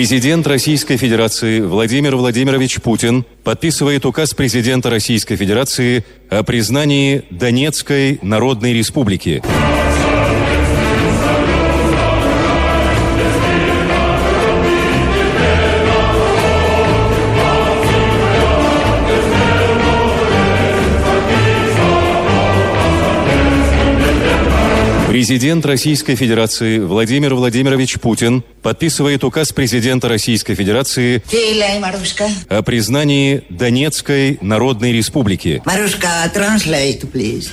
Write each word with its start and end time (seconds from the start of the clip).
Президент 0.00 0.46
Российской 0.46 0.96
Федерации 0.96 1.60
Владимир 1.60 2.16
Владимирович 2.16 2.80
Путин 2.80 3.26
подписывает 3.44 4.06
указ 4.06 4.32
президента 4.32 4.88
Российской 4.88 5.36
Федерации 5.36 6.06
о 6.30 6.42
признании 6.42 7.24
Донецкой 7.28 8.18
Народной 8.22 8.72
Республики. 8.72 9.42
Президент 25.09 25.65
Российской 25.65 26.15
Федерации 26.15 26.79
Владимир 26.79 27.35
Владимирович 27.35 27.99
Путин 27.99 28.43
подписывает 28.61 29.23
указ 29.23 29.53
президента 29.53 30.09
Российской 30.09 30.55
Федерации 30.55 31.23
о 32.49 32.61
признании 32.61 33.43
Донецкой 33.49 34.37
Народной 34.41 34.91
Республики. 34.91 35.61
Марушка, 35.65 36.09
translate, 36.33 37.05
please. 37.13 37.49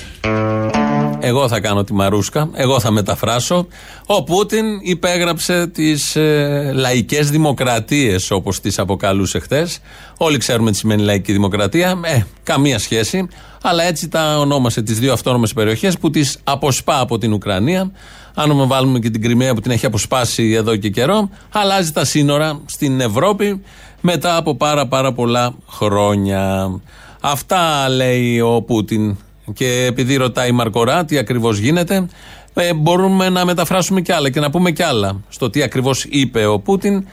Εγώ 1.24 1.48
θα 1.48 1.60
κάνω 1.60 1.84
τη 1.84 1.92
Μαρούσκα, 1.92 2.50
εγώ 2.54 2.80
θα 2.80 2.90
μεταφράσω. 2.90 3.66
Ο 4.06 4.24
Πούτιν 4.24 4.64
υπέγραψε 4.82 5.66
τι 5.66 5.92
ε, 6.14 6.72
λαϊκέ 6.72 7.22
δημοκρατίε, 7.22 8.16
όπω 8.30 8.50
τι 8.62 8.74
αποκαλούσε 8.76 9.38
χθε. 9.38 9.68
Όλοι 10.16 10.38
ξέρουμε 10.38 10.70
τι 10.70 10.76
σημαίνει 10.76 11.02
λαϊκή 11.02 11.32
δημοκρατία. 11.32 12.00
Ε, 12.04 12.22
καμία 12.42 12.78
σχέση. 12.78 13.28
Αλλά 13.69 13.83
έτσι 13.83 14.07
τα 14.07 14.39
ονόμασε 14.39 14.81
τις 14.81 14.99
δύο 14.99 15.13
αυτόνομες 15.13 15.53
περιοχές 15.53 15.97
που 15.97 16.09
τις 16.09 16.37
αποσπά 16.43 16.99
από 16.99 17.17
την 17.17 17.33
Ουκρανία. 17.33 17.91
Αν 18.33 18.67
βάλουμε 18.67 18.99
και 18.99 19.09
την 19.09 19.21
Κρυμαία 19.21 19.53
που 19.53 19.61
την 19.61 19.71
έχει 19.71 19.85
αποσπάσει 19.85 20.51
εδώ 20.51 20.75
και 20.75 20.89
καιρό, 20.89 21.29
αλλάζει 21.51 21.91
τα 21.91 22.05
σύνορα 22.05 22.61
στην 22.65 22.99
Ευρώπη 22.99 23.61
μετά 24.01 24.35
από 24.35 24.55
πάρα 24.55 24.87
πάρα 24.87 25.13
πολλά 25.13 25.53
χρόνια. 25.69 26.71
Αυτά 27.21 27.89
λέει 27.89 28.39
ο 28.39 28.61
Πούτιν 28.61 29.17
και 29.53 29.85
επειδή 29.87 30.15
ρωτάει 30.15 30.49
η 30.49 30.51
Μαρκορά 30.51 31.05
τι 31.05 31.17
ακριβώς 31.17 31.57
γίνεται, 31.57 32.07
ε, 32.53 32.73
μπορούμε 32.73 33.29
να 33.29 33.45
μεταφράσουμε 33.45 34.01
κι 34.01 34.11
άλλα 34.11 34.29
και 34.29 34.39
να 34.39 34.49
πούμε 34.49 34.71
κι 34.71 34.83
άλλα 34.83 35.21
στο 35.29 35.49
τι 35.49 35.63
ακριβώς 35.63 36.05
είπε 36.09 36.45
ο 36.45 36.59
Πούτιν. 36.59 37.07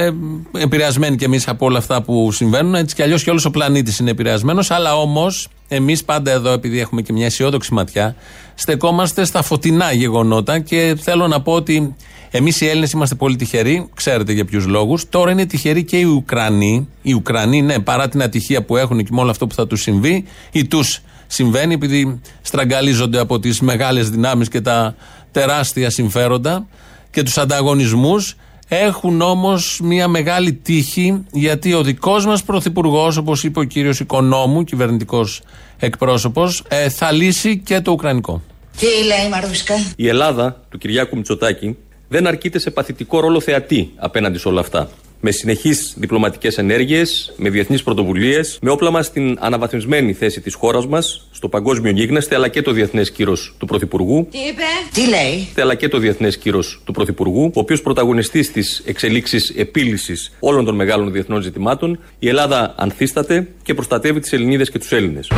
Ε, 0.00 0.12
επηρεασμένοι 0.58 1.16
κι 1.16 1.24
εμείς 1.24 1.48
από 1.48 1.66
όλα 1.66 1.78
αυτά 1.78 2.02
που 2.02 2.32
συμβαίνουν. 2.32 2.74
Έτσι 2.74 2.94
κι 2.94 3.02
αλλιώς 3.02 3.22
και 3.22 3.30
όλος 3.30 3.44
ο 3.44 3.50
πλανήτης 3.50 3.98
είναι 3.98 4.10
επηρεασμένος. 4.10 4.70
Αλλά 4.70 4.96
όμως, 4.96 5.48
εμείς 5.68 6.04
πάντα 6.04 6.30
εδώ, 6.30 6.52
επειδή 6.52 6.80
έχουμε 6.80 7.02
και 7.02 7.12
μια 7.12 7.26
αισιόδοξη 7.26 7.74
ματιά, 7.74 8.14
στεκόμαστε 8.54 9.24
στα 9.24 9.42
φωτεινά 9.42 9.92
γεγονότα 9.92 10.58
και 10.58 10.96
θέλω 11.00 11.26
να 11.26 11.40
πω 11.42 11.52
ότι 11.52 11.94
εμείς 12.30 12.60
οι 12.60 12.66
Έλληνες 12.66 12.90
είμαστε 12.92 13.14
πολύ 13.14 13.36
τυχεροί, 13.36 13.88
ξέρετε 13.94 14.32
για 14.32 14.44
ποιους 14.44 14.66
λόγους. 14.66 15.08
Τώρα 15.08 15.30
είναι 15.30 15.46
τυχεροί 15.46 15.84
και 15.84 15.98
οι 15.98 16.04
Ουκρανοί. 16.04 16.88
Οι 17.02 17.12
Ουκρανοί, 17.12 17.62
ναι, 17.62 17.78
παρά 17.78 18.08
την 18.08 18.22
ατυχία 18.22 18.64
που 18.64 18.76
έχουν 18.76 19.04
και 19.04 19.10
με 19.10 19.20
όλο 19.20 19.30
αυτό 19.30 19.46
που 19.46 19.54
θα 19.54 19.66
τους 19.66 19.82
συμβεί, 19.82 20.24
ή 20.52 20.64
τους 20.66 21.00
συμβαίνει 21.26 21.74
επειδή 21.74 22.20
στραγγαλίζονται 22.42 23.18
από 23.18 23.38
τις 23.38 23.60
μεγάλες 23.60 24.10
δυνάμεις 24.10 24.48
και 24.48 24.60
τα 24.60 24.94
τεράστια 25.32 25.90
συμφέροντα 25.90 26.66
και 27.10 27.22
τους 27.22 27.38
ανταγωνισμούς 27.38 28.36
έχουν 28.68 29.20
όμως 29.20 29.80
μια 29.82 30.08
μεγάλη 30.08 30.52
τύχη 30.52 31.24
γιατί 31.32 31.72
ο 31.72 31.82
δικός 31.82 32.26
μας 32.26 32.42
πρωθυπουργός, 32.42 33.16
όπως 33.16 33.44
είπε 33.44 33.58
ο 33.58 33.62
κύριος 33.62 34.00
Οικονόμου, 34.00 34.64
κυβερνητικός 34.64 35.42
εκπρόσωπος, 35.78 36.62
ε, 36.68 36.88
θα 36.88 37.12
λύσει 37.12 37.58
και 37.58 37.80
το 37.80 37.90
Ουκρανικό. 37.90 38.42
Τι 38.78 38.86
λέει 38.86 39.28
Μαρούσκα; 39.30 39.74
Η 39.96 40.08
Ελλάδα 40.08 40.64
του 40.68 40.78
Κυριάκου 40.78 41.16
Μητσοτάκη 41.16 41.76
δεν 42.08 42.26
αρκείται 42.26 42.58
σε 42.58 42.70
παθητικό 42.70 43.20
ρόλο 43.20 43.40
θεατή 43.40 43.92
απέναντι 43.96 44.38
σε 44.38 44.48
όλα 44.48 44.60
αυτά 44.60 44.90
με 45.20 45.30
συνεχείς 45.30 45.94
διπλωματικές 45.96 46.58
ενέργειες, 46.58 47.32
με 47.36 47.50
διεθνείς 47.50 47.82
πρωτοβουλίες, 47.82 48.58
με 48.62 48.70
όπλα 48.70 48.90
μας 48.90 49.06
στην 49.06 49.36
αναβαθμισμένη 49.40 50.12
θέση 50.12 50.40
της 50.40 50.54
χώρας 50.54 50.86
μας 50.86 51.26
στο 51.30 51.48
παγκόσμιο 51.48 51.90
γίγνεσθε, 51.90 52.34
αλλά 52.34 52.48
και 52.48 52.62
το 52.62 52.72
διεθνές 52.72 53.10
κύρος 53.10 53.54
του 53.58 53.66
Πρωθυπουργού. 53.66 54.28
Τι 54.30 54.38
είπε, 54.38 54.62
τι 54.92 55.08
λέει, 55.08 55.48
αλλά 55.56 55.74
και 55.74 55.88
το 55.88 55.98
διεθνές 55.98 56.38
κύρος 56.38 56.80
του 56.84 56.92
Πρωθυπουργού, 56.92 57.44
ο 57.44 57.60
οποίος 57.60 57.82
πρωταγωνιστής 57.82 58.52
της 58.52 58.82
εξελίξης 58.86 59.50
επίλυσης 59.56 60.32
όλων 60.40 60.64
των 60.64 60.74
μεγάλων 60.74 61.12
διεθνών 61.12 61.42
ζητημάτων, 61.42 61.98
η 62.18 62.28
Ελλάδα 62.28 62.74
ανθίσταται 62.76 63.48
και 63.62 63.74
προστατεύει 63.74 64.20
τις 64.20 64.32
Ελληνίδες 64.32 64.70
και 64.70 64.78
τους 64.78 64.92
Έλληνες. 64.92 65.28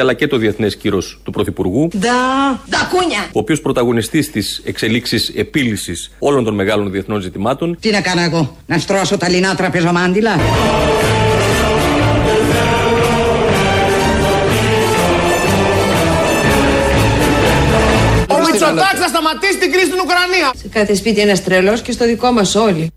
Αλλά 0.00 0.14
και 0.14 0.26
το 0.26 0.36
διεθνές 0.36 0.76
κύρος 0.76 1.20
του 1.24 1.30
Πρωθυπουργού. 1.30 1.88
Δα, 1.92 2.08
κούνια. 2.92 3.26
Ο 3.32 3.38
οποίος 3.38 3.60
πρωταγωνιστής 3.60 4.30
της 4.30 4.60
εξελίξης 4.64 5.28
επίλυσης 5.28 6.10
όλων 6.18 6.44
των 6.44 6.54
μεγάλων 6.54 6.90
διεθνών 6.90 7.20
ζητημάτων. 7.20 7.76
Τι 7.80 7.90
να 7.90 8.00
κάνω 8.00 8.20
εγώ, 8.20 8.56
να 8.66 8.78
στρώσω 8.78 9.16
τα 9.16 9.28
λινά 9.28 9.54
τραπεζομάντιλα; 9.54 10.34
Ο 18.28 18.38
Μητσοτάκης 18.38 19.00
θα 19.00 19.08
σταματήσει 19.08 19.58
την 19.58 19.72
κρίση 19.72 19.86
στην 19.86 19.98
Ουκρανία. 20.04 20.52
Σε 20.56 20.68
κάθε 20.68 20.94
σπίτι 20.94 21.20
ένας 21.20 21.44
τρελός 21.44 21.82
και 21.82 21.92
στο 21.92 22.04
δικό 22.04 22.32
μας 22.32 22.54
όλοι. 22.54 22.90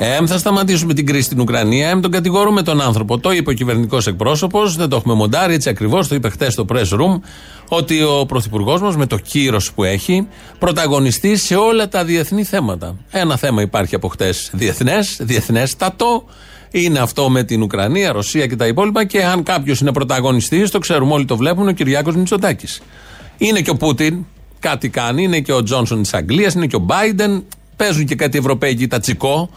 Εμ 0.00 0.26
θα 0.26 0.38
σταματήσουμε 0.38 0.94
την 0.94 1.06
κρίση 1.06 1.22
στην 1.22 1.40
Ουκρανία. 1.40 1.88
Εμ 1.88 2.00
τον 2.00 2.10
κατηγορούμε 2.10 2.62
τον 2.62 2.80
άνθρωπο. 2.80 3.18
Το 3.18 3.32
είπε 3.32 3.50
ο 3.50 3.52
κυβερνητικός 3.52 4.06
εκπρόσωπος, 4.06 4.76
δεν 4.76 4.88
το 4.88 4.96
έχουμε 4.96 5.14
μοντάρει 5.14 5.54
έτσι 5.54 5.68
ακριβώς. 5.68 6.08
Το 6.08 6.14
είπε 6.14 6.28
χθε 6.28 6.50
στο 6.50 6.64
press 6.68 6.88
room. 6.88 7.20
Ότι 7.68 8.02
ο 8.02 8.26
πρωθυπουργός 8.26 8.80
μας 8.80 8.96
με 8.96 9.06
το 9.06 9.18
κύρος 9.18 9.72
που 9.72 9.84
έχει 9.84 10.28
πρωταγωνιστεί 10.58 11.36
σε 11.36 11.54
όλα 11.54 11.88
τα 11.88 12.04
διεθνή 12.04 12.44
θέματα. 12.44 12.96
Ένα 13.10 13.36
θέμα 13.36 13.62
υπάρχει 13.62 13.94
από 13.94 14.08
χτες 14.08 14.50
διεθνές, 14.52 15.16
διεθνέστατο. 15.20 16.24
Είναι 16.70 16.98
αυτό 16.98 17.30
με 17.30 17.42
την 17.42 17.62
Ουκρανία, 17.62 18.12
Ρωσία 18.12 18.46
και 18.46 18.56
τα 18.56 18.66
υπόλοιπα. 18.66 19.04
Και 19.04 19.24
αν 19.24 19.42
κάποιος 19.42 19.80
είναι 19.80 19.92
πρωταγωνιστής, 19.92 20.70
το 20.70 20.78
ξέρουμε 20.78 21.12
όλοι 21.12 21.24
το 21.24 21.36
βλέπουν, 21.36 21.68
ο 21.68 21.72
Κυριάκος 21.72 22.16
Μητσοτάκης. 22.16 22.80
Είναι 23.38 23.60
και 23.60 23.70
ο 23.70 23.76
Πούτιν, 23.76 24.24
κάτι 24.58 24.88
κάνει. 24.88 25.22
Είναι 25.22 25.40
και 25.40 25.52
ο 25.52 25.62
Τζόνσον 25.62 26.02
της 26.02 26.14
Αγγλίας, 26.14 26.54
είναι 26.54 26.66
και 26.66 26.76
ο 26.76 26.78
Μπάιντεν. 26.78 27.44
Παίζουν 27.76 28.04
και 28.04 28.14
κάτι 28.14 28.38
Ευρωπαίοι 28.38 28.74
και 28.74 28.86
τα 28.86 29.00
τσικό 29.00 29.50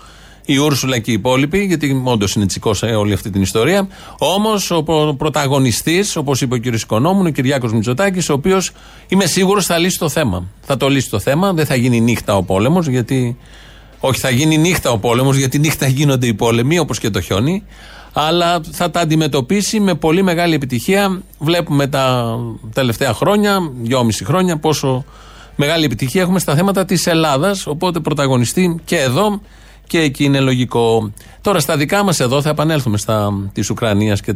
η 0.45 0.57
Ούρσουλα 0.57 0.99
και 0.99 1.11
οι 1.11 1.13
υπόλοιποι, 1.13 1.63
γιατί 1.63 2.01
όντως 2.03 2.33
είναι 2.33 2.45
τσικός 2.45 2.77
σε 2.77 2.85
όλη 2.85 3.13
αυτή 3.13 3.29
την 3.29 3.41
ιστορία. 3.41 3.87
Όμως 4.17 4.71
ο 4.71 4.83
πρωταγωνιστής, 5.17 6.15
όπως 6.15 6.41
είπε 6.41 6.55
ο 6.55 6.59
κ. 6.59 6.65
Οικονόμου, 6.65 7.19
είναι 7.19 7.29
ο 7.29 7.31
Κυριάκος 7.31 7.73
Μητσοτάκης, 7.73 8.29
ο 8.29 8.33
οποίος 8.33 8.71
είμαι 9.07 9.25
σίγουρος 9.25 9.65
θα 9.65 9.77
λύσει 9.77 9.99
το 9.99 10.09
θέμα. 10.09 10.43
Θα 10.61 10.77
το 10.77 10.89
λύσει 10.89 11.09
το 11.09 11.19
θέμα, 11.19 11.53
δεν 11.53 11.65
θα 11.65 11.75
γίνει 11.75 11.99
νύχτα 12.01 12.35
ο 12.35 12.43
πόλεμος, 12.43 12.87
γιατί. 12.87 13.37
Όχι, 13.99 14.19
θα 14.19 14.29
γίνει 14.29 14.57
νύχτα 14.57 14.91
ο 14.91 14.97
πόλεμος, 14.97 15.37
γιατί 15.37 15.59
νύχτα 15.59 15.87
γίνονται 15.87 16.27
οι 16.27 16.33
πόλεμοι, 16.33 16.79
όπως 16.79 16.99
και 16.99 17.09
το 17.09 17.21
χιόνι. 17.21 17.63
Αλλά 18.13 18.61
θα 18.71 18.91
τα 18.91 18.99
αντιμετωπίσει 18.99 19.79
με 19.79 19.93
πολύ 19.93 20.23
μεγάλη 20.23 20.53
επιτυχία. 20.53 21.21
Βλέπουμε 21.39 21.87
τα 21.87 22.37
τελευταία 22.73 23.13
χρόνια, 23.13 23.71
δυόμιση 23.81 24.25
χρόνια, 24.25 24.57
πόσο 24.57 25.05
μεγάλη 25.55 25.85
επιτυχία 25.85 26.21
έχουμε 26.21 26.39
στα 26.39 26.55
θέματα 26.55 26.85
της 26.85 27.07
Ελλάδας. 27.07 27.67
Οπότε 27.67 27.99
πρωταγωνιστή 27.99 28.79
και 28.85 28.97
εδώ 28.97 29.41
και 29.91 29.99
εκεί 29.99 30.23
είναι 30.23 30.39
λογικό. 30.39 31.11
Τώρα 31.41 31.59
στα 31.59 31.77
δικά 31.77 32.03
μας 32.03 32.19
εδώ 32.19 32.41
θα 32.41 32.49
επανέλθουμε 32.49 32.97
στα 32.97 33.49
της 33.53 33.69
Ουκρανίας 33.69 34.21
και 34.21 34.33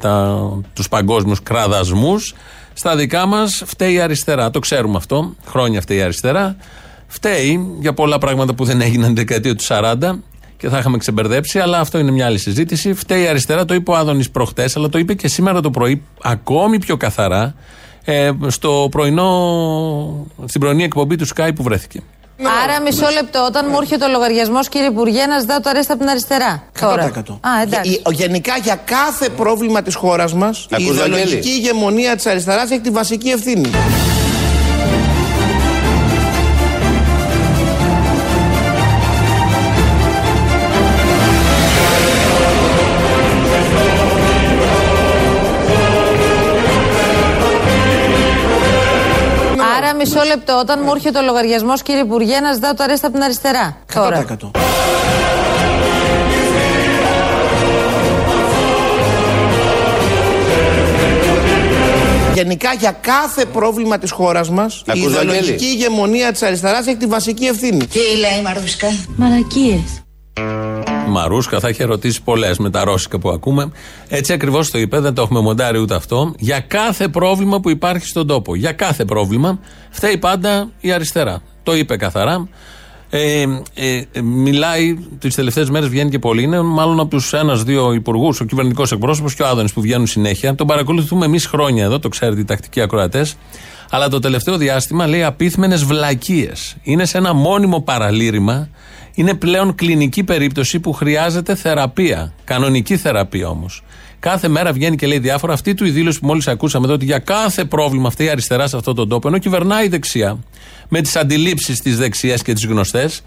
τους 0.73 0.89
παγκόσμιους 0.89 1.43
κραδασμούς. 1.43 2.35
Στα 2.73 2.95
δικά 2.95 3.25
μας 3.25 3.63
φταίει 3.65 3.93
η 3.93 3.99
αριστερά. 3.99 4.49
Το 4.49 4.59
ξέρουμε 4.59 4.97
αυτό. 4.97 5.35
Χρόνια 5.45 5.81
φταίει 5.81 5.97
η 5.97 6.01
αριστερά. 6.01 6.55
Φταίει 7.07 7.75
για 7.79 7.93
πολλά 7.93 8.17
πράγματα 8.17 8.53
που 8.53 8.65
δεν 8.65 8.81
έγιναν 8.81 9.05
την 9.05 9.15
δεκαετία 9.15 9.55
του 9.55 9.63
40 9.67 9.95
και 10.57 10.69
θα 10.69 10.77
είχαμε 10.77 10.97
ξεμπερδέψει, 10.97 11.59
αλλά 11.59 11.79
αυτό 11.79 11.97
είναι 11.97 12.11
μια 12.11 12.25
άλλη 12.25 12.37
συζήτηση. 12.37 12.93
Φταίει 12.93 13.23
η 13.23 13.27
αριστερά, 13.27 13.65
το 13.65 13.73
είπε 13.73 13.91
ο 13.91 13.95
Άδωνης 13.95 14.31
προχτές, 14.31 14.75
αλλά 14.75 14.89
το 14.89 14.97
είπε 14.97 15.13
και 15.13 15.27
σήμερα 15.27 15.61
το 15.61 15.71
πρωί 15.71 16.01
ακόμη 16.21 16.79
πιο 16.79 16.97
καθαρά 16.97 17.55
ε, 18.03 18.31
στο 18.47 18.87
πρωινό, 18.91 20.27
στην 20.45 20.61
πρωινή 20.61 20.83
εκπομπή 20.83 21.15
του 21.15 21.27
Sky 21.27 21.49
που 21.55 21.63
βρέθηκε. 21.63 22.01
Άρα 22.63 22.81
μισό 22.81 23.07
λεπτό, 23.09 23.45
όταν 23.45 23.67
μου 23.69 23.77
έρχεται 23.81 24.05
ο 24.05 24.07
λογαριασμός, 24.07 24.69
κύριε 24.69 24.87
Υπουργέ, 24.87 25.25
να 25.25 25.39
ζητάω 25.39 25.59
το 25.59 25.69
αρέστα 25.69 25.93
από 25.93 26.01
την 26.01 26.11
αριστερά. 26.11 26.63
100%. 26.79 27.39
Α, 27.41 27.61
εντάξει. 27.61 28.01
Γενικά 28.11 28.57
για 28.63 28.75
κάθε 28.85 29.29
πρόβλημα 29.29 29.81
της 29.81 29.95
χώρας 29.95 30.33
μας, 30.33 30.67
η 30.77 30.83
ιδεολογική 30.83 31.49
ηγεμονία 31.49 32.15
της 32.15 32.25
αριστεράς 32.25 32.71
έχει 32.71 32.81
τη 32.81 32.89
βασική 32.89 33.29
ευθύνη. 33.29 33.69
Μισό 50.05 50.23
λεπτό. 50.23 50.59
Όταν 50.59 50.79
μου 50.83 50.91
έρχεται 50.95 51.19
ο 51.19 51.21
λογαριασμός, 51.21 51.81
κύριε 51.81 52.01
Υπουργέ, 52.01 52.39
να 52.39 52.53
ζητάω 52.53 52.73
το 52.73 52.83
αρέστα 52.83 53.07
από 53.07 53.15
την 53.15 53.25
αριστερά. 53.25 53.77
100%. 53.93 54.51
Γενικά 62.33 62.73
για 62.73 62.91
κάθε 63.01 63.45
πρόβλημα 63.45 63.97
της 63.97 64.11
χώρας 64.11 64.49
μας, 64.49 64.83
η 64.93 64.99
ιδεολογική 64.99 65.65
ηγεμονία 65.65 66.31
της 66.31 66.41
αριστεράς 66.41 66.87
έχει 66.87 66.97
τη 66.97 67.05
βασική 67.05 67.45
ευθύνη. 67.45 67.85
Τι 67.85 67.99
λέει 67.99 68.39
η 68.39 68.41
Μαρούσκα; 68.41 68.87
Μαρακίε. 69.15 69.79
Μαρούσκα 71.07 71.59
θα 71.59 71.69
είχε 71.69 71.83
ρωτήσει 71.83 72.21
πολλές 72.23 72.57
με 72.57 72.69
τα 72.69 72.83
ρώσικα 72.83 73.19
που 73.19 73.29
ακούμε. 73.29 73.71
Έτσι 74.07 74.33
ακριβώς 74.33 74.71
το 74.71 74.77
είπε, 74.77 74.99
δεν 74.99 75.13
το 75.13 75.21
έχουμε 75.21 75.39
μοντάρει 75.39 75.79
ούτε 75.79 75.95
αυτό. 75.95 76.33
Για 76.37 76.59
κάθε 76.59 77.07
πρόβλημα 77.07 77.59
που 77.59 77.69
υπάρχει 77.69 78.07
στον 78.07 78.27
τόπο. 78.27 78.55
Για 78.55 78.71
κάθε 78.71 79.05
πρόβλημα 79.05 79.59
φταίει 79.89 80.17
πάντα 80.17 80.69
η 80.79 80.91
αριστερά. 80.91 81.41
Το 81.63 81.75
είπε 81.75 81.97
καθαρά. 81.97 82.47
Ε, 83.09 83.41
ε, 83.73 84.01
ε 84.11 84.21
μιλάει 84.21 84.97
τις 85.19 85.35
τελευταίες 85.35 85.69
μέρες, 85.69 85.89
βγαίνει 85.89 86.09
και 86.09 86.19
πολύ. 86.19 86.43
Είναι 86.43 86.61
μάλλον 86.61 86.99
από 86.99 87.09
τους 87.09 87.33
ένα-δύο 87.33 87.93
υπουργούς, 87.93 88.39
ο 88.39 88.45
κυβερνητικός 88.45 88.91
εκπρόσωπος 88.91 89.35
και 89.35 89.43
ο 89.43 89.47
Άδωνης 89.47 89.73
που 89.73 89.81
βγαίνουν 89.81 90.07
συνέχεια. 90.07 90.55
Τον 90.55 90.67
παρακολουθούμε 90.67 91.25
εμείς 91.25 91.45
χρόνια 91.45 91.83
εδώ, 91.83 91.99
το 91.99 92.09
ξέρετε 92.09 92.39
οι 92.39 92.45
τακτικοί 92.45 92.81
ακροατές. 92.81 93.35
Αλλά 93.89 94.07
το 94.07 94.19
τελευταίο 94.19 94.57
διάστημα 94.57 95.07
λέει 95.07 95.23
απίθμενες 95.23 95.83
βλακίες. 95.83 96.75
Είναι 96.83 97.05
σε 97.05 97.17
ένα 97.17 97.33
μόνιμο 97.33 97.81
παραλήρημα. 97.81 98.69
Είναι 99.15 99.33
πλέον 99.33 99.75
κλινική 99.75 100.23
περίπτωση 100.23 100.79
που 100.79 100.93
χρειάζεται 100.93 101.55
θεραπεία. 101.55 102.33
Κανονική 102.43 102.97
θεραπεία 102.97 103.49
όμως. 103.49 103.83
Κάθε 104.19 104.47
μέρα 104.47 104.73
βγαίνει 104.73 104.95
και 104.95 105.07
λέει 105.07 105.19
διάφορα. 105.19 105.53
Αυτή 105.53 105.73
του 105.73 105.85
η 105.85 105.89
δήλωση 105.89 106.19
που 106.19 106.25
μόλις 106.25 106.47
ακούσαμε 106.47 106.85
εδώ, 106.85 106.93
ότι 106.93 107.05
για 107.05 107.19
κάθε 107.19 107.65
πρόβλημα 107.65 108.07
αυτή 108.07 108.23
η 108.23 108.29
αριστερά 108.29 108.67
σε 108.67 108.77
αυτόν 108.77 108.95
τον 108.95 109.09
τόπο, 109.09 109.27
ενώ 109.27 109.37
κυβερνάει 109.37 109.85
η 109.85 109.87
δεξιά, 109.87 110.37
με 110.89 111.01
τις 111.01 111.15
αντιλήψεις 111.15 111.81
της 111.81 111.97
δεξιάς 111.97 112.41
και 112.41 112.53
τις 112.53 112.65
γνωστές, 112.65 113.21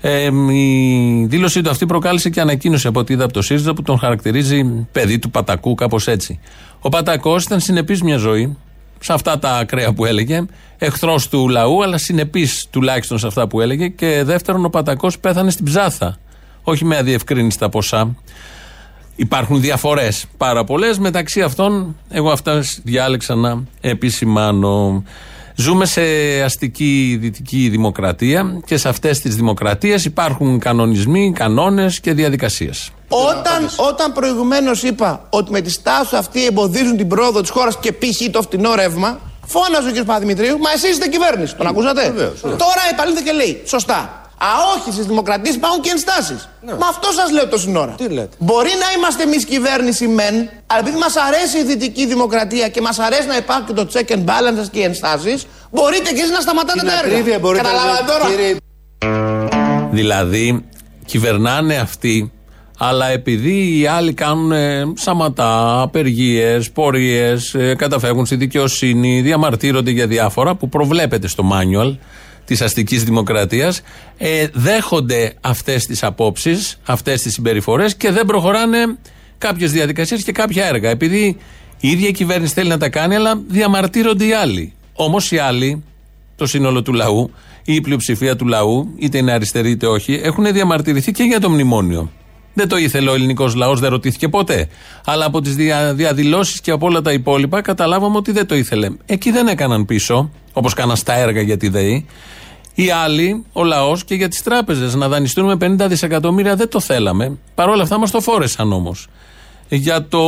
ε, 0.00 0.30
η 0.52 1.26
δήλωσή 1.28 1.62
του 1.62 1.70
αυτή 1.70 1.86
προκάλεσε 1.86 2.30
και 2.30 2.40
ανακοίνωση 2.40 2.86
από 2.86 3.00
ό,τι 3.00 3.12
είδα 3.12 3.24
από 3.24 3.32
το 3.32 3.42
ΣΥΡΙΖΑ 3.42 3.74
που 3.74 3.82
τον 3.82 3.98
χαρακτηρίζει 3.98 4.86
παιδί 4.92 5.18
του 5.18 5.30
Πατακού, 5.30 5.74
κάπως 5.74 6.06
έτσι. 6.06 6.40
Ο 6.80 6.88
Πατακός 6.88 7.44
ήταν 7.44 7.60
συνεπής 7.60 8.02
μια 8.02 8.16
ζωή, 8.16 8.56
σε 9.00 9.12
αυτά 9.12 9.38
τα 9.38 9.56
ακραία 9.56 9.92
που 9.92 10.04
έλεγε, 10.04 10.44
εχθρός 10.78 11.28
του 11.28 11.48
λαού, 11.48 11.82
αλλά 11.82 11.98
συνεπής 11.98 12.66
τουλάχιστον 12.70 13.18
σε 13.18 13.26
αυτά 13.26 13.48
που 13.48 13.60
έλεγε. 13.60 13.88
Και 13.88 14.22
δεύτερον, 14.24 14.64
ο 14.64 14.68
Πατακός 14.68 15.18
πέθανε 15.18 15.50
στην 15.50 15.64
ψάθα. 15.64 16.16
Όχι 16.62 16.84
με 16.84 16.96
αδιευκρίνηστα 16.96 17.68
ποσά. 17.68 18.16
Υπάρχουν 19.16 19.60
διαφορές 19.60 20.26
πάρα 20.36 20.64
πολλές. 20.64 20.98
Μεταξύ 20.98 21.42
αυτών, 21.42 21.96
εγώ 22.08 22.30
αυτά 22.30 22.62
διάλεξα 22.82 23.34
να 23.34 23.62
επισημάνω. 23.80 25.04
Ζούμε 25.54 25.86
σε 25.86 26.02
αστική 26.44 27.16
δυτική 27.20 27.68
δημοκρατία 27.68 28.60
και 28.66 28.76
σε 28.76 28.88
αυτές 28.88 29.20
τις 29.20 29.36
δημοκρατίες 29.36 30.04
υπάρχουν 30.04 30.58
κανονισμοί, 30.58 31.32
κανόνες 31.32 32.00
και 32.00 32.12
διαδικασίες. 32.12 32.90
Όταν, 33.08 33.70
όταν 33.76 34.12
προηγουμένως 34.12 34.82
είπα 34.82 35.26
ότι 35.30 35.50
με 35.50 35.60
τη 35.60 35.70
στάση 35.70 36.16
αυτή 36.16 36.44
εμποδίζουν 36.44 36.96
την 36.96 37.08
πρόοδο 37.08 37.40
της 37.40 37.50
χώρας 37.50 37.78
και 37.78 37.92
π.χ. 37.92 38.30
το 38.30 38.42
φτηνό 38.42 38.74
ρεύμα, 38.74 39.20
φώναζε 39.46 39.88
ο 39.88 40.02
κ. 40.02 40.04
Παδημητρίου, 40.04 40.58
μα 40.58 40.70
εσείς 40.70 40.90
είστε 40.90 41.08
κυβέρνηση. 41.08 41.54
Τον 41.54 41.66
ακούσατε; 41.66 42.14
Τώρα 42.42 42.82
επαλήθηκε 42.92 43.30
και 43.30 43.36
λέει, 43.36 43.62
σωστά. 43.66 44.20
Α, 44.38 44.46
όχι, 44.76 44.92
στις 44.92 45.06
δημοκρατίες 45.06 45.54
υπάρχουν 45.54 45.80
και 45.80 45.90
ενστάσεις. 45.90 46.48
Ναι. 46.60 46.72
Μα 46.72 46.86
αυτό 46.86 47.12
σας 47.12 47.30
λέω 47.30 47.48
το 47.48 47.58
σύνορα. 47.58 47.94
Τι 47.96 48.08
λέτε; 48.08 48.28
Μπορεί 48.38 48.70
να 48.80 48.92
είμαστε 48.96 49.22
εμείς 49.22 49.44
κυβέρνηση 49.44 50.08
μεν, 50.08 50.34
αλλά 50.66 50.80
επειδή 50.80 50.96
μας 50.96 51.16
αρέσει 51.16 51.58
η 51.58 51.64
δυτική 51.64 52.06
δημοκρατία 52.06 52.68
και 52.68 52.80
μας 52.80 52.98
αρέσει 52.98 53.26
να 53.26 53.36
υπάρχει 53.36 53.72
το 53.72 53.88
check 53.92 54.12
and 54.12 54.24
balance 54.24 54.68
και 54.70 54.78
οι 54.78 54.82
ενστάσεις, 54.82 55.46
μπορείτε 55.70 56.12
και 56.12 56.20
εσείς 56.20 56.30
να 56.30 56.40
σταματάτε 56.40 56.80
τα 56.80 56.92
έργα. 57.04 57.38
Καταλάβατε 57.38 58.04
τώρα. 58.06 58.24
Δηλαδή, 59.90 60.64
κυβερνάνε 61.04 61.76
αυτοί 61.76 62.30
αλλά 62.76 63.10
επειδή 63.10 63.78
οι 63.78 63.86
άλλοι 63.86 64.12
κάνουν 64.12 64.52
ε, 64.52 64.92
σαματά, 64.94 65.80
απεργίες, 65.80 66.70
πορείες, 66.70 67.54
ε, 67.54 67.74
καταφεύγουν 67.74 68.26
στη 68.26 68.36
δικαιοσύνη, 68.36 69.20
διαμαρτύρονται 69.20 69.90
για 69.90 70.06
διάφορα 70.06 70.54
που 70.54 70.68
προβλέπεται 70.68 71.28
στο 71.28 71.50
manual 71.52 71.96
της 72.44 72.60
αστικής 72.60 73.04
δημοκρατίας, 73.04 73.80
ε, 74.16 74.46
δέχονται 74.52 75.34
αυτές 75.40 75.86
τις 75.86 76.02
απόψεις, 76.02 76.80
αυτές 76.84 77.22
τις 77.22 77.32
συμπεριφορές 77.32 77.96
και 77.96 78.10
δεν 78.10 78.26
προχωράνε 78.26 78.78
κάποιες 79.38 79.72
διαδικασίες 79.72 80.22
και 80.22 80.32
κάποια 80.32 80.66
έργα. 80.66 80.90
Επειδή 80.90 81.36
η 81.80 81.88
ίδια 81.88 82.08
η 82.08 82.12
κυβέρνηση 82.12 82.54
θέλει 82.54 82.68
να 82.68 82.78
τα 82.78 82.88
κάνει, 82.88 83.14
αλλά 83.14 83.42
διαμαρτύρονται 83.48 84.24
οι 84.26 84.32
άλλοι. 84.32 84.72
Όμως 84.92 85.30
οι 85.30 85.38
άλλοι, 85.38 85.82
το 86.36 86.46
σύνολο 86.46 86.82
του 86.82 86.92
λαού, 86.92 87.30
ή 87.64 87.74
η 87.74 87.80
πλειοψηφία 87.80 88.36
του 88.36 88.46
λαού, 88.46 88.94
είτε 88.96 89.18
είναι 89.18 89.32
αριστερή 89.32 89.70
είτε 89.70 89.86
όχι, 89.86 90.20
έχουν 90.22 90.52
διαμαρτυρηθεί 90.52 91.12
και 91.12 91.22
για 91.22 91.40
το 91.40 91.50
μνημόνιο. 91.50 92.10
Δεν 92.58 92.68
το 92.68 92.76
ήθελε 92.76 93.10
ο 93.10 93.14
ελληνικός 93.14 93.54
λαός, 93.54 93.80
δεν 93.80 93.90
ρωτήθηκε 93.90 94.28
ποτέ. 94.28 94.68
Αλλά 95.04 95.24
από 95.24 95.40
τις 95.40 95.54
δια, 95.54 95.94
διαδηλώσεις 95.94 96.60
και 96.60 96.70
από 96.70 96.86
όλα 96.86 97.00
τα 97.00 97.12
υπόλοιπα 97.12 97.60
καταλάβαμε 97.60 98.16
ότι 98.16 98.32
δεν 98.32 98.46
το 98.46 98.54
ήθελε. 98.54 98.90
Εκεί 99.06 99.30
δεν 99.30 99.46
έκαναν 99.46 99.84
πίσω, 99.84 100.30
όπως 100.52 100.74
κάναν 100.74 100.96
στα 100.96 101.12
έργα 101.12 101.40
για 101.40 101.56
τη 101.56 101.68
ΔΕΗ. 101.68 102.06
Οι 102.74 102.90
άλλοι, 102.90 103.44
ο 103.52 103.64
λαός 103.64 104.04
και 104.04 104.14
για 104.14 104.28
τις 104.28 104.42
τράπεζες 104.42 104.94
να 104.94 105.08
δανειστούν 105.08 105.44
με 105.44 105.54
50 105.54 105.88
δισεκατομμύρια 105.88 106.56
δεν 106.56 106.68
το 106.68 106.80
θέλαμε. 106.80 107.38
Παρ' 107.54 107.68
όλα 107.68 107.82
αυτά 107.82 107.98
μας 107.98 108.10
το 108.10 108.20
φόρεσαν 108.20 108.72
όμως. 108.72 109.06
Για 109.68 110.08
το 110.08 110.22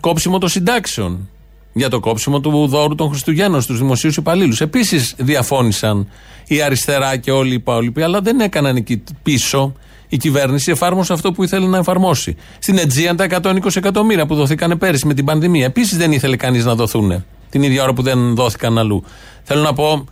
κόψιμο 0.00 0.38
των 0.38 0.48
συντάξεων. 0.48 1.28
Για 1.72 1.88
το 1.88 2.00
κόψιμο 2.00 2.40
του 2.40 2.66
δώρου 2.66 2.94
των 2.94 3.08
Χριστουγέννων 3.08 3.60
στους 3.60 3.78
δημοσίους 3.78 4.16
υπαλλήλους. 4.16 4.60
Επίσης 4.60 5.14
διαφώνησαν 5.18 6.08
η 6.46 6.62
αριστερά 6.62 7.16
και 7.16 7.30
όλοι 7.30 7.50
οι 7.50 7.54
υπόλοιποι, 7.54 8.02
αλλά 8.02 8.20
δεν 8.20 8.40
έκαναν 8.40 8.76
εκεί 8.76 9.02
πίσω 9.22 9.74
η 10.14 10.16
κυβέρνηση 10.16 10.70
εφάρμοσε 10.70 11.12
αυτό 11.12 11.32
που 11.32 11.42
ήθελε 11.42 11.66
να 11.66 11.78
εφαρμόσει. 11.78 12.36
Στην 12.58 12.78
Αιτζία 12.78 13.14
τα 13.14 13.26
120 13.42 13.76
εκατομμύρια 13.76 14.26
που 14.26 14.34
δοθήκαν 14.34 14.78
πέρυσι 14.78 15.06
με 15.06 15.14
την 15.14 15.24
πανδημία. 15.24 15.64
Επίσης 15.64 15.98
δεν 15.98 16.12
ήθελε 16.12 16.36
κανείς 16.36 16.64
να 16.64 16.74
δοθούν 16.74 17.24
την 17.50 17.62
ίδια 17.62 17.82
ώρα 17.82 17.92
που 17.92 18.02
δεν 18.02 18.34
δόθηκαν 18.34 18.78
αλλού. 18.78 19.04
Θέλω 19.42 19.62
να 19.62 19.72
πω, 19.72 20.04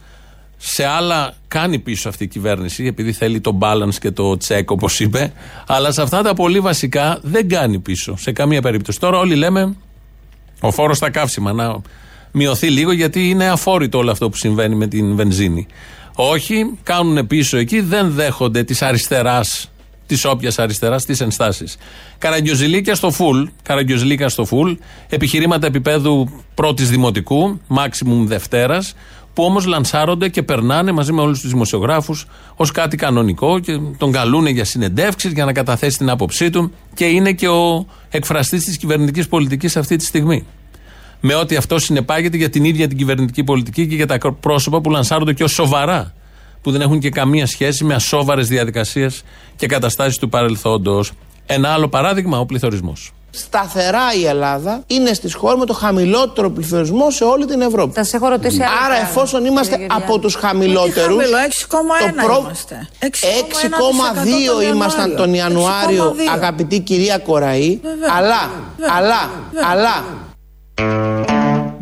σε 0.56 0.84
άλλα 0.84 1.34
κάνει 1.48 1.78
πίσω 1.78 2.08
αυτή 2.08 2.24
η 2.24 2.26
κυβέρνηση, 2.26 2.84
επειδή 2.86 3.12
θέλει 3.12 3.40
το 3.40 3.58
balance 3.60 3.94
και 4.00 4.10
το 4.10 4.36
check, 4.48 4.64
όπως 4.66 5.00
είπε, 5.00 5.32
αλλά 5.66 5.92
σε 5.92 6.02
αυτά 6.02 6.22
τα 6.22 6.34
πολύ 6.34 6.60
βασικά 6.60 7.18
δεν 7.22 7.48
κάνει 7.48 7.78
πίσω 7.78 8.16
σε 8.16 8.32
καμία 8.32 8.62
περίπτωση. 8.62 9.00
Τώρα 9.00 9.18
όλοι 9.18 9.34
λέμε 9.34 9.76
ο 10.60 10.70
φόρος 10.70 10.96
στα 10.96 11.10
καύσιμα 11.10 11.52
να 11.52 11.80
μειωθεί 12.32 12.70
λίγο, 12.70 12.92
γιατί 12.92 13.28
είναι 13.28 13.48
αφόρητο 13.48 13.98
όλο 13.98 14.10
αυτό 14.10 14.30
που 14.30 14.36
συμβαίνει 14.36 14.74
με 14.74 14.86
την 14.86 15.16
βενζίνη. 15.16 15.66
Όχι, 16.14 16.78
κάνουν 16.82 17.26
πίσω 17.26 17.56
εκεί, 17.56 17.80
δεν 17.80 18.10
δέχονται 18.10 18.62
της 18.62 18.82
αριστεράς 18.82 19.71
της 20.06 20.24
όποιας 20.24 20.58
αριστεράς 20.58 21.02
στι 21.02 21.16
ενστάσεις. 21.20 21.76
Καραγκιοζηλίκια 22.18 22.94
στο 22.94 23.10
φουλ, 23.10 23.42
καραγκιοζηλίκια 23.62 24.28
στο 24.28 24.44
φουλ, 24.44 24.72
επιχειρήματα 25.08 25.66
επίπεδου 25.66 26.28
πρώτης 26.54 26.90
δημοτικού, 26.90 27.60
maximum 27.76 28.24
Δευτέρας, 28.24 28.94
που 29.34 29.44
όμως 29.44 29.66
λανσάρονται 29.66 30.28
και 30.28 30.42
περνάνε 30.42 30.92
μαζί 30.92 31.12
με 31.12 31.20
όλους 31.20 31.40
τους 31.40 31.50
δημοσιογράφους 31.50 32.26
ως 32.56 32.70
κάτι 32.70 32.96
κανονικό 32.96 33.58
και 33.58 33.78
τον 33.98 34.12
καλούν 34.12 34.46
για 34.46 34.64
συνεντεύξεις, 34.64 35.32
για 35.32 35.44
να 35.44 35.52
καταθέσει 35.52 35.98
την 35.98 36.10
άποψή 36.10 36.50
του 36.50 36.72
και 36.94 37.04
είναι 37.04 37.32
και 37.32 37.48
ο 37.48 37.86
εκφραστής 38.08 38.64
της 38.64 38.76
κυβερνητικής 38.76 39.28
πολιτικής 39.28 39.76
αυτή 39.76 39.96
τη 39.96 40.04
στιγμή. 40.04 40.46
Με 41.20 41.34
ό,τι 41.34 41.56
αυτό 41.56 41.78
συνεπάγεται 41.78 42.36
για 42.36 42.50
την 42.50 42.64
ίδια 42.64 42.88
την 42.88 42.96
κυβερνητική 42.96 43.44
πολιτική 43.44 43.86
και 43.86 43.94
για 43.94 44.06
τα 44.06 44.18
πρόσωπα 44.40 44.80
που 44.80 44.90
λανσάρονται 44.90 45.32
και 45.32 45.44
ως 45.44 45.52
σοβαρά 45.52 46.14
που 46.62 46.70
δεν 46.70 46.80
έχουν 46.80 46.98
και 46.98 47.10
καμία 47.10 47.46
σχέση 47.46 47.84
με 47.84 47.94
ασόβαρες 47.94 48.48
διαδικασίες 48.48 49.22
και 49.56 49.66
καταστάσεις 49.66 50.18
του 50.18 50.28
παρελθόντος. 50.28 51.12
Ένα 51.46 51.68
άλλο 51.72 51.88
παράδειγμα, 51.88 52.38
ο 52.38 52.46
πληθωρισμός. 52.46 53.12
Σταθερά 53.34 54.14
η 54.20 54.26
Ελλάδα 54.26 54.82
είναι 54.86 55.12
στις 55.12 55.34
χώρες 55.34 55.58
με 55.58 55.66
το 55.66 55.72
χαμηλότερο 55.72 56.50
πληθωρισμό 56.50 57.10
σε 57.10 57.24
όλη 57.24 57.46
την 57.46 57.60
Ευρώπη. 57.60 58.04
Σα 58.04 58.16
έχω 58.16 58.28
ρωτήσει 58.28 58.60
Άρα, 58.84 59.00
εφόσον 59.00 59.44
είμαστε 59.44 59.86
από 59.90 60.18
τους 60.18 60.34
χαμηλότερους. 60.34 61.24
6,1 61.24 62.24
προ... 62.24 62.50
6,2 63.00 64.74
ήμασταν 64.74 65.16
τον 65.16 65.34
Ιανουάριο, 65.34 66.14
αγαπητή 66.32 66.80
κυρία 66.80 67.18
Κοραή. 67.18 67.80
Αλλά, 68.16 68.50
αλλά, 68.96 69.30
αλλά. 69.70 71.31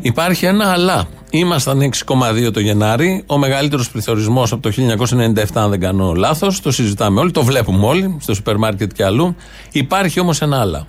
Υπάρχει 0.00 0.46
ένα 0.46 0.72
αλλά. 0.72 1.08
Ήμασταν 1.30 1.80
6,2 1.80 2.52
το 2.52 2.60
Γενάρη. 2.60 3.24
Ο 3.26 3.38
μεγαλύτερος 3.38 3.90
πληθωρισμός 3.90 4.52
από 4.52 4.62
το 4.62 4.70
1997, 4.70 5.44
αν 5.54 5.70
δεν 5.70 5.80
κάνω 5.80 6.12
λάθος. 6.12 6.60
Το 6.60 6.70
συζητάμε 6.70 7.20
όλοι, 7.20 7.30
το 7.30 7.42
βλέπουμε 7.42 7.86
όλοι, 7.86 8.16
στο 8.20 8.34
σούπερ 8.34 8.56
μάρκετ 8.56 8.92
και 8.92 9.04
αλλού. 9.04 9.36
Υπάρχει 9.72 10.20
όμως 10.20 10.40
ένα 10.40 10.60
άλλο. 10.60 10.86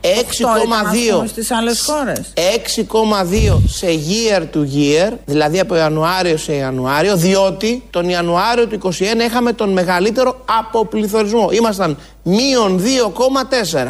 6,2 0.00 1.26
στις 1.26 1.50
άλλες 1.50 1.84
χώρες 1.86 2.32
6,2 2.34 3.60
σε 3.66 3.86
year 3.86 4.40
to 4.40 4.58
year 4.58 5.12
δηλαδή 5.24 5.60
από 5.60 5.74
Ιανουάριο 5.74 6.36
σε 6.36 6.54
Ιανουάριο 6.54 7.16
διότι 7.16 7.82
τον 7.90 8.08
Ιανουάριο 8.08 8.66
του 8.66 8.78
2021 8.82 8.90
είχαμε 9.26 9.52
τον 9.52 9.72
μεγαλύτερο 9.72 10.44
αποπληθωρισμό 10.58 11.48
ήμασταν 11.52 11.96
μείον 12.28 12.82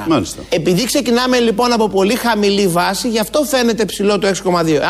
2,4 0.09 0.23
επειδή 0.49 0.85
ξεκινάμε 0.85 1.39
λοιπόν 1.39 1.73
από 1.73 1.89
πολύ 1.89 2.15
χαμηλή 2.15 2.67
βάση 2.67 3.09
γι' 3.09 3.19
αυτό 3.19 3.43
φαίνεται 3.45 3.85
ψηλό 3.85 4.19
το 4.19 4.29
6,2 4.29 4.33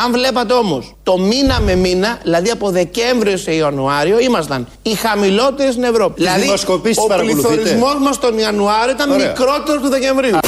αν 0.05 0.13
βλέπατε 0.13 0.53
όμως 0.53 0.95
το 1.03 1.19
μήνα 1.19 1.61
με 1.61 1.75
μήνα 1.75 2.19
δηλαδή 2.23 2.51
από 2.51 2.71
Δεκέμβριο 2.71 3.37
σε 3.37 3.55
Ιανουάριο 3.55 4.19
ήμασταν 4.19 4.67
οι 4.83 4.95
χαμηλότεροι 4.95 5.71
στην 5.71 5.85
Ευρώπη. 5.85 6.23
Δηλαδή 6.23 6.49
ο 6.97 7.07
πληθωρισμός 7.21 7.95
μας 8.01 8.19
τον 8.19 8.39
Ιανουάριο 8.39 8.95
ήταν 8.95 9.15
μικρότερος 9.15 9.83
του 9.83 9.89
Δεκεμβρίου. 9.89 10.39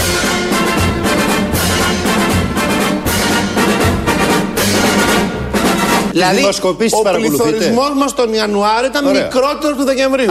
Δηλαδή, 6.12 6.36
δημοσκοπήσεις 6.36 6.98
ο 6.98 7.02
παρακολουθείτε; 7.02 7.42
πληθωρισμός 7.42 7.92
μας 7.96 8.14
τον 8.14 8.32
Ιανουάριο 8.32 8.86
ήταν 8.86 9.06
Ωραία. 9.06 9.22
μικρότερος 9.22 9.76
του 9.76 9.84
Δεκεμβρίου. 9.84 10.30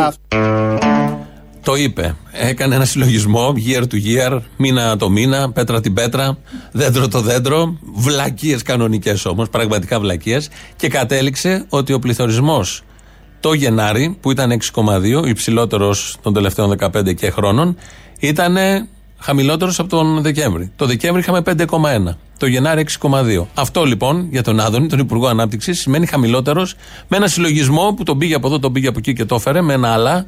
Το 1.70 1.76
είπε. 1.76 2.16
Έκανε 2.32 2.76
ένα 2.76 2.86
συλλογισμό 2.86 3.54
year 3.68 3.82
to 3.82 3.96
year, 4.06 4.40
μήνα 4.58 4.98
το 4.98 5.10
μήνα, 5.10 5.52
πέτρα 5.52 5.82
την 5.82 5.94
πέτρα, 5.94 6.38
δέντρο 6.72 7.08
το 7.08 7.22
δέντρο. 7.22 7.78
Βλακίες 7.96 8.62
κανονικές 8.62 9.26
όμως, 9.26 9.50
πραγματικά 9.50 10.00
βλακίες. 10.00 10.50
Και 10.76 10.88
κατέληξε 10.88 11.66
ότι 11.70 11.94
ο 11.94 12.00
πληθωρισμός 12.00 12.84
το 13.40 13.54
Γενάρη, 13.54 14.18
που 14.22 14.32
ήταν 14.32 14.52
6,2, 14.52 15.28
υψηλότερος 15.28 16.18
των 16.22 16.34
τελευταίων 16.34 16.70
15 16.80 17.14
και 17.14 17.30
χρόνων, 17.30 17.78
ήταν 18.20 18.58
χαμηλότερος 19.20 19.80
από 19.80 19.90
τον 19.90 20.22
Δεκέμβρη. 20.22 20.72
Το 20.76 20.86
Δεκέμβρη 20.86 21.22
είχαμε 21.22 21.42
5,1. 21.42 22.18
Το 22.38 22.46
Γενάρη 22.46 22.86
6,2. 23.02 23.46
Αυτό 23.54 23.86
λοιπόν 23.86 24.28
για 24.32 24.44
τον 24.44 24.60
Άδωνη, 24.60 24.88
τον 24.88 25.00
Υπουργό 25.00 25.28
Ανάπτυξης, 25.28 25.80
σημαίνει 25.80 26.06
χαμηλότερος 26.06 26.76
με 27.08 27.18
ένα 27.18 27.28
συλλογισμό 27.28 27.94
που 27.98 28.04
τον 28.04 28.18
πήγε 28.18 28.36
από 28.36 28.48
εδώ, 28.48 28.60
τον 28.60 28.74
πήγε 28.74 28.88
από 28.88 28.98
εκεί 29.00 29.14
και 29.14 29.26
το 29.26 29.36
έφερε 29.36 29.62
με 29.62 29.74
ένα 29.74 29.94
αλλά. 29.94 30.26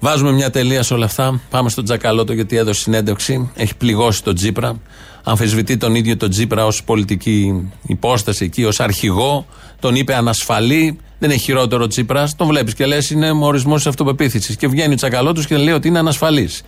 Βάζουμε 0.00 0.32
μια 0.32 0.50
τελεία 0.50 0.82
σε 0.82 0.94
όλα 0.94 1.04
αυτά. 1.04 1.40
Πάμε 1.50 1.68
στον 1.68 1.84
Τζακαλώτο 1.84 2.32
γιατί 2.32 2.56
έδωσε 2.56 2.80
συνέντευξη. 2.80 3.50
Έχει 3.56 3.76
πληγώσει 3.76 4.22
τον 4.22 4.34
Τζίπρα. 4.34 4.80
Αμφισβητεί 5.24 5.76
τον 5.76 5.94
ίδιο 5.94 6.16
τον 6.16 6.30
Τζίπρα 6.30 6.66
ως 6.66 6.84
πολιτική 6.84 7.70
υπόσταση 7.86 8.44
εκεί, 8.44 8.64
ως 8.64 8.80
αρχηγό. 8.80 9.46
Τον 9.80 9.94
είπε 9.94 10.14
ανασφαλή. 10.14 10.98
Δεν 11.18 11.30
έχει 11.30 11.40
χειρότερο 11.40 11.86
Τζίπρας. 11.86 12.36
Τον 12.36 12.46
βλέπεις 12.46 12.74
και 12.74 12.86
λες 12.86 13.10
είναι 13.10 13.30
ο 13.30 13.38
ορισμός 13.40 13.76
της 13.76 13.86
αυτοπεποίθησης. 13.86 14.56
Και 14.56 14.68
βγαίνει 14.68 14.92
ο 14.92 14.96
Τσακαλώτο 14.96 15.42
και 15.42 15.56
λέει 15.56 15.74
ότι 15.74 15.88
είναι 15.88 15.98
ανασφαλής. 15.98 16.62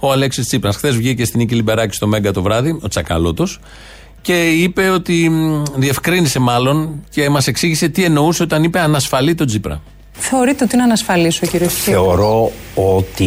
Ο 0.00 0.12
Αλέξης 0.12 0.46
Τσίπρας. 0.46 0.76
Χθες 0.76 0.96
βγήκε 0.96 1.24
στην 1.24 1.38
Νίκη 1.38 1.54
Λιμπεράκη 1.54 1.94
στο 1.94 2.06
Μέγκα 2.06 2.32
το 2.32 2.42
βράδυ, 2.42 2.78
ο 2.82 2.88
Τσακαλώτο, 2.88 3.46
και 4.20 4.50
είπε 4.50 4.88
ότι. 4.88 5.28
μ, 5.30 5.62
Διευκρίνησε 5.76 6.38
μάλλον 6.38 7.04
και 7.10 7.28
μας 7.30 7.46
εξήγησε 7.46 7.88
τι 7.88 8.04
εννοούσε 8.04 8.42
όταν 8.42 8.62
είπε 8.62 8.80
ανασφαλή 8.80 9.34
τον 9.34 9.46
Τζίπρα. 9.46 9.80
Θεωρείτε 10.12 10.64
ότι 10.64 10.74
είναι 10.74 10.82
ανασφαλής 10.84 11.42
ο 11.42 11.46
κύριος 11.46 11.72
Τσίπρας; 11.74 11.94
Θεωρώ 11.94 12.52
ότι 12.78 13.24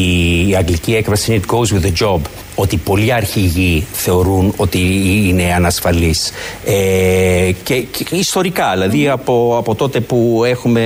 η 0.50 0.56
αγγλική 0.56 0.96
έκφραση 0.96 1.34
είναι 1.34 1.42
it 1.48 1.54
goes 1.54 1.66
with 1.76 1.86
the 1.86 2.06
job. 2.08 2.20
Ότι 2.56 2.78
πολλοί 2.78 3.14
αρχηγοί 3.14 3.86
θεωρούν 3.92 4.54
ότι 4.58 4.80
είναι 5.28 5.54
ανασφαλής. 5.56 6.32
Ε, 6.66 7.52
και, 7.64 7.76
και 7.82 8.16
ιστορικά, 8.16 8.72
δηλαδή 8.74 9.10
από, 9.10 9.56
από 9.58 9.76
τότε 9.76 10.00
που 10.00 10.42
έχουμε 10.46 10.82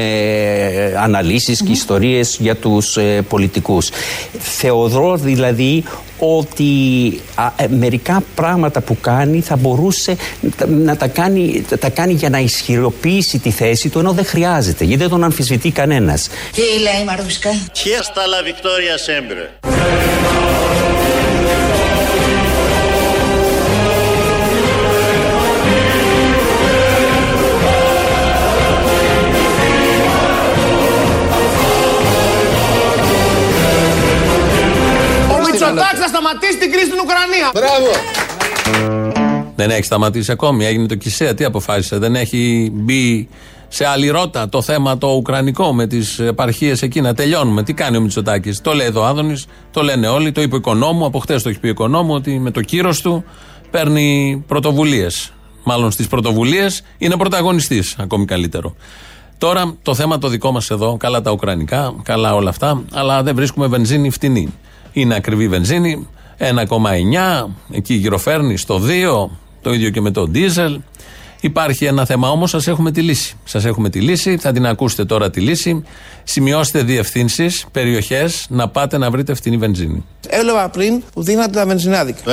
ε, 0.73 0.95
αναλύσεις 0.97 1.61
και 1.63 1.71
ιστορίες 1.71 2.37
για 2.39 2.55
τους 2.55 2.97
ε, 2.97 3.21
πολιτικούς. 3.29 3.89
Θεωρώ 4.39 5.15
δηλαδή 5.15 5.83
ότι 6.19 6.63
α, 7.35 7.45
ε, 7.57 7.67
μερικά 7.67 8.23
πράγματα 8.35 8.81
που 8.81 8.97
κάνει 9.01 9.41
θα 9.41 9.55
μπορούσε 9.55 10.15
τα- 10.57 10.67
να 10.67 10.97
τα 10.97 11.07
κάνει, 11.07 11.65
τα 11.79 11.89
κάνει 11.89 12.13
για 12.13 12.29
να 12.29 12.39
ισχυροποιήσει 12.39 13.39
τη 13.39 13.49
θέση 13.51 13.89
του 13.89 13.99
ενώ 13.99 14.11
δεν 14.11 14.25
χρειάζεται 14.25 14.83
γιατί 14.83 15.01
δεν 15.01 15.09
τον 15.11 15.23
αμφισβητεί 15.23 15.71
κανένας. 15.71 16.27
Τι 16.55 16.61
λέει 16.61 17.01
η 17.01 17.05
Μαρούσκα. 17.05 17.49
Fiesta 17.51 18.23
la 18.33 18.39
victoria 18.53 18.95
sempre. 19.09 19.43
Ο 35.31 35.37
Μητσοτάκης 35.45 35.99
θα 35.99 36.07
σταματήσει 36.07 36.57
την 36.57 36.71
κρίση 36.71 36.85
στην 36.85 36.99
Ουκρανία. 36.99 37.51
Μπράβο. 37.53 37.91
Δεν 39.55 39.69
έχει 39.69 39.83
σταματήσει 39.83 40.31
ακόμη. 40.31 40.65
Έγινε 40.65 40.87
το 40.87 40.95
Κισέα. 40.95 41.33
Τι 41.33 41.43
αποφάσισε. 41.43 41.97
Δεν 41.97 42.15
έχει 42.15 42.69
μπει 42.73 43.29
σε 43.75 43.85
άλλη 43.85 44.09
ρότα 44.09 44.49
το 44.49 44.61
θέμα 44.61 44.97
το 44.97 45.07
ουκρανικό 45.07 45.73
με 45.73 45.87
τις 45.87 46.19
επαρχίες 46.19 46.81
εκεί. 46.81 47.01
Να 47.01 47.13
τελειώνουμε. 47.13 47.63
Τι 47.63 47.73
κάνει 47.73 47.97
ο 47.97 48.01
Μητσοτάκης; 48.01 48.61
Το 48.61 48.73
λέει 48.73 48.87
εδώ 48.87 49.01
ο 49.01 49.05
Άδωνης, 49.05 49.45
το 49.71 49.81
λένε 49.81 50.07
όλοι. 50.07 50.31
Το 50.31 50.41
είπε 50.41 50.55
ο 50.55 50.57
οικονόμου. 50.57 51.05
Από 51.05 51.19
χτες 51.19 51.43
το 51.43 51.49
έχει 51.49 51.59
πει 51.59 51.67
ο 51.67 51.69
οικονόμου 51.69 52.13
ότι 52.13 52.39
με 52.39 52.51
το 52.51 52.61
κύρος 52.61 53.01
του 53.01 53.23
παίρνει 53.71 54.43
πρωτοβουλίες. 54.47 55.33
Μάλλον 55.63 55.91
στις 55.91 56.07
πρωτοβουλίες 56.07 56.81
είναι 56.97 57.17
πρωταγωνιστής. 57.17 57.95
Ακόμη 57.99 58.25
καλύτερο. 58.25 58.75
Τώρα 59.37 59.75
το 59.81 59.95
θέμα 59.95 60.17
το 60.17 60.27
δικό 60.27 60.51
μας 60.51 60.69
εδώ, 60.69 60.97
καλά 60.97 61.21
τα 61.21 61.31
ουκρανικά, 61.31 61.93
καλά 62.03 62.35
όλα 62.35 62.49
αυτά, 62.49 62.83
αλλά 62.93 63.23
δεν 63.23 63.35
βρίσκουμε 63.35 63.67
βενζίνη 63.67 64.09
φτηνή. 64.09 64.53
Είναι 64.91 65.15
ακριβή 65.15 65.47
βενζίνη, 65.47 66.07
1,9, 66.37 67.49
εκεί 67.71 67.93
γυροφέρνει 67.93 68.57
στο 68.57 68.79
2, 68.79 69.29
το 69.61 69.73
ίδιο 69.73 69.89
και 69.89 70.01
με 70.01 70.11
το 70.11 70.27
ντίζελ. 70.27 70.79
Υπάρχει 71.43 71.85
ένα 71.85 72.05
θέμα 72.05 72.29
όμως, 72.29 72.49
σας 72.49 72.67
έχουμε 72.67 72.91
τη 72.91 73.01
λύση. 73.01 73.35
Σας 73.43 73.65
έχουμε 73.65 73.89
τη 73.89 74.01
λύση, 74.01 74.37
θα 74.37 74.51
την 74.51 74.65
ακούσετε 74.65 75.05
τώρα 75.05 75.29
τη 75.29 75.39
λύση. 75.39 75.83
Σημειώστε 76.23 76.83
διευθύνσεις, 76.83 77.65
περιοχές, 77.71 78.45
να 78.49 78.67
πάτε 78.69 78.97
να 78.97 79.11
βρείτε 79.11 79.33
φτηνή 79.33 79.57
βενζίνη. 79.57 80.05
Έβλεπα 80.29 80.69
πριν 80.69 81.03
που 81.13 81.21
δίνατε 81.23 81.51
τα 81.51 81.65
βενζινάδικα. 81.65 82.19
Το 82.23 82.31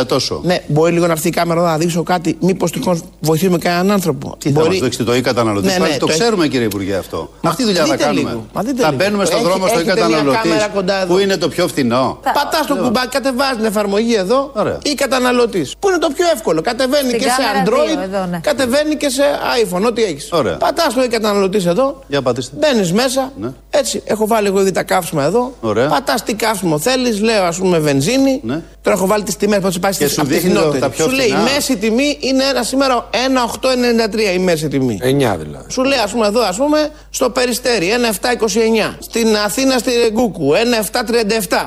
1,90 0.00 0.06
τόσο. 0.06 0.40
Ναι, 0.44 0.58
μπορεί 0.66 0.92
λίγο 0.92 1.06
να 1.06 1.12
έρθει 1.12 1.28
η 1.28 1.30
κάμερα 1.30 1.60
εδώ 1.60 1.68
να 1.68 1.76
δείξω 1.78 2.02
κάτι. 2.02 2.36
Μήπως 2.40 2.70
τυχόν 2.72 3.02
βοηθήσουμε 3.20 3.58
κανέναν 3.58 3.90
άνθρωπο. 3.90 4.36
Τι 4.38 4.50
θα 4.52 4.64
μας 4.64 4.78
δείξετε 4.78 5.04
το 5.04 5.12
e-καταναλωτή. 5.12 5.66
Ναι, 5.66 5.72
ναι, 5.72 5.78
Πάλι 5.78 5.92
το 5.92 5.98
το 5.98 6.06
έχει- 6.12 6.20
ξέρουμε 6.20 6.46
κύριε 6.48 6.66
Υπουργέ 6.66 6.94
αυτό. 6.94 7.30
Μα 7.40 7.50
Αυτή 7.50 7.62
τη 7.62 7.68
δουλειά 7.68 7.84
θα 7.84 7.90
δείτε 7.92 8.04
κάνουμε. 8.04 8.28
λίγο. 8.30 8.46
Μα 8.52 8.62
δείτε 8.62 8.82
Θα 8.82 8.90
λίγο. 8.90 9.02
μπαίνουμε 9.02 9.24
στον 9.24 9.38
Έχει- 9.38 9.48
δρόμο 9.48 9.66
στο 9.66 9.78
έχετε 9.78 9.94
μια 9.94 10.04
e-καταναλωτή. 10.06 10.36
κάμερα 10.48 10.68
κοντά 10.68 11.02
εδώ. 11.02 11.14
Πού 11.14 11.18
είναι 11.20 11.36
το 11.36 11.48
πιο 11.48 11.68
φθηνό. 11.68 12.18
Πατάς 12.34 12.66
το 12.66 12.76
κουμπάκι, 12.76 13.08
κατεβάζεις 13.08 13.56
την 13.56 13.64
εφαρμογή 13.64 14.14
εδώ 14.14 14.50
Ωραία. 14.54 14.78
ή 14.84 14.94
καταναλωτή. 14.94 15.66
Που 15.78 15.88
είναι 15.88 15.98
το 15.98 16.08
πιο 16.16 16.24
εύκολο. 16.34 16.60
Κατεβαίνει 16.62 17.08
Στην 17.08 17.18
και 17.20 17.28
σε 17.28 17.34
κάμερα 17.42 17.64
Android, 17.64 17.86
δύο, 17.96 18.02
εδώ, 18.18 18.26
ναι. 18.30 18.38
κατεβαίνει 18.42 18.96
και 18.96 19.08
σε 19.08 19.22
iPhone, 19.64 19.82
ό,τι 19.86 20.02
έχεις. 20.04 20.28
Ωραία. 20.32 20.56
Πατάς 20.56 20.94
το 20.94 21.02
ή 21.02 21.08
καταναλωτή 21.08 21.62
εδώ. 21.68 22.02
Για 22.06 22.22
πατήστε. 22.22 22.56
Μπαίνεις 22.58 22.92
μέσα. 22.92 23.32
Ναι. 23.40 23.48
Έτσι, 23.70 24.02
έχω 24.04 24.26
βάλει 24.26 24.46
εγώ 24.46 24.60
ήδη 24.60 24.70
τα 24.70 24.82
καύσιμα 24.82 25.24
εδώ. 25.24 25.52
Ωραία. 25.60 25.86
Πατάς 25.88 26.22
τι 26.22 26.34
καύσιμο 26.34 26.78
θέλεις, 26.78 27.20
λέω 27.26 27.44
ας 27.44 27.56
πούμε 27.58 27.78
βενζίνη. 27.78 28.40
Ναι. 28.42 28.60
Τώρα 28.82 28.96
έχω 28.96 29.06
βάλει 29.06 29.22
τις 29.22 29.36
τιμές 29.36 29.58
που 29.58 29.78
πάει 29.80 29.92
Και 29.92 30.04
στη 30.04 30.14
σου 30.14 30.20
αυτή 30.20 30.34
τη 30.34 30.40
δείχνει 30.40 30.54
φθηνότερη. 30.56 30.80
τα 30.82 30.88
πιο 30.90 31.04
Σου 31.04 31.10
λέει 31.10 31.26
η 31.26 31.30
φθηνά. 31.30 31.42
μέση 31.54 31.76
τιμή 31.76 32.16
είναι 32.20 32.44
ένα 32.44 32.62
σήμερα 32.62 33.08
1,893 33.10 34.34
η 34.34 34.38
μέση 34.38 34.68
τιμή. 34.68 34.98
9 35.02 35.06
δηλαδή. 35.38 35.64
Σου 35.70 35.82
λέει, 35.84 35.98
ας 35.98 36.10
πούμε, 36.10 36.26
εδώ, 36.26 36.40
ας 36.40 36.56
πούμε, 36.56 36.90
στο 37.10 37.30
Περιστέρι, 37.30 37.88
1,729. 37.90 38.96
Στην 38.98 39.36
Αθήνα, 39.36 39.78
στη 39.78 39.90
Ρεγκούκου, 40.02 40.52
1,737. 40.54 41.66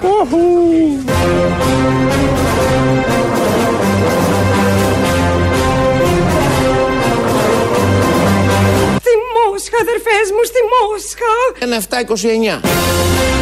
Στη 9.00 9.14
Μόσχα, 9.36 9.78
αδερφές 9.86 10.26
μου, 10.36 10.44
στη 10.50 10.60
Μόσχα. 10.74 11.34
1,729. 11.60 13.39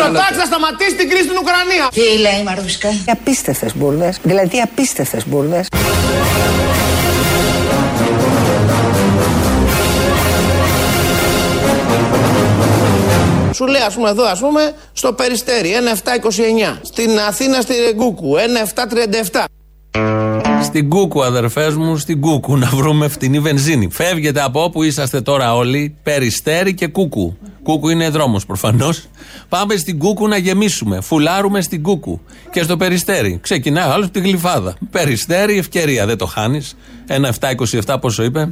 Ο 0.00 0.04
Μητσοτάκης 0.04 0.38
θα 0.38 0.44
σταματήσει 0.44 0.94
την 0.94 1.08
κρίση 1.08 1.24
στην 1.24 1.36
Ουκρανία. 1.42 1.88
Τι 1.92 2.18
λέει 2.24 2.40
η 2.40 2.42
Μαρούσκα. 2.42 2.88
Απίστευτες 3.06 3.76
μπουρδες, 3.76 4.18
δηλαδή 4.22 4.60
απίστευτες 4.60 5.26
μπουρδες. 5.28 5.66
Σου 13.54 13.66
λέει, 13.66 13.82
α 13.82 13.90
πούμε, 13.94 14.08
εδώ, 14.08 14.24
α 14.24 14.36
πούμε, 14.40 14.72
στο 14.92 15.12
Περιστέρι, 15.12 15.70
1,729. 15.74 16.78
Στην 16.82 17.18
Αθήνα, 17.28 17.60
στη 17.60 17.74
Ρεγκούκου, 17.86 18.36
1,737. 18.36 19.44
Στην 20.62 20.88
Κούκου, 20.88 21.24
αδερφέ 21.24 21.70
μου, 21.70 21.96
στην 21.96 22.20
Κούκου 22.20 22.56
να 22.56 22.66
βρούμε 22.66 23.08
φτηνή 23.08 23.40
βενζίνη. 23.40 23.88
Φεύγετε 23.92 24.42
από 24.42 24.62
όπου 24.62 24.82
είσαστε 24.82 25.20
τώρα 25.20 25.54
όλοι, 25.54 25.96
Περιστέρι 26.02 26.74
και 26.74 26.86
Κούκου. 26.86 27.36
Κούκου 27.68 27.88
είναι 27.88 28.08
δρόμος 28.08 28.46
προφανώς. 28.46 29.02
Πάμε 29.48 29.76
στην 29.76 29.98
Κούκου 29.98 30.28
να 30.28 30.36
γεμίσουμε. 30.36 31.00
Φουλάρουμε 31.00 31.60
στην 31.60 31.82
Κούκου. 31.82 32.20
Και 32.50 32.62
στο 32.62 32.76
Περιστέρι. 32.76 33.38
Ξεκινάει 33.42 33.90
άλλος 33.90 34.10
τη 34.10 34.20
γλυφάδα. 34.20 34.76
Περιστέρι, 34.90 35.58
ευκαιρία. 35.58 36.06
Δεν 36.06 36.16
το 36.18 36.26
χάνεις. 36.26 36.76
Ένα 37.06 37.28
7,27 37.28 37.96
πόσο 38.00 38.22
είπε. 38.22 38.48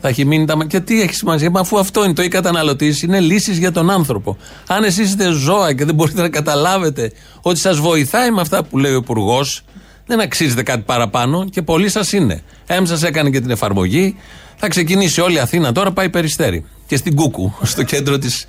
Θα 0.00 0.08
έχει 0.08 0.24
μείνει 0.24 0.44
τα. 0.46 0.56
μα- 0.56 0.64
Και 0.64 0.80
τι 0.80 1.02
έχεις 1.02 1.16
σημασία, 1.16 1.50
μα 1.50 1.60
αφού 1.60 1.78
αυτό 1.78 2.04
είναι 2.04 2.12
το 2.12 2.22
ή 2.22 2.28
καταναλωτής, 2.28 3.02
είναι 3.02 3.20
λύσεις 3.20 3.58
για 3.58 3.72
τον 3.72 3.90
άνθρωπο. 3.90 4.36
Αν 4.66 4.84
εσείς 4.84 5.08
είστε 5.08 5.30
ζώα 5.30 5.72
και 5.74 5.84
δεν 5.84 5.94
μπορείτε 5.94 6.20
να 6.22 6.28
καταλάβετε 6.28 7.12
ότι 7.40 7.58
σας 7.58 7.78
βοηθάει 7.78 8.30
με 8.30 8.40
αυτά 8.40 8.62
που 8.64 8.78
λέει 8.78 8.92
ο 8.92 8.96
Υπουργός, 8.96 9.62
δεν 10.06 10.20
αξίζετε 10.20 10.62
κάτι 10.62 10.82
παραπάνω 10.86 11.48
και 11.48 11.62
πολλοί 11.62 11.88
σας 11.88 12.12
είναι. 12.12 12.42
Έμ 12.66 12.84
σας 12.84 13.02
έκανε 13.02 13.30
και 13.30 13.40
την 13.40 13.50
εφαρμογή. 13.50 14.16
Θα 14.56 14.68
ξεκινήσει 14.68 15.20
όλη 15.20 15.34
η 15.34 15.38
Αθήνα 15.38 15.72
τώρα, 15.72 15.92
πάει 15.92 16.08
περιστέρι. 16.08 16.64
Και 16.90 16.96
στην 16.96 17.14
Κούκου, 17.14 17.52
στο 17.62 17.82
κέντρο 17.82 18.18
της 18.18 18.46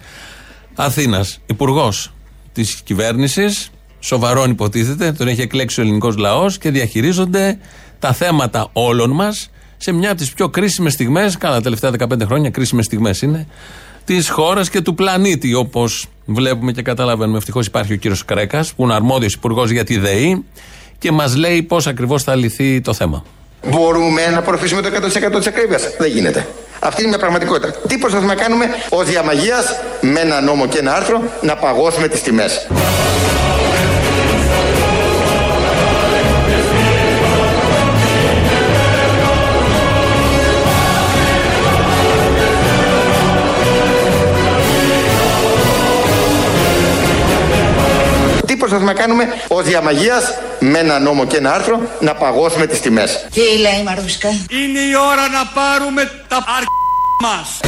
Αθήνας. 0.76 1.40
Υπουργός 1.46 2.14
της 2.54 2.82
κυβέρνησης, 2.84 3.70
σοβαρόν 4.00 4.50
υποτίθεται, 4.52 5.12
τον 5.12 5.28
έχει 5.28 5.42
εκλέξει 5.42 5.80
ο 5.80 5.84
ελληνικός 5.84 6.18
λαός 6.18 6.58
και 6.58 6.72
διαχειρίζονται 6.72 7.58
τα 8.00 8.14
θέματα 8.14 8.70
όλων 8.74 9.12
μας 9.12 9.50
σε 9.78 9.92
μια 9.92 10.10
από 10.10 10.20
τις 10.20 10.34
πιο 10.34 10.50
κρίσιμες 10.50 10.94
στιγμές, 10.94 11.38
καλά 11.38 11.56
τα 11.56 11.62
τελευταία 11.62 11.92
15 11.92 12.26
χρόνια 12.26 12.50
κρίσιμες 12.50 12.86
στιγμές 12.86 13.22
είναι, 13.22 13.48
της 14.06 14.30
χώρας 14.30 14.70
και 14.70 14.82
του 14.82 14.96
πλανήτη, 14.96 15.54
όπως 15.54 16.08
βλέπουμε 16.26 16.72
και 16.72 16.82
καταλαβαίνουμε. 16.82 17.38
Ευτυχώς 17.38 17.66
υπάρχει 17.66 17.94
ο 17.94 17.96
κύριος 17.96 18.26
Κρέκας, 18.26 18.74
που 18.74 18.84
είναι 18.84 18.94
αρμόδιος 18.94 19.34
υπουργός 19.34 19.70
για 19.70 19.84
τη 19.84 19.98
ΔΕΗ 19.98 20.44
και 20.98 21.12
μας 21.12 21.36
λέει 21.36 21.64
πώς 21.64 21.88
ακριβώς 21.88 22.24
θα 22.24 22.36
λυθεί 22.36 22.82
το 22.82 22.94
θέμα. 22.94 23.24
Μπορούμε 23.68 24.28
να 24.28 24.38
απορροφήσουμε 24.38 24.82
το 24.82 24.90
100% 25.34 25.38
της 25.38 25.48
ακρίβειας. 25.48 25.96
Δεν 25.98 26.10
γίνεται. 26.10 26.48
Αυτή 26.80 27.02
είναι 27.02 27.10
μια 27.10 27.20
πραγματικότητα. 27.20 27.80
Τι 27.88 27.98
προσπαθούμε 27.98 28.34
να 28.34 28.42
κάνουμε; 28.42 28.66
Ω 28.90 29.04
διαμαγεία 29.04 29.58
με 30.02 30.20
ένα 30.20 30.42
νόμο 30.42 30.68
και 30.68 30.78
ένα 30.78 30.94
άρθρο 30.94 31.22
να 31.42 31.56
παγώσουμε 31.56 32.08
τις 32.08 32.22
τιμές. 32.22 32.68
Τι 48.46 48.56
προσπαθούμε 48.56 48.94
να 48.94 49.00
κάνουμε; 49.00 49.28
Ω 49.48 49.62
διαμαγεία 49.62 50.22
με 50.64 50.80
ένα 50.80 51.00
νόμο 51.00 51.26
και 51.26 51.38
ένα 51.38 51.54
άρθρο 51.54 51.82
να 52.00 52.14
παγώσουμε 52.14 52.68
τις 52.68 52.80
τιμές. 52.80 53.28
Τι 53.34 53.40
λέει 53.40 53.80
η 53.80 53.84
Μαρούσκα. 53.84 54.30
Είναι 54.30 54.80
η 54.80 54.96
ώρα 55.12 55.28
να 55.28 55.46
πάρουμε 55.54 56.12
τα 56.28 56.36
αρ... 56.36 56.64
μας. 57.22 57.60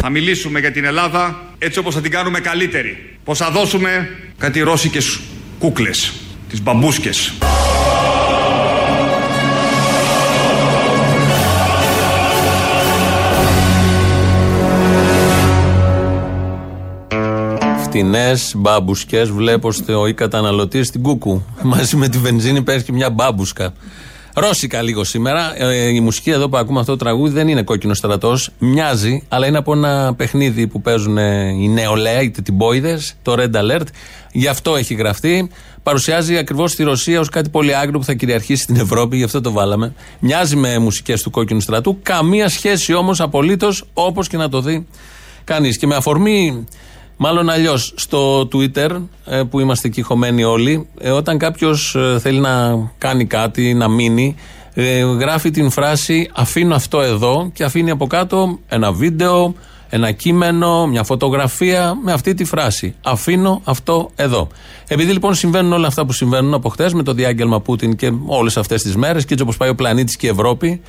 Θα 0.00 0.10
μιλήσουμε 0.10 0.60
για 0.60 0.72
την 0.72 0.84
Ελλάδα 0.84 1.40
έτσι 1.58 1.78
όπως 1.78 1.94
θα 1.94 2.00
την 2.00 2.10
κάνουμε 2.10 2.40
καλύτερη. 2.40 3.18
Πως 3.24 3.38
θα 3.38 3.50
δώσουμε 3.50 4.10
κάτι 4.38 4.60
ρώσικες 4.60 5.20
κούκλες, 5.58 6.12
τις 6.54 6.62
μπαμπούσκες. 6.62 7.32
Φτηνές 17.82 18.52
μπάμπουσκε 18.56 19.22
βλέπω 19.24 19.72
στο 19.72 20.06
ή 20.06 20.14
καταναλωτής 20.14 20.86
στην 20.86 21.02
Κούκου. 21.02 21.42
Μαζί 21.62 21.96
με 21.96 22.08
τη 22.08 22.18
βενζίνη 22.18 22.62
παίρνει 22.62 22.82
και 22.82 22.92
μια 22.92 23.10
μπάμπουσκα. 23.10 23.72
Ρώσικα 24.34 24.82
λίγο 24.82 25.04
σήμερα. 25.04 25.62
Ε, 25.62 25.88
η 25.88 26.00
μουσική 26.00 26.30
εδώ 26.30 26.48
που 26.48 26.56
ακούμε 26.56 26.80
αυτό 26.80 26.92
το 26.92 27.04
τραγούδι 27.04 27.32
δεν 27.32 27.48
είναι 27.48 27.62
κόκκινο 27.62 27.94
στρατός. 27.94 28.50
Μοιάζει, 28.58 29.22
αλλά 29.28 29.46
είναι 29.46 29.58
από 29.58 29.72
ένα 29.72 30.14
παιχνίδι 30.16 30.66
που 30.66 30.80
παίζουν 30.80 31.16
οι 31.60 31.68
νεολαία, 31.68 32.22
είτε 32.22 32.42
την 32.42 32.56
Boyders, 32.58 33.12
το 33.22 33.34
Red 33.38 33.54
Alert. 33.54 33.86
Γι' 34.32 34.48
αυτό 34.48 34.76
έχει 34.76 34.94
γραφτεί. 34.94 35.50
Παρουσιάζει 35.84 36.36
ακριβώς 36.36 36.74
τη 36.74 36.82
Ρωσία 36.82 37.20
ως 37.20 37.28
κάτι 37.28 37.48
πολύ 37.48 37.76
άγριο 37.76 37.98
που 37.98 38.04
θα 38.04 38.14
κυριαρχήσει 38.14 38.62
στην 38.62 38.76
Ευρώπη, 38.76 39.16
γι' 39.16 39.24
αυτό 39.24 39.40
το 39.40 39.52
βάλαμε. 39.52 39.94
Μοιάζει 40.18 40.56
με 40.56 40.78
μουσικές 40.78 41.22
του 41.22 41.30
κόκκινου 41.30 41.60
στρατού. 41.60 41.98
Καμία 42.02 42.48
σχέση 42.48 42.94
όμως 42.94 43.20
απολύτως 43.20 43.84
όπως 43.94 44.28
και 44.28 44.36
να 44.36 44.48
το 44.48 44.60
δει 44.60 44.86
κανείς. 45.44 45.78
Και 45.78 45.86
με 45.86 45.94
αφορμή 45.94 46.66
Μάλλον 47.16 47.50
αλλιώς 47.50 47.92
στο 47.96 48.48
Twitter 48.52 48.90
ε, 49.26 49.42
που 49.50 49.60
είμαστε 49.60 49.88
εκεί 49.88 50.02
χωμένοι 50.02 50.44
όλοι, 50.44 50.88
ε, 51.00 51.10
όταν 51.10 51.38
κάποιος 51.38 51.94
ε, 51.94 52.18
θέλει 52.18 52.38
να 52.38 52.74
κάνει 52.98 53.26
κάτι, 53.26 53.74
να 53.74 53.88
μείνει, 53.88 54.34
γράφει 55.18 55.50
την 55.50 55.70
φράση 55.70 56.30
Αφήνω 56.34 56.74
αυτό 56.74 57.00
εδώ 57.00 57.50
και 57.52 57.64
αφήνει 57.64 57.90
από 57.90 58.06
κάτω 58.06 58.58
ένα 58.68 58.92
βίντεο, 58.92 59.54
ένα 59.94 60.10
κείμενο, 60.10 60.86
μια 60.86 61.04
φωτογραφία 61.04 61.98
με 62.02 62.12
αυτή 62.12 62.34
τη 62.34 62.44
φράση. 62.44 62.94
Αφήνω 63.02 63.60
αυτό 63.64 64.10
εδώ. 64.14 64.48
Επειδή 64.88 65.12
λοιπόν 65.12 65.34
συμβαίνουν 65.34 65.72
όλα 65.72 65.86
αυτά 65.86 66.06
που 66.06 66.12
συμβαίνουν 66.12 66.54
από 66.54 66.68
χτε 66.68 66.90
με 66.94 67.02
το 67.02 67.12
διάγγελμα 67.12 67.60
Πούτιν 67.60 67.96
και 67.96 68.12
όλες 68.26 68.56
αυτές 68.56 68.82
τις 68.82 68.96
μέρες 68.96 69.22
και 69.22 69.32
έτσι 69.32 69.42
όπως 69.42 69.56
πάει 69.56 69.68
ο 69.68 69.74
πλανήτης 69.74 70.16
και 70.16 70.26
η 70.26 70.30
Ευρώπη, 70.30 70.80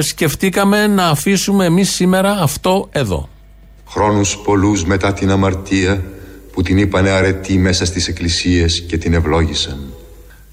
σκεφτήκαμε 0.00 0.86
να 0.86 1.06
αφήσουμε 1.06 1.64
εμείς 1.64 1.90
σήμερα 1.90 2.30
αυτό 2.30 2.88
εδώ 2.90 3.28
χρόνους 3.88 4.36
πολλούς 4.36 4.84
μετά 4.84 5.12
την 5.12 5.30
αμαρτία 5.30 6.04
που 6.52 6.62
την 6.62 6.78
είπανε 6.78 7.10
αρετή 7.10 7.58
μέσα 7.58 7.84
στις 7.84 8.08
εκκλησίες 8.08 8.82
και 8.82 8.98
την 8.98 9.14
ευλόγησαν. 9.14 9.78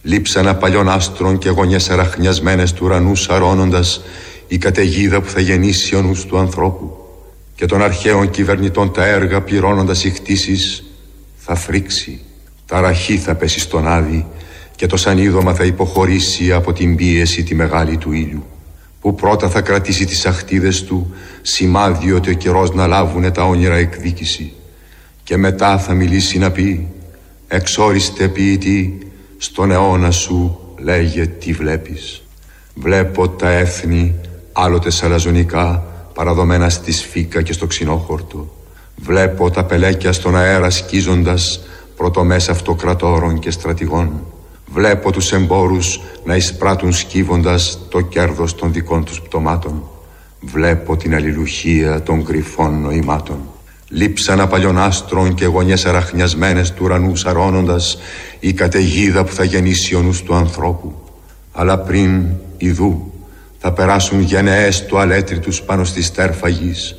Λείψανα 0.01 0.55
παλιών 0.55 0.89
άστρων 0.89 1.37
και 1.37 1.49
γωνιές 1.49 1.89
αραχνιασμένες 1.89 2.73
του 2.73 2.85
ουρανού 2.85 3.15
σαρώνοντας 3.15 4.01
η 4.47 4.57
καταιγίδα 4.57 5.21
που 5.21 5.29
θα 5.29 5.39
γεννήσει 5.39 5.95
ο 5.95 6.01
νους 6.01 6.25
του 6.25 6.37
ανθρώπου 6.37 7.02
και 7.55 7.65
των 7.65 7.81
αρχαίων 7.81 8.29
κυβερνητών 8.29 8.93
τα 8.93 9.05
έργα 9.05 9.41
πληρώνοντας 9.41 10.03
οι 10.03 10.09
χτίσεις 10.09 10.83
θα 11.35 11.55
φρίξει, 11.55 12.21
τα 12.65 12.81
ραχή 12.81 13.17
θα 13.17 13.35
πέσει 13.35 13.59
στον 13.59 13.87
άδει 13.87 14.25
και 14.75 14.85
το 14.85 14.97
σανίδωμα 14.97 15.53
θα 15.53 15.63
υποχωρήσει 15.63 16.51
από 16.53 16.73
την 16.73 16.95
πίεση 16.95 17.43
τη 17.43 17.55
μεγάλη 17.55 17.97
του 17.97 18.11
ήλιου 18.11 18.45
που 19.03 19.15
πρώτα 19.15 19.49
θα 19.49 19.61
κρατήσει 19.61 20.05
τις 20.05 20.25
αχτίδες 20.25 20.83
του 20.83 21.13
σημάδι 21.41 22.11
ότι 22.11 22.29
ο 22.29 22.33
καιρός 22.33 22.73
να 22.73 22.87
λάβουνε 22.87 23.31
τα 23.31 23.43
όνειρα 23.43 23.75
εκδίκηση. 23.75 24.53
Και 25.23 25.37
μετά 25.37 25.77
θα 25.77 25.93
μιλήσει 25.93 26.37
να 26.37 26.51
πει 26.51 26.87
εξόριστε 27.47 28.27
ποιητή 28.27 29.07
στον 29.37 29.71
αιώνα 29.71 30.11
σου 30.11 30.59
λέγε 30.77 31.27
τι 31.27 31.53
βλέπεις. 31.53 32.23
Βλέπω 32.73 33.29
τα 33.29 33.49
έθνη 33.49 34.15
άλλοτε 34.53 34.89
σαλαζονικά 34.89 35.83
παραδομένα 36.13 36.69
στη 36.69 36.91
σφίκα 36.91 37.41
και 37.41 37.53
στο 37.53 37.67
ξινόχορτο 37.67 38.53
βλέπω 38.95 39.51
τα 39.51 39.63
πελέκια 39.63 40.11
στον 40.11 40.35
αέρα 40.35 40.69
σκίζοντας 40.69 41.59
πρωτομές 41.95 42.49
αυτοκρατόρων 42.49 43.39
και 43.39 43.51
στρατηγών 43.51 44.11
Βλέπω 44.73 45.11
τους 45.11 45.31
εμπόρους 45.31 46.01
να 46.23 46.35
εισπράττουν 46.35 46.93
σκύβοντας 46.93 47.79
το 47.89 48.01
κέρδος 48.01 48.55
των 48.55 48.73
δικών 48.73 49.03
τους 49.05 49.21
πτωμάτων. 49.21 49.83
Βλέπω 50.41 50.97
την 50.97 51.15
αλληλουχία 51.15 52.03
των 52.03 52.25
κρυφών 52.25 52.81
νοημάτων. 52.81 53.37
Λείψανα 53.89 54.47
παλιών 54.47 54.77
άστρων 54.77 55.33
και 55.33 55.45
γωνιές 55.45 55.85
αραχνιασμένες 55.85 56.71
του 56.71 56.81
ουρανού 56.83 57.15
σαρώνοντας 57.15 57.97
η 58.39 58.53
καταιγίδα 58.53 59.23
που 59.23 59.33
θα 59.33 59.43
γεννήσει 59.43 59.95
ο 59.95 60.01
νους 60.01 60.21
του 60.23 60.35
ανθρώπου. 60.35 60.93
Αλλά 61.51 61.79
πριν 61.79 62.25
ιδού 62.57 63.12
θα 63.65 63.71
περάσουν 63.71 64.21
γενναίες 64.21 64.85
αλέτρι 64.93 65.39
πάνω 65.65 65.83
στη 65.83 66.03
στέρφα 66.03 66.47
γης 66.47 66.95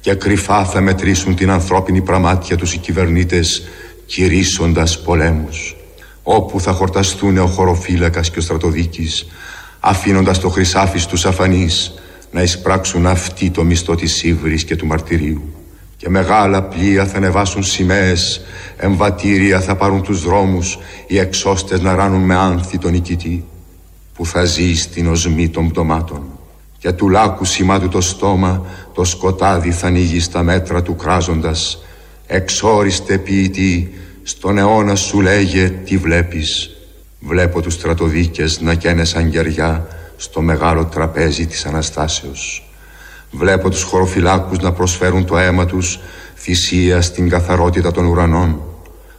και 0.00 0.14
κρυφά 0.14 0.64
θα 0.64 0.80
μετρήσουν 0.80 1.34
την 1.34 1.50
ανθρώπινη 1.50 2.00
πραμάτια 2.00 2.56
τους 2.56 2.74
οι 2.74 2.78
κυβερνήτες 2.78 3.62
κηρύσσοντας 4.06 5.00
πολέμους. 5.00 5.76
Όπου 6.22 6.60
θα 6.60 6.72
χορταστούν 6.72 7.38
ο 7.38 7.46
χωροφύλακας 7.46 8.30
και 8.30 8.38
ο 8.38 8.42
στρατοδίκης 8.42 9.26
αφήνοντας 9.80 10.40
το 10.40 10.48
χρυσάφι 10.48 10.98
στους 10.98 11.26
αφανείς 11.26 11.94
να 12.30 12.42
εισπράξουν 12.42 13.06
αυτοί 13.06 13.50
το 13.50 13.64
μισθό 13.64 13.94
της 13.94 14.22
ύβρης 14.22 14.64
και 14.64 14.76
του 14.76 14.86
μαρτυρίου. 14.86 15.54
Και 15.96 16.08
μεγάλα 16.08 16.62
πλοία 16.62 17.06
θα 17.06 17.16
ανεβάσουν 17.16 17.62
σημαίες 17.62 18.40
εμβατήρια 18.76 19.60
θα 19.60 19.76
πάρουν 19.76 20.02
τους 20.02 20.22
δρόμους 20.22 20.78
οι 21.06 21.18
εξώστες 21.18 21.80
να 21.80 21.94
ράνουν 21.94 22.20
με 22.20 22.34
άνθη 22.34 22.78
τον 22.78 22.92
νικητή 22.92 23.44
που 24.16 24.26
θα 24.26 24.44
ζεις 24.44 24.82
στην 24.82 25.08
οσμή 25.08 25.48
των 25.48 25.68
πτωμάτων. 25.68 26.22
Και 26.78 26.92
του 26.92 27.08
λάκου 27.08 27.44
σημάτου 27.44 27.88
το 27.88 28.00
στόμα 28.00 28.66
το 28.94 29.04
σκοτάδι 29.04 29.70
θα 29.70 29.86
ανοίγει 29.86 30.20
στα 30.20 30.42
μέτρα 30.42 30.82
του 30.82 30.96
κράζοντας. 30.96 31.84
Εξόριστε 32.26 33.18
ποιητή 33.18 33.94
στον 34.22 34.58
αιώνα 34.58 34.94
σου 34.94 35.20
λέγε 35.20 35.68
τι 35.68 35.96
βλέπεις; 35.96 36.70
Βλέπω 37.20 37.60
τους 37.60 37.74
στρατοδίκες 37.74 38.60
να 38.60 38.74
καίνε 38.74 39.04
σαν 39.04 39.28
γεριά 39.28 39.86
Στο 40.16 40.40
μεγάλο 40.40 40.84
τραπέζι 40.84 41.46
της 41.46 41.66
Αναστάσεως. 41.66 42.70
Βλέπω 43.30 43.70
τους 43.70 43.82
χωροφυλάκους 43.82 44.58
να 44.58 44.72
προσφέρουν 44.72 45.24
το 45.26 45.38
αίμα 45.38 45.66
τους 45.66 45.98
Θυσία 46.36 47.00
στην 47.00 47.28
καθαρότητα 47.28 47.90
των 47.90 48.04
ουρανών. 48.04 48.60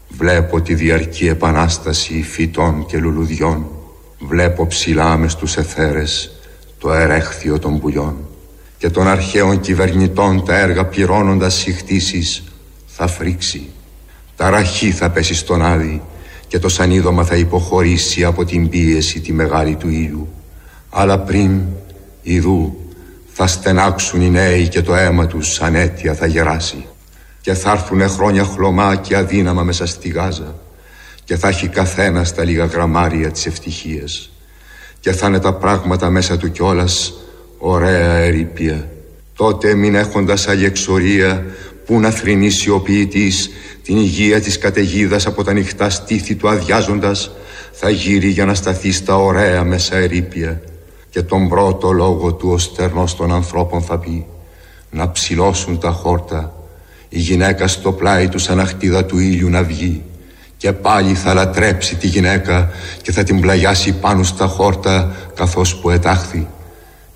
Βλέπω 0.07 0.61
τη 0.61 0.73
διαρκή 0.73 1.27
επανάσταση 1.27 2.23
φυτών 2.23 2.85
και 2.85 2.97
λουλουδιών 2.97 3.76
Βλέπω 4.19 4.67
ψηλά 4.67 5.17
μες 5.17 5.31
στους 5.31 5.57
εθέρες 5.57 6.31
το 6.77 6.93
ερέχθιο 6.93 7.59
των 7.59 7.79
πουλιών 7.79 8.15
Και 8.77 8.89
των 8.89 9.07
αρχαίων 9.07 9.59
κυβερνητών 9.59 10.45
τα 10.45 10.57
έργα 10.57 10.85
πληρώνοντας 10.85 11.53
συχτήσεις 11.53 12.43
θα 12.85 13.07
φρίξει. 13.07 13.69
Τα 14.35 14.49
ραχή 14.49 14.91
θα 14.91 15.09
πέσει 15.09 15.33
στον 15.33 15.61
άδει 15.61 16.01
και 16.47 16.59
το 16.59 16.69
σανίδωμα 16.69 17.23
θα 17.23 17.35
υποχωρήσει 17.35 18.23
από 18.23 18.45
την 18.45 18.69
πίεση 18.69 19.19
τη 19.19 19.33
μεγάλη 19.33 19.75
του 19.75 19.89
ήλιου. 19.89 20.27
Αλλά 20.89 21.19
πριν, 21.19 21.61
ιδού, 22.21 22.77
θα 23.33 23.47
στενάξουν 23.47 24.21
οι 24.21 24.29
νέοι 24.29 24.67
και 24.67 24.81
το 24.81 24.95
αίμα 24.95 25.27
τους 25.27 25.61
ανέτεια 25.61 26.13
θα 26.13 26.25
γεράσει. 26.25 26.85
Και 27.41 27.53
θα 27.53 27.71
έρθουνε 27.71 28.07
χρόνια 28.07 28.43
χλωμά 28.43 28.95
και 28.95 29.15
αδύναμα 29.15 29.63
μέσα 29.63 29.85
στη 29.85 30.09
Γάζα 30.09 30.55
και 31.27 31.35
θα 31.35 31.47
έχει 31.47 31.67
καθένας 31.67 32.27
στα 32.27 32.43
λίγα 32.43 32.65
γραμμάρια 32.65 33.31
της 33.31 33.45
ευτυχίας. 33.45 34.31
Και 34.99 35.11
θα 35.11 35.27
είναι 35.27 35.39
τα 35.39 35.53
πράγματα 35.53 36.09
μέσα 36.09 36.37
του 36.37 36.51
κιόλας 36.51 37.13
ωραία 37.57 38.13
ερήπια. 38.13 38.89
Τότε 39.35 39.73
μην 39.73 39.95
έχοντας 39.95 40.47
άλλη 40.47 40.65
εξορία 40.65 41.45
που 41.85 41.99
να 41.99 42.09
θρυνήσει 42.09 42.69
ο 42.69 42.79
ποιητής 42.79 43.49
την 43.83 43.97
υγεία 43.97 44.41
της 44.41 44.57
καταιγίδας 44.57 45.25
από 45.25 45.43
τα 45.43 45.53
νυχτά 45.53 45.89
στήθη 45.89 46.35
του 46.35 46.49
αδειάζοντας 46.49 47.31
θα 47.71 47.89
γύρει 47.89 48.27
για 48.27 48.45
να 48.45 48.53
σταθεί 48.53 48.91
στα 48.91 49.17
ωραία 49.17 49.63
μέσα 49.63 49.97
ερήπια. 49.97 50.61
Και 51.09 51.21
τον 51.21 51.47
πρώτο 51.47 51.91
λόγο 51.91 52.33
του 52.33 52.49
ο 52.49 52.57
στερνός 52.57 53.15
των 53.15 53.33
ανθρώπων 53.33 53.81
θα 53.81 53.99
πει 53.99 54.25
να 54.89 55.11
ψηλώσουν 55.11 55.79
τα 55.79 55.91
χόρτα. 55.91 56.55
Η 57.09 57.19
γυναίκα 57.19 57.67
στο 57.67 57.91
πλάι 57.91 58.27
του 58.27 58.39
σαν 58.39 58.59
αχτίδα 58.59 59.05
του 59.05 59.17
ήλιου 59.17 59.49
να 59.49 59.63
βγει 59.63 60.03
και 60.57 60.71
πάλι 60.71 61.13
θα 61.13 61.33
λατρέψει 61.33 61.95
τη 61.95 62.07
γυναίκα 62.07 62.69
και 63.01 63.11
θα 63.11 63.23
την 63.23 63.41
πλαγιάσει 63.41 63.93
πάνω 63.93 64.23
στα 64.23 64.47
χόρτα 64.47 65.15
καθώς 65.35 65.75
που 65.75 65.89
ετάχθη 65.89 66.47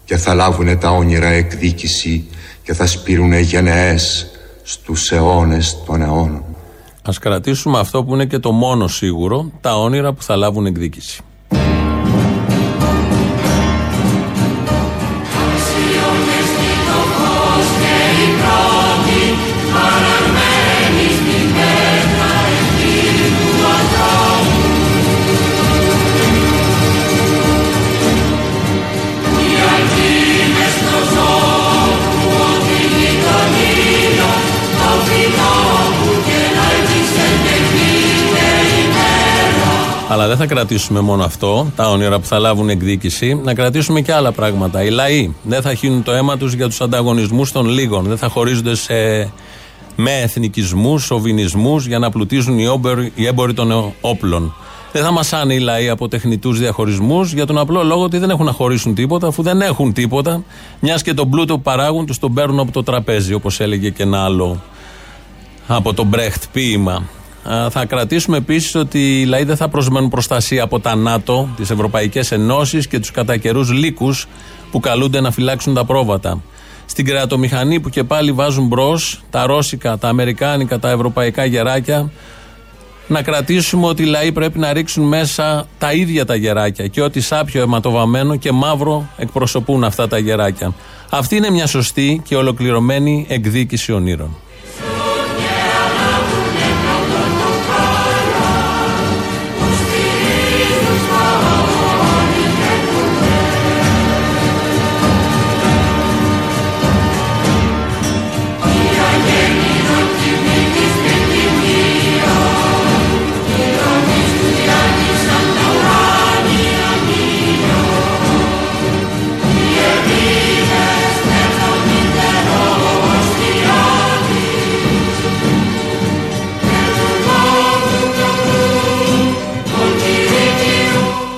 και 0.05 0.17
θα 0.17 0.33
λάβουνε 0.33 0.75
τα 0.75 0.89
όνειρα 0.89 1.27
εκδίκηση 1.27 2.25
και 2.63 2.73
θα 2.73 2.85
σπείρουνε 2.85 3.39
γενναίες 3.39 4.31
στους 4.63 5.11
αιώνες 5.11 5.77
των 5.85 6.01
αιώνων. 6.01 6.43
Ας 7.03 7.17
κρατήσουμε 7.19 7.79
αυτό 7.79 8.03
που 8.03 8.13
είναι 8.13 8.25
και 8.25 8.39
το 8.39 8.51
μόνο 8.51 8.87
σίγουρο, 8.87 9.51
τα 9.61 9.77
όνειρα 9.77 10.13
που 10.13 10.23
θα 10.23 10.35
λάβουν 10.35 10.65
εκδίκηση. 10.65 11.21
Αλλά 40.11 40.27
δεν 40.27 40.37
θα 40.37 40.45
κρατήσουμε 40.45 40.99
μόνο 40.99 41.23
αυτό, 41.23 41.71
τα 41.75 41.89
όνειρα 41.89 42.19
που 42.19 42.25
θα 42.25 42.39
λάβουν 42.39 42.69
εκδίκηση, 42.69 43.33
να 43.43 43.53
κρατήσουμε 43.53 44.01
και 44.01 44.13
άλλα 44.13 44.31
πράγματα. 44.31 44.83
Οι 44.83 44.89
λαοί 44.89 45.33
δεν 45.43 45.61
θα 45.61 45.73
χύνουν 45.73 46.03
το 46.03 46.11
αίμα 46.11 46.37
τους 46.37 46.53
για 46.53 46.67
τους 46.67 46.81
ανταγωνισμούς 46.81 47.51
των 47.51 47.67
λίγων. 47.69 48.03
Δεν 48.03 48.17
θα 48.17 48.27
χωρίζονται 48.27 48.75
σε 48.75 48.93
με 49.95 50.11
εθνικισμούς, 50.21 51.03
σοβινισμούς 51.03 51.85
για 51.85 51.99
να 51.99 52.09
πλουτίζουν 52.09 52.59
οι, 52.59 52.67
όμπερ, 52.67 52.99
οι 52.99 53.25
έμποροι 53.25 53.53
των 53.53 53.93
όπλων. 54.01 54.53
Δεν 54.91 55.03
θα 55.03 55.11
μασάνε 55.11 55.53
οι 55.53 55.59
λαοί 55.59 55.89
από 55.89 56.07
τεχνητούς 56.07 56.59
διαχωρισμούς 56.59 57.33
για 57.33 57.45
τον 57.45 57.57
απλό 57.57 57.83
λόγο 57.83 58.03
ότι 58.03 58.17
δεν 58.17 58.29
έχουν 58.29 58.45
να 58.45 58.51
χωρίσουν 58.51 58.95
τίποτα, 58.95 59.27
αφού 59.27 59.43
δεν 59.43 59.61
έχουν 59.61 59.93
τίποτα, 59.93 60.43
μιας 60.79 61.01
και 61.01 61.13
τον 61.13 61.29
πλούτο 61.29 61.55
που 61.55 61.61
παράγουν 61.61 62.05
τους 62.05 62.19
τον 62.19 62.33
παίρνουν 62.33 62.59
από 62.59 62.71
το 62.71 62.83
τραπέζι, 62.83 63.33
όπως 63.33 63.59
έλεγε 63.59 63.89
και 63.89 64.03
ένα 64.03 64.23
άλλο 64.23 64.61
από 65.67 65.93
τον 65.93 66.07
Μπρέχτ 66.07 66.43
ποίημα. 66.51 67.03
Θα 67.69 67.85
κρατήσουμε 67.85 68.37
επίσης 68.37 68.75
ότι 68.75 69.21
οι 69.21 69.25
λαοί 69.25 69.43
δεν 69.43 69.55
θα 69.55 69.69
προσμένουν 69.69 70.09
προστασία 70.09 70.63
από 70.63 70.79
τα 70.79 70.95
ΝΑΤΟ, 70.95 71.49
τις 71.55 71.69
Ευρωπαϊκές 71.69 72.31
Ενώσεις 72.31 72.87
και 72.87 72.99
τους 72.99 73.11
κατά 73.11 73.37
καιρούς 73.37 73.71
λύκους 73.71 74.27
που 74.71 74.79
καλούνται 74.79 75.21
να 75.21 75.31
φυλάξουν 75.31 75.73
τα 75.73 75.85
πρόβατα. 75.85 76.41
Στην 76.85 77.05
κρεατομηχανή 77.05 77.79
που 77.79 77.89
και 77.89 78.03
πάλι 78.03 78.31
βάζουν 78.31 78.67
μπρος 78.67 79.21
τα 79.29 79.45
ρώσικα, 79.45 79.97
τα 79.97 80.07
αμερικάνικα, 80.07 80.79
τα 80.79 80.89
ευρωπαϊκά 80.89 81.45
γεράκια, 81.45 82.11
να 83.07 83.21
κρατήσουμε 83.21 83.87
ότι 83.87 84.03
οι 84.03 84.05
λαοί 84.05 84.31
πρέπει 84.31 84.59
να 84.59 84.73
ρίξουν 84.73 85.07
μέσα 85.07 85.67
τα 85.77 85.93
ίδια 85.93 86.25
τα 86.25 86.35
γεράκια 86.35 86.87
και 86.87 87.01
ότι 87.01 87.21
σάπιο 87.21 87.61
αιματοβαμμένο 87.61 88.35
και 88.35 88.51
μαύρο 88.51 89.09
εκπροσωπούν 89.17 89.83
αυτά 89.83 90.07
τα 90.07 90.17
γεράκια. 90.17 90.73
Αυτή 91.09 91.35
είναι 91.35 91.49
μια 91.49 91.67
σωστή 91.67 92.21
και 92.23 92.35
ολοκληρωμένη 92.35 93.25
εκδίκηση 93.29 93.91
ονείρων. 93.91 94.37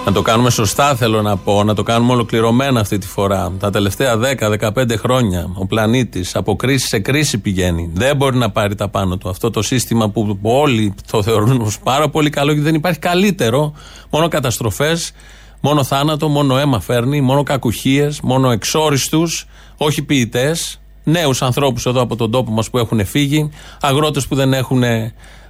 Να 0.06 0.12
το 0.12 0.22
κάνουμε 0.22 0.50
σωστά, 0.50 0.96
θέλω 0.96 1.22
να 1.22 1.38
πω, 1.38 1.63
να 1.63 1.74
το 1.74 1.84
κάνουμε 1.84 2.13
ολοκληρωμένα 2.13 2.80
αυτή 2.80 2.98
τη 2.98 3.08
φορά. 3.08 3.52
Τα 3.60 3.70
τελευταία 3.70 4.20
10-15 4.39 4.98
χρόνια 4.98 5.50
ο 5.54 5.66
πλανήτης 5.66 6.36
από 6.36 6.56
κρίση 6.56 6.88
σε 6.88 7.00
κρίση 7.00 7.38
πηγαίνει. 7.38 7.89
Δεν 7.94 8.16
μπορεί 8.16 8.38
να 8.38 8.50
πάρει 8.52 8.76
τα 8.76 8.89
πάνω 8.89 9.18
του. 9.18 9.30
Αυτό 9.30 9.50
το 9.50 9.62
σύστημα 9.62 10.10
που 10.10 10.39
όλοι 10.42 10.94
το 11.12 11.24
θεωρούν 11.24 11.62
ως 11.62 11.80
πάρα 11.80 12.10
πολύ 12.10 12.30
καλό 12.30 12.54
και 12.54 12.62
δεν 12.62 12.76
υπάρχει 12.76 13.00
καλύτερο. 13.00 13.74
Μόνο 14.10 14.28
καταστροφές, 14.28 15.12
μόνο 15.62 15.84
θάνατο, 15.84 16.28
μόνο 16.28 16.58
αίμα 16.58 16.80
φέρνει, 16.80 17.22
μόνο 17.22 17.44
κακουχίες, 17.44 18.20
μόνο 18.22 18.52
εξόριστους, 18.52 19.46
όχι 19.78 20.04
ποιητές. 20.04 20.82
Νέους 21.04 21.42
ανθρώπους 21.42 21.86
εδώ 21.86 22.02
από 22.02 22.16
τον 22.16 22.32
τόπο 22.32 22.52
μας 22.52 22.70
που 22.70 22.78
έχουν 22.78 23.06
φύγει, 23.06 23.50
αγρότες 23.82 24.28
που 24.28 24.36
δεν 24.36 24.54
έχουν 24.54 24.84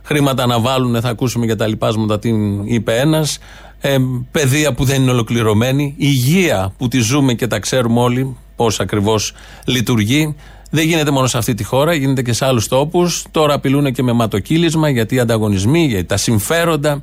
χρήματα 0.04 0.46
να 0.46 0.60
βάλουν, 0.60 1.02
θα 1.02 1.10
ακούσουμε 1.10 1.46
για 1.46 1.56
τα 1.56 1.68
λοιπάσματα 1.68 2.20
την 2.20 2.66
είπε 2.66 2.98
ένας 2.98 3.38
ε, 3.82 3.98
παιδεία 4.32 4.74
που 4.74 4.84
δεν 4.84 5.02
είναι 5.02 5.12
ολοκληρωμένη, 5.12 5.96
υγεία 5.98 6.74
που 6.78 6.88
τη 6.88 7.00
ζούμε 7.00 7.34
και 7.34 7.48
τα 7.48 7.60
ξέρουμε 7.60 8.00
όλοι 8.00 8.38
πώς 8.56 8.80
ακριβώς 8.80 9.34
λειτουργεί. 9.66 10.36
Δεν 10.70 10.86
γίνεται 10.86 11.12
μόνο 11.12 11.28
σε 11.28 11.38
αυτή 11.38 11.54
τη 11.54 11.64
χώρα, 11.64 11.94
γίνεται 11.94 12.22
και 12.22 12.34
σε 12.34 12.46
άλλους 12.46 12.68
τόπους. 12.68 13.26
Τώρα 13.32 13.54
απειλούν 13.54 13.92
και 13.92 14.04
με 14.04 14.12
ματοκύλισμα 14.12 14.90
γιατί 14.90 15.16
οι 15.16 15.20
ανταγωνισμοί, 15.20 15.86
γιατί 15.86 16.04
τα 16.04 16.18
συμφέροντα, 16.18 17.02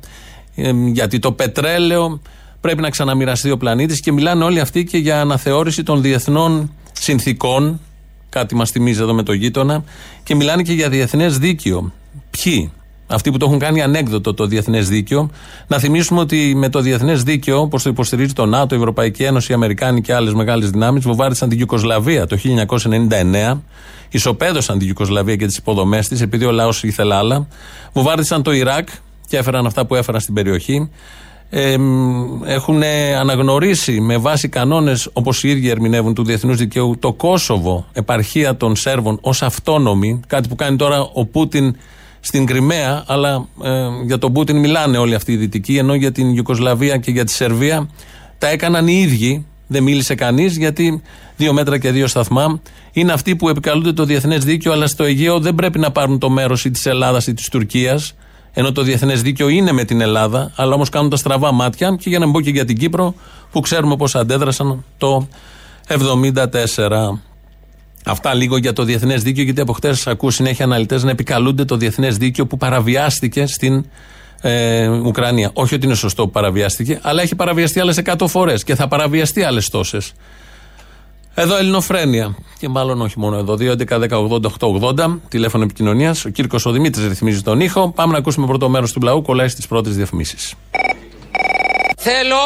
ε, 0.55 0.71
γιατί 0.71 1.19
το 1.19 1.31
πετρέλαιο 1.31 2.21
πρέπει 2.61 2.81
να 2.81 2.89
ξαναμοιραστεί 2.89 3.51
ο 3.51 3.57
πλανήτης 3.57 3.99
και 3.99 4.11
μιλάνε 4.11 4.43
όλοι 4.43 4.59
αυτοί 4.59 4.83
και 4.83 4.97
για 4.97 5.21
αναθεώρηση 5.21 5.83
των 5.83 6.01
διεθνών 6.01 6.71
συνθήκων. 6.91 7.79
Κάτι 8.29 8.55
μας 8.55 8.71
θυμίζει 8.71 9.01
εδώ 9.01 9.13
με 9.13 9.23
το 9.23 9.33
γείτονα. 9.33 9.83
Και 10.23 10.35
μιλάνε 10.35 10.61
και 10.61 10.73
για 10.73 10.89
διεθνές 10.89 11.37
δίκαιο. 11.37 11.91
Ποιοι, 12.29 12.71
αυτοί 13.11 13.31
που 13.31 13.37
το 13.37 13.45
έχουν 13.45 13.59
κάνει 13.59 13.81
ανέκδοτο 13.81 14.33
το 14.33 14.45
διεθνές 14.45 14.89
δίκαιο. 14.89 15.29
Να 15.67 15.79
θυμίσουμε 15.79 16.19
ότι 16.19 16.53
με 16.55 16.69
το 16.69 16.79
διεθνές 16.79 17.23
δίκαιο, 17.23 17.59
όπως 17.59 17.83
το 17.83 17.89
υποστηρίζει 17.89 18.33
το 18.33 18.45
ΝΑΤΟ, 18.45 18.75
η 18.75 18.77
Ευρωπαϊκή 18.77 19.23
Ένωση, 19.23 19.51
οι 19.51 19.55
Αμερικάνοι 19.55 20.01
και 20.01 20.13
άλλες 20.13 20.33
μεγάλες 20.33 20.69
δυνάμεις, 20.69 21.03
βοβάρισαν 21.03 21.49
την 21.49 21.59
Ιουκοσλαβία 21.59 22.27
το 22.27 22.37
1999. 22.37 23.61
Ισοπαίδωσαν 24.09 24.77
την 24.77 24.87
Ιουκοσλαβία 24.87 25.35
και 25.35 25.45
τις 25.45 25.57
υποδομές 25.57 26.07
της, 26.07 26.21
επειδή 26.21 26.45
ο 26.45 26.51
λαός 26.51 26.83
ήθελε 26.83 27.15
άλλα. 27.15 27.47
Βοβάρισαν 27.93 28.43
το 28.43 28.51
Ιράκ 28.51 28.87
και 29.27 29.37
έφεραν 29.37 29.65
αυτά 29.65 29.85
που 29.85 29.95
έφεραν 29.95 30.21
στην 30.21 30.33
περιοχή. 30.33 30.89
Ε, 31.53 31.77
έχουν 32.45 32.83
αναγνωρίσει 33.19 33.99
με 33.99 34.17
βάση 34.17 34.49
κανόνες 34.49 35.09
όπως 35.13 35.43
οι 35.43 35.49
ίδιοι 35.49 35.69
ερμηνεύουν 35.69 36.13
του 36.13 36.23
διεθνούς 36.23 36.57
δικαίου 36.57 36.95
το 36.99 37.13
Κόσοβο, 37.13 37.85
επαρχία 37.93 38.57
των 38.57 38.75
Σέρβων, 38.75 39.17
ως 39.21 39.41
αυτόνομη. 39.41 40.19
Κάτι 40.27 40.47
που 40.47 40.55
κάνει 40.55 40.75
τώρα 40.75 41.09
ο 41.13 41.25
Πούτιν 41.25 41.75
στην 42.21 42.45
Κρυμαία, 42.45 43.03
αλλά 43.07 43.47
ε, 43.63 43.69
για 44.05 44.17
τον 44.17 44.33
Πούτιν 44.33 44.57
μιλάνε 44.57 44.97
όλοι 44.97 45.15
αυτοί 45.15 45.31
οι 45.31 45.37
δυτικοί, 45.37 45.77
ενώ 45.77 45.93
για 45.93 46.11
την 46.11 46.35
Ιουκοσλαβία 46.35 46.97
και 46.97 47.11
για 47.11 47.25
τη 47.25 47.31
Σερβία 47.31 47.89
τα 48.37 48.47
έκαναν 48.47 48.87
οι 48.87 48.99
ίδιοι. 49.01 49.45
Δεν 49.67 49.83
μίλησε 49.83 50.15
κανείς, 50.15 50.57
γιατί 50.57 51.01
δύο 51.35 51.53
μέτρα 51.53 51.77
και 51.77 51.91
δύο 51.91 52.07
σταθμά 52.07 52.61
είναι 52.91 53.11
αυτοί 53.11 53.35
που 53.35 53.49
επικαλούνται 53.49 53.93
το 53.93 54.05
διεθνές 54.05 54.43
δίκαιο, 54.43 54.71
αλλά 54.71 54.87
στο 54.87 55.03
Αιγαίο 55.03 55.39
δεν 55.39 55.55
πρέπει 55.55 55.79
να 55.79 55.91
πάρουν 55.91 56.19
το 56.19 56.29
μέρος 56.29 56.65
ή 56.65 56.71
της 56.71 56.85
Ελλάδας 56.85 57.27
ή 57.27 57.33
της 57.33 57.49
Τουρκίας. 57.49 58.13
Ενώ 58.53 58.71
το 58.71 58.81
διεθνές 58.81 59.21
δίκαιο 59.21 59.47
είναι 59.47 59.71
με 59.71 59.83
την 59.83 60.01
Ελλάδα, 60.01 60.51
αλλά 60.55 60.73
όμως 60.73 60.89
κάνουν 60.89 61.09
τα 61.09 61.15
στραβά 61.15 61.51
μάτια. 61.51 61.95
Και 61.99 62.09
για 62.09 62.19
να 62.19 62.27
μπω 62.27 62.41
και 62.41 62.49
για 62.49 62.65
την 62.65 62.77
Κύπρο, 62.77 63.13
που 63.51 63.59
ξέρουμε 63.59 63.95
πώς 63.95 64.15
αντέδρασαν 64.15 64.85
το 64.97 65.27
1974. 65.87 67.21
Αυτά 68.05 68.33
λίγο 68.33 68.57
για 68.57 68.73
το 68.73 68.83
διεθνές 68.83 69.23
δίκαιο, 69.23 69.43
γιατί 69.43 69.61
από 69.61 69.73
χτες 69.73 70.07
ακούω 70.07 70.29
συνέχεια 70.29 70.65
αναλυτές 70.65 71.03
να 71.03 71.11
επικαλούνται 71.11 71.65
το 71.65 71.77
διεθνές 71.77 72.17
δίκαιο 72.17 72.45
που 72.47 72.57
παραβιάστηκε 72.57 73.45
στην 73.45 73.85
ε, 74.41 74.87
Ουκρανία. 74.87 75.49
Όχι 75.53 75.75
ότι 75.75 75.85
είναι 75.85 75.95
σωστό 75.95 76.23
που 76.23 76.31
παραβιάστηκε, 76.31 76.99
αλλά 77.01 77.21
έχει 77.21 77.35
παραβιαστεί 77.35 77.79
άλλες 77.79 78.01
100 78.03 78.27
φορές 78.27 78.63
και 78.63 78.75
θα 78.75 78.87
παραβιαστεί 78.87 79.43
άλλες 79.43 79.69
τόσες. 79.69 80.13
Εδώ 81.33 81.57
Ελληνοφρένια. 81.57 82.35
Και 82.59 82.69
μάλλον 82.69 83.01
όχι 83.01 83.19
μόνο 83.19 83.37
εδώ. 83.37 83.57
2.11.10.80.880 83.59 85.17
τηλέφωνο 85.27 85.63
επικοινωνίας. 85.63 86.25
Ο 86.25 86.29
Κύρκος 86.29 86.65
ο 86.65 86.71
Δημήτρη 86.71 87.07
ρυθμίζει 87.07 87.41
τον 87.41 87.59
ήχο. 87.59 87.91
Πάμε 87.91 88.11
να 88.11 88.17
ακούσουμε 88.17 88.47
πρώτο 88.47 88.69
μέρος 88.69 88.91
του 88.91 89.01
λαού. 89.01 89.21
Κολλάει 89.21 89.47
στις 89.47 89.67
πρώτες 89.67 89.95
διαφημίσεις. 89.95 90.53
Θέλω 92.07 92.43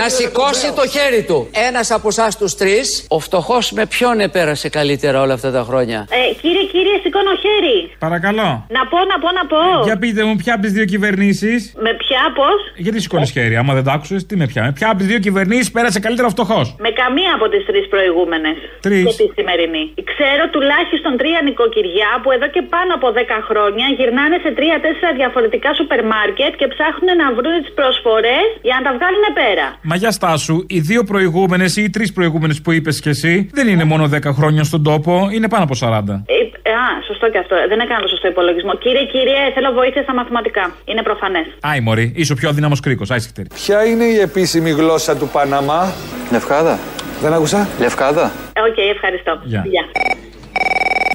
να, 0.00 0.08
σηκώσει 0.08 0.68
το 0.78 0.84
χέρι 0.94 1.22
του. 1.28 1.38
Ένας 1.68 1.90
από 1.90 2.08
εσάς 2.08 2.38
τους 2.38 2.54
τρεις, 2.54 3.06
ο 3.08 3.18
φτωχός 3.18 3.72
με 3.72 3.86
ποιον 3.86 4.20
επέρασε 4.20 4.68
καλύτερα 4.68 5.20
όλα 5.20 5.34
αυτά 5.34 5.50
τα 5.56 5.62
χρόνια; 5.68 5.98
Ε, 6.10 6.34
κύριε, 6.40 6.64
κύριε, 6.72 6.96
σηκώνω 7.02 7.32
χέρι. 7.44 7.78
Παρακαλώ. 8.06 8.48
Να 8.76 8.82
πω, 8.90 8.98
να 9.12 9.16
πω, 9.22 9.28
να 9.38 9.44
πω. 9.52 9.62
Για 9.88 9.96
πείτε 10.02 10.24
μου, 10.24 10.34
ποια 10.42 10.52
από 10.54 10.62
τις 10.62 10.72
δύο 10.72 10.84
κυβερνήσει. 10.92 11.52
Με 11.86 11.92
ποια, 12.02 12.22
πώς; 12.38 12.58
Γιατί 12.84 12.98
σηκώνεις 13.00 13.30
χέρι, 13.30 13.56
άμα 13.60 13.72
δεν 13.76 13.84
το 13.86 13.90
άκουσες, 13.96 14.26
τι 14.26 14.34
με 14.36 14.46
πια. 14.46 14.62
Με 14.68 14.72
ποια 14.78 14.86
από 14.90 14.98
τις 15.00 15.06
δύο 15.06 15.18
κυβερνήσεις 15.26 15.70
πέρασε 15.76 15.98
καλύτερα 16.06 16.26
ο 16.30 16.30
φτωχός; 16.36 16.66
Με 16.86 16.90
καμία 17.00 17.32
από 17.38 17.46
τις 17.52 17.62
τρεις 17.68 17.84
προηγούμενες. 17.92 18.56
Τρεις. 18.86 19.04
Και 19.06 19.14
τη 19.22 19.26
σημερινή. 19.38 19.84
Ξέρω 20.12 20.44
τουλάχιστον 20.54 21.12
τρία 21.20 21.40
νοικοκυριά 21.46 22.10
που 22.22 22.28
εδώ 22.36 22.48
και 22.54 22.62
πάνω 22.74 22.90
από 22.98 23.06
10 23.12 23.38
χρόνια 23.48 23.86
γυρνάνε 23.98 24.36
σε 24.44 24.50
τρία-τέσσερα 24.58 25.10
διαφορετικά 25.20 25.70
σούπερ 25.78 26.00
μάρκετ 26.12 26.52
και 26.60 26.66
ψάχνουν 26.74 27.10
να 27.22 27.26
βρουν 27.36 27.54
τις 27.62 27.72
προσφορές 27.80 28.46
για 28.68 28.74
να 28.76 28.82
τα 28.86 28.89
βγάλουν 28.96 29.24
πέρα. 29.34 29.66
Μα 29.82 29.96
για 29.96 30.10
στάσου, 30.10 30.64
οι 30.68 30.80
δύο 30.80 31.04
προηγούμενες 31.04 31.76
ή 31.76 31.82
οι 31.82 31.90
τρεις 31.90 32.12
προηγούμενες 32.12 32.60
που 32.60 32.72
είπες 32.72 33.00
κι 33.00 33.08
εσύ 33.08 33.50
δεν 33.52 33.68
είναι 33.68 33.84
μόνο 33.84 34.04
10 34.12 34.18
χρόνια 34.32 34.64
στον 34.64 34.82
τόπο, 34.82 35.28
είναι 35.32 35.48
πάνω 35.48 35.64
από 35.64 35.74
40. 35.80 36.22
Ε, 36.62 36.70
α, 36.70 37.02
σωστό 37.06 37.30
και 37.30 37.38
αυτό. 37.38 37.54
Δεν 37.68 37.80
έκανα 37.80 38.00
το 38.00 38.08
σωστό 38.08 38.28
υπολογισμό. 38.28 38.74
Κύριε, 38.74 39.04
κύριε, 39.04 39.50
θέλω 39.54 39.72
βοήθεια 39.72 40.02
στα 40.02 40.14
μαθηματικά. 40.14 40.74
Είναι 40.84 41.02
προφανές. 41.02 41.46
Άι, 41.60 41.80
Μωρή, 41.80 42.12
είσαι 42.16 42.32
ο 42.32 42.36
πιο 42.36 42.48
αδύναμος 42.48 42.80
κρίκος. 42.80 43.10
Άι 43.10 43.18
σιχτίρ. 43.18 43.48
Ποια 43.54 43.84
είναι 43.84 44.04
η 44.04 44.18
επίσημη 44.18 44.70
γλώσσα 44.70 45.16
του 45.16 45.28
Παναμά, 45.28 45.92
Λευκάδα. 46.32 46.78
Δεν 47.22 47.32
άκουσα. 47.32 47.68
Λευκάδα. 47.78 48.32
Οκ, 48.68 48.78
ευχαριστώ. 48.94 49.32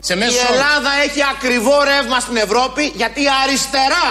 Γεια. 0.08 0.15
Γεια. 0.15 0.28
Η 0.36 0.38
Ελλάδα 0.52 0.91
έχει 1.06 1.22
ακριβό 1.34 1.76
ρεύμα 1.91 2.20
στην 2.26 2.38
Ευρώπη 2.46 2.84
γιατί 3.02 3.20
η 3.28 3.30
αριστερά 3.44 4.06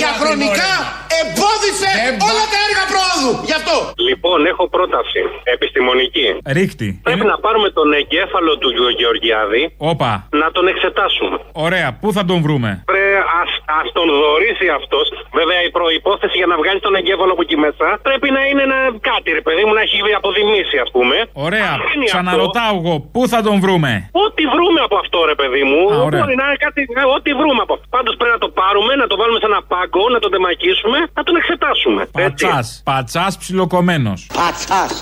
διαχρονικά 0.00 0.72
εμπόδισε 1.20 1.90
όλα 2.30 2.44
τα 2.52 2.58
έργα 2.66 2.84
πρόοδου. 2.92 3.32
Γι' 3.48 3.56
αυτό. 3.60 3.76
Λοιπόν, 4.08 4.38
έχω 4.52 4.64
πρόταση 4.76 5.20
επιστημονική. 5.56 6.26
Ρίχτη. 6.56 6.88
Πρέπει 7.08 7.26
να 7.32 7.38
πάρουμε 7.44 7.68
τον 7.78 7.88
εγκέφαλο 8.00 8.52
του 8.62 8.68
Γεωργιάδη 8.98 9.62
Όπα. 9.92 10.10
να 10.42 10.48
τον 10.56 10.64
εξετάσουμε. 10.72 11.36
Ωραία, 11.66 11.88
πού 12.00 12.08
θα 12.16 12.22
τον 12.30 12.38
βρούμε; 12.44 12.70
Πρέ, 12.90 13.06
ας, 13.42 13.50
ας 13.80 13.86
τον 13.96 14.06
δωρήσει 14.22 14.66
αυτός. 14.78 15.06
Βέβαια, 15.38 15.58
η 15.68 15.70
προπόθεση 15.76 16.36
για 16.40 16.48
να 16.52 16.56
βγάλει 16.60 16.80
τον 16.86 16.94
εγκέφαλο 17.00 17.32
από 17.36 17.42
εκεί 17.46 17.56
μέσα 17.66 17.86
πρέπει 18.08 18.28
να 18.36 18.42
είναι 18.48 18.62
ένα 18.68 18.78
κάτι, 19.10 19.28
ρε 19.38 19.42
παιδί 19.46 19.62
μου, 19.66 19.72
να 19.78 19.82
έχει 19.86 19.98
αποδημήσει, 20.20 20.76
ας 20.84 20.90
πούμε. 20.94 21.16
Ωραία, 21.46 21.70
Αν 21.74 21.80
γίνει 21.90 22.04
ξαναρωτάω 22.12 22.74
εγώ, 22.80 22.94
πού 23.14 23.20
θα 23.32 23.40
τον 23.46 23.56
βρούμε; 23.64 23.92
αυτό, 24.04 24.18
Ό,τι 24.26 24.42
βρούμε 24.54 24.80
από 24.88 24.96
αυτό, 25.02 25.18
ρε 25.30 25.33
παιδί 25.40 25.62
μου. 25.70 25.80
Α, 25.92 25.96
ωραία. 26.08 26.20
μπορεί 26.20 26.34
να 26.40 26.44
είναι 26.48 26.60
κάτι. 26.66 26.80
ε, 27.00 27.02
Ό,τι 27.16 27.30
βρούμε 27.40 27.60
από 27.66 27.72
αυτό. 27.76 27.86
Πάντως 27.96 28.12
πρέπει 28.18 28.34
να 28.38 28.42
το 28.46 28.50
πάρουμε, 28.60 28.92
να 29.02 29.06
το 29.10 29.14
βάλουμε 29.20 29.38
σε 29.42 29.48
ένα 29.52 29.60
πάγκο, 29.72 30.02
να 30.14 30.18
τον 30.24 30.30
τεμακίσουμε, 30.34 30.98
να 31.18 31.22
τον 31.26 31.34
εξετάσουμε. 31.40 32.00
Έτσι. 32.02 32.44
Πατσάς. 32.46 32.66
Πατσάς 32.90 33.32
ψιλοκομμένος. 33.42 34.18
Πατσάς, 34.40 34.92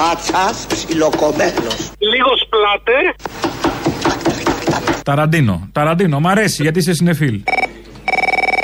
πατσάς 0.00 0.56
ψιλοκομμένος. 0.72 1.76
Λίγος 2.12 2.38
σπλάτερ. 2.44 3.04
Ταραντίνο. 5.08 5.68
Ταραντίνο, 5.72 6.16
μ' 6.20 6.28
αρέσει 6.34 6.62
γιατί 6.62 6.78
είσαι 6.78 6.92
συνεφίλ. 7.00 7.36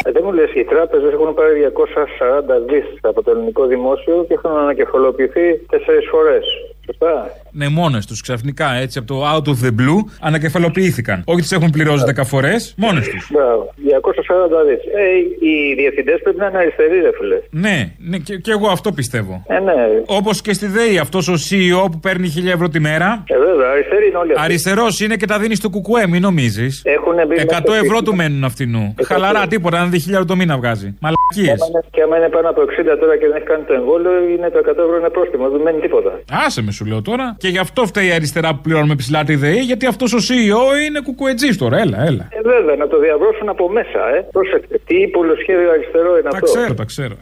Ε, 0.05 0.11
Δεν 0.15 0.23
μου 0.25 0.33
λες, 0.33 0.51
οι 0.55 0.65
τράπεζες 0.65 1.13
έχουν 1.13 1.35
πάρει 1.35 1.53
240 1.61 2.59
δις 2.69 2.87
από 3.01 3.23
το 3.23 3.31
ελληνικό 3.31 3.67
δημόσιο 3.67 4.25
και 4.29 4.35
έχουν 4.35 4.51
ανακεφαλοποιηθεί 4.65 5.47
τέσσερις 5.73 6.07
φορές. 6.11 6.45
Σωστά. 6.87 7.31
Ναι, 7.51 7.69
μόνες 7.69 8.07
τους 8.07 8.23
ξαφνικά 8.23 8.75
έτσι 8.75 8.99
από 8.99 9.07
το 9.07 9.31
out 9.35 9.49
of 9.53 9.67
the 9.67 9.71
blue 9.81 10.01
ανακεφαλοποιήθηκαν. 10.21 11.23
Όχι 11.27 11.49
τι 11.49 11.57
έχουν 11.57 11.71
πληρώσει 11.71 12.05
10 12.17 12.25
φορές, 12.25 12.75
μόνες 12.77 13.09
τους. 13.09 13.29
Μπράβο. 13.33 13.75
240 13.77 14.65
δι. 14.67 14.73
Ε, 14.73 15.49
οι 15.49 15.75
διευθυντές 15.75 16.21
πρέπει 16.23 16.39
να 16.39 16.47
είναι 16.47 16.59
αριστεροί, 16.59 17.01
ρε 17.01 17.11
φίλε. 17.19 17.39
Ναι, 17.51 17.93
ναι 17.99 18.19
και, 18.19 18.37
και 18.37 18.51
εγώ 18.51 18.69
αυτό 18.69 18.93
πιστεύω. 18.93 19.45
Ε, 19.47 19.59
ναι. 19.59 19.73
Όπως 20.07 20.41
και 20.41 20.53
στη 20.53 20.67
ΔΕΗ, 20.67 20.99
αυτός 20.99 21.29
ο 21.29 21.33
CEO 21.33 21.91
που 21.91 21.99
παίρνει 22.01 22.33
1000 22.37 22.47
ευρώ 22.47 22.69
τη 22.69 22.81
μέρα. 22.81 23.25
Ε, 23.27 23.39
βέβαια, 23.39 23.71
αριστεροί 23.71 24.07
είναι 24.07 24.17
όλοι 24.17 24.33
αυτοί. 24.33 24.45
Αριστερός 24.45 25.01
είναι 25.01 25.17
και 25.17 25.27
τα 25.27 25.39
δίνεις 25.39 25.59
στο 25.59 25.71
κουκουέ, 25.71 26.07
μην 26.07 26.23
νομίζεις. 26.23 26.83
Έχουν 26.85 27.15
μπει 27.29 27.35
100 27.39 27.45
μέσα 27.45 27.61
στο 27.61 27.73
ευρώ 27.73 27.83
σύστημα. 27.83 28.03
του 28.03 28.15
μένουν 28.15 28.45
αυτινού. 28.45 28.95
Χαλαρά 29.05 29.47
τίποτα, 29.47 29.81
αν 29.81 29.91
δει 29.91 30.01
1000 30.21 30.25
το 30.27 30.37
μήνα 30.37 30.57
βγάζει. 30.57 30.97
Μαλακίε. 31.01 31.22
Και 31.41 31.51
άμα 31.57 31.67
είναι- 31.69 31.85
Και 31.95 32.03
άμα 32.03 32.17
είναι 32.19 32.29
πάνω 32.37 32.49
από 32.53 32.61
60 32.63 32.95
τώρα 33.01 33.15
και 33.21 33.27
δεν 33.27 33.37
έχει 33.37 33.45
κάνει 33.53 33.65
το 33.71 33.75
εμβόλιο, 33.81 34.13
είναι 34.35 34.49
το 34.55 34.59
100 34.59 34.83
ευρώ 34.87 34.97
είναι 35.01 35.09
πρόστιμο. 35.17 35.45
Δεν 35.55 35.61
μένει 35.61 35.81
τίποτα. 35.81 36.13
Άσε 36.47 36.63
με 36.63 36.71
σου 36.77 36.85
λέω 36.91 37.03
τώρα. 37.03 37.27
Και 37.43 37.49
γι' 37.49 37.59
αυτό 37.67 37.81
φταίει 37.91 38.07
η 38.07 38.13
αριστερά 38.13 38.49
που 38.55 38.61
πληρώνουμε 38.67 38.95
ψηλά 38.95 39.25
τη 39.25 39.35
ΔΕΗ, 39.43 39.61
γιατί 39.71 39.87
αυτός 39.87 40.11
ο 40.19 40.21
CEO 40.29 40.63
είναι 40.87 41.01
κουκουετζής 41.09 41.59
τώρα. 41.59 41.77
Έλα, 41.85 41.99
έλα. 42.11 42.25
Ε, 42.31 42.41
βέβαια, 42.55 42.75
να 42.77 42.87
το 42.89 42.99
διαβρώσουν 42.99 43.49
από 43.49 43.65
μέσα, 43.71 44.01
ε. 44.17 44.27
Πρόσεχτε. 44.33 44.81
Τι 44.87 44.97
υπολοσχέδιο 45.09 45.71
αριστερό 45.71 46.11
είναι 46.19 46.29
Τα 46.31 46.37
αυτό. 46.37 46.45
ξέρω, 46.53 46.75
τα 46.75 46.85
ξέρω. 46.85 47.15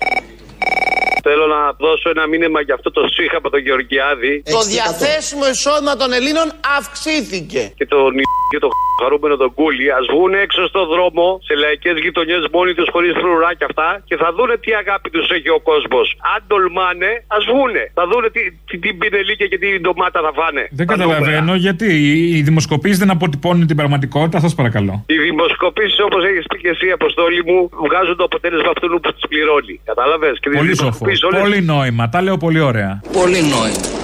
Θέλω 1.22 1.46
να 1.46 1.60
δώσω 1.84 2.08
ένα 2.14 2.24
μήνυμα 2.32 2.60
για 2.66 2.74
αυτό 2.74 2.90
το 2.90 3.02
ΣΥΧ 3.14 3.34
από 3.40 3.48
τον 3.50 3.60
Γεωργιάδη 3.66 4.42
Το 4.56 4.60
διαθέσιμο 4.74 5.44
εισόδημα 5.52 5.94
των 5.96 6.12
Ελλήνων 6.18 6.46
αυξήθηκε. 6.78 7.62
και 7.78 7.86
τον 7.86 8.12
και 8.52 8.58
το 8.64 8.68
χαρούμενο 9.02 9.36
τον 9.42 9.50
Κούλι. 9.58 9.86
Α 9.98 10.00
βγουν 10.12 10.32
έξω 10.44 10.62
στον 10.72 10.84
δρόμο 10.92 11.24
σε 11.46 11.54
λαϊκές 11.62 11.96
γειτονιές 12.04 12.42
μόνοι 12.56 12.72
τους 12.78 12.88
χωρίς 12.92 13.12
φρουρά 13.20 13.50
και 13.58 13.64
αυτά 13.70 13.88
και 14.08 14.16
θα 14.22 14.28
δούνε 14.36 14.54
τι 14.64 14.70
αγάπη 14.82 15.08
τους 15.14 15.26
έχει 15.36 15.48
ο 15.58 15.60
κόσμος. 15.70 16.06
Αν 16.34 16.40
τολμάνε, 16.50 17.10
ας 17.36 17.42
βγούνε. 17.50 17.82
Θα 17.98 18.04
δούνε 18.10 18.28
τι, 18.34 18.40
τι, 18.68 18.74
την 18.84 18.98
πινελίκια 19.00 19.46
και 19.52 19.58
την 19.62 19.72
ντομάτα 19.82 20.20
θα 20.26 20.32
φάνε. 20.38 20.62
Δεν 20.78 20.86
Τα 20.86 20.96
νούμερα. 20.96 21.18
καταλαβαίνω 21.18 21.54
γιατί 21.66 21.86
οι- 22.04 22.28
οι 22.36 22.40
δημοσκοπήσεις 22.48 22.98
δεν 23.02 23.10
αποτυπώνουν 23.16 23.66
την 23.70 23.76
πραγματικότητα, 23.80 24.38
σας 24.44 24.54
παρακαλώ. 24.60 24.94
Οι 25.14 25.18
δημοσκοπήσεις, 25.28 25.98
όπως 26.08 26.22
έχεις 26.30 26.44
πει 26.50 26.56
και 26.64 26.68
εσύ, 26.74 26.86
Αποστόλη 26.98 27.40
μου, 27.48 27.58
βγάζουν 27.86 28.16
το 28.20 28.24
αποτέλεσμα 28.30 28.70
αυτού 28.74 28.86
που 28.92 29.00
τι 29.14 29.22
πληρώνει. 29.32 29.74
Κατάλαβες; 29.90 30.34
Πολύ 30.56 30.76
σοφό. 30.76 31.04
Πολύ 31.40 31.62
νόημα. 31.62 32.08
Τα 32.08 32.22
λέω 32.22 32.36
πολύ 32.36 32.60
ωραία. 32.60 33.00
Πολύ 33.12 33.40
νόημα. 33.54 33.98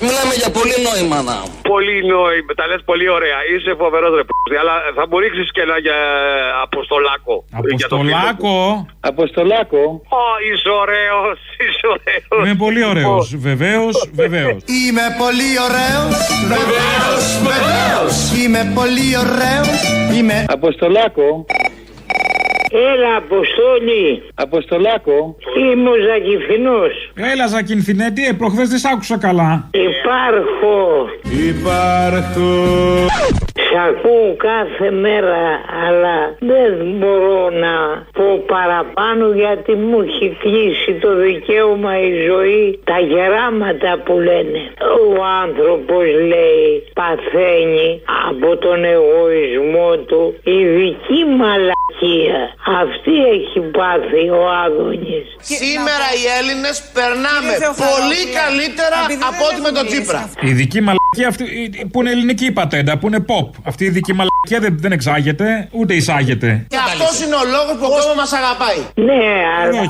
Μιλάμε 0.00 0.34
για 0.40 0.50
πολύ 0.58 0.76
νόημα 0.88 1.18
να. 1.28 1.36
Πολύ 1.72 1.96
νόημα. 2.14 2.50
Τα 2.60 2.66
λες 2.70 2.82
πολύ 2.90 3.08
ωραία. 3.08 3.38
Είσαι 3.52 3.74
φοβερός 3.82 4.12
ρε 4.18 4.24
π***. 4.28 4.30
Αλλά 4.62 4.74
θα 4.96 5.04
μου 5.10 5.18
ρίξεις 5.18 5.48
και 5.54 5.60
ένα 5.66 5.76
για 5.86 5.98
Αποστολάκο. 6.66 7.34
Για 7.80 7.88
το 7.88 7.96
φίλο 7.96 8.04
μου. 8.04 8.16
Αποστολάκο; 8.18 8.86
Αποστολάκο. 9.12 9.82
Ω, 10.20 10.24
είσαι 10.48 10.70
ωραίος. 10.82 11.38
Είσαι 11.64 11.86
ωραίος. 11.94 12.38
Είμαι 12.44 12.56
πολύ 12.64 12.82
ωραίος. 12.92 13.24
Βεβαίως, 13.48 13.96
βεβαίως. 14.22 14.58
Είμαι 14.78 15.04
πολύ 15.24 15.50
ωραίος, 15.66 16.14
βεβαίως, 16.52 17.24
βεβαίως. 17.50 18.14
Είμαι 18.40 18.62
πολύ 18.78 19.08
ωραίος, 19.22 19.78
είμαι... 20.16 20.36
Αποστολάκο. 20.58 21.26
Έλα, 22.70 23.16
Αποστόλη. 23.16 24.22
Αποστολάκο. 24.34 25.36
Είμαι 25.58 25.90
ο 25.90 25.94
Ζακυφινός. 26.06 26.92
Έλα, 27.32 27.46
Ζακινθινέ, 27.46 28.10
τι, 28.10 28.34
προχθές 28.34 28.68
δεν 28.68 28.78
σ' 28.78 28.84
άκουσα 28.84 29.18
καλά. 29.18 29.70
Υπάρχω. 29.70 31.08
Υπάρχω. 31.48 33.06
Σ' 33.68 33.76
ακούω 33.88 34.36
κάθε 34.36 34.90
μέρα, 34.90 35.40
αλλά 35.86 36.16
δεν 36.38 36.72
μπορώ 36.98 37.50
να 37.50 37.74
πω 38.12 38.28
παραπάνω 38.46 39.24
γιατί 39.42 39.72
μου 39.72 40.00
έχει 40.00 40.36
κλείσει 40.42 40.92
το 41.00 41.10
δικαίωμα 41.16 41.92
η 42.00 42.10
ζωή, 42.28 42.80
τα 42.84 42.98
γεράματα 42.98 43.90
που 44.04 44.12
λένε. 44.28 44.60
Ο 45.18 45.24
άνθρωπος 45.42 46.04
λέει 46.32 46.66
παθαίνει 47.00 47.88
από 48.28 48.56
τον 48.56 48.84
εγωισμό 48.84 49.90
του 50.08 50.22
η 50.44 50.58
δική 50.78 51.20
μαλακία. 51.40 52.40
Αυτή 52.82 53.14
έχει 53.36 53.60
πάθει 53.78 54.22
ο 54.40 54.42
Άδωνης. 54.64 55.26
Σήμερα 55.40 56.06
οι 56.20 56.24
Έλληνες 56.38 56.76
περνάμε 56.94 57.52
πολύ 57.92 58.22
καλύτερα 58.40 58.98
από 59.30 59.42
ό,τι 59.48 59.60
με 59.66 59.70
τον 59.78 59.86
Τσίπρα. 59.86 60.30
Η 60.40 60.52
δική 60.52 60.80
μαλακία 60.80 61.28
αυτή 61.28 61.44
η- 61.44 61.86
που 61.92 62.00
είναι 62.00 62.10
ελληνική 62.10 62.44
η 62.46 62.52
πατέντα, 62.52 62.98
που 62.98 63.06
είναι 63.06 63.24
pop. 63.30 63.48
Αυτή 63.64 63.84
η 63.84 63.88
δική 63.88 64.12
μαλακία 64.12 64.60
δεν, 64.60 64.78
δεν 64.80 64.92
εξάγεται, 64.92 65.68
ούτε 65.70 65.94
εισάγεται. 65.94 66.66
Και 66.68 66.76
αυτός 66.76 67.20
είναι 67.24 67.34
ο 67.34 67.44
λόγος 67.54 67.74
που 67.78 67.86
ο 67.90 67.92
κόσμος 67.96 68.16
μας 68.16 68.32
αγαπάει. 68.32 68.80
Ναι, 69.08 69.24
αλλά 69.60 69.82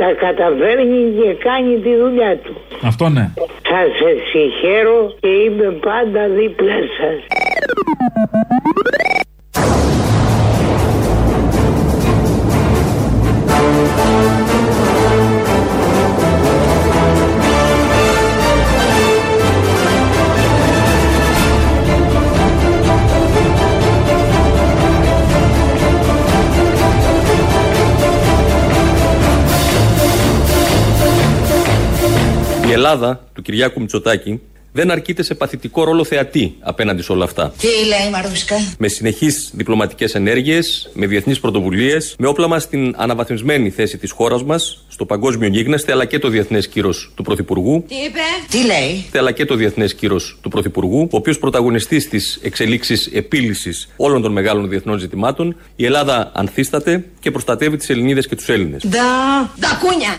τα 0.00 0.08
καταφέρνει 0.24 1.00
και 1.18 1.28
κάνει 1.44 1.78
τη 1.84 1.92
δουλειά 2.02 2.36
του. 2.44 2.52
Αυτό 2.82 3.08
ναι. 3.08 3.30
Σας 3.70 3.90
συγχαίρω 4.30 5.14
και 5.20 5.28
είμαι 5.28 5.68
πάντα 5.70 6.28
δίπλα 6.28 6.78
σας. 6.98 7.18
Ελλάδα 32.80 33.28
του 33.34 33.42
Κυριάκου 33.42 33.80
Μητσοτάκη 33.80 34.40
δεν 34.72 34.90
αρκείται 34.90 35.22
σε 35.22 35.34
παθητικό 35.34 35.84
ρόλο 35.84 36.04
θεατή 36.04 36.56
απέναντι 36.60 37.02
σε 37.02 37.12
όλα 37.12 37.24
αυτά. 37.24 37.52
Τι 37.58 37.66
λέει 37.66 38.10
Μαρούσκα. 38.12 38.56
Με 38.78 38.88
συνεχείς 38.88 39.50
διπλωματικές 39.54 40.14
ενέργειες, 40.14 40.90
με 40.94 41.06
διεθνείς 41.06 41.40
πρωτοβουλίες, 41.40 42.14
με 42.18 42.26
όπλα 42.26 42.48
μας 42.48 42.62
στην 42.62 42.94
αναβαθμισμένη 42.96 43.70
θέση 43.70 43.98
της 43.98 44.10
χώρας 44.10 44.44
μας 44.44 44.84
στο 44.88 45.04
παγκόσμιο 45.04 45.48
γίγνεσθε, 45.48 45.92
αλλά 45.92 46.04
και 46.04 46.18
το 46.18 46.28
διεθνές 46.28 46.68
κύρος 46.68 47.12
του 47.14 47.22
Πρωθυπουργού. 47.22 47.84
Τι 47.88 47.94
είπε; 47.94 48.18
Τι 48.50 48.66
λέει; 48.66 49.04
Αλλά 49.18 49.32
και 49.32 49.44
το 49.44 49.54
διεθνές 49.54 49.94
κύρος 49.94 50.38
του 50.40 50.48
Πρωθυπουργού, 50.48 51.00
ο 51.02 51.16
οποίος 51.16 51.38
πρωταγωνιστής 51.38 52.08
της 52.08 52.38
εξελίξης 52.42 53.06
επίλυσης 53.06 53.88
όλων 53.96 54.22
των 54.22 54.32
μεγάλων 54.32 54.68
διεθνών 54.68 54.98
ζητημάτων, 54.98 55.56
η 55.76 55.84
Ελλάδα 55.84 56.30
ανθίσταται 56.34 57.04
και 57.20 57.30
προστατεύει 57.30 57.76
τις 57.76 57.90
Ελληνίδες 57.90 58.26
και 58.26 58.36
τους 58.36 58.48
Έλληνες. 58.48 58.82
Ντα. 58.86 58.98
Τα 59.60 59.80
κούνια. 59.82 60.18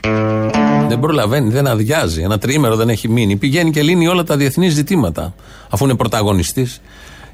Δεν 0.88 1.00
προλαβαίνει, 1.00 1.50
δεν 1.50 1.68
αδειάζει. 1.68 2.22
Ένα 2.22 2.38
τρίμερο 2.38 2.76
δεν 2.76 2.90
έχει 2.90 3.10
μείνει. 3.10 3.36
Πηγαίνει 3.36 3.72
και 3.72 3.82
λύνει 3.82 4.08
όλα 4.08 4.24
τα 4.24 4.38
διεθνής 4.42 4.74
ζητήματα, 4.74 5.34
αφού 5.70 5.86
είναι 5.86 5.96
πρωταγωνιστής. 5.96 6.82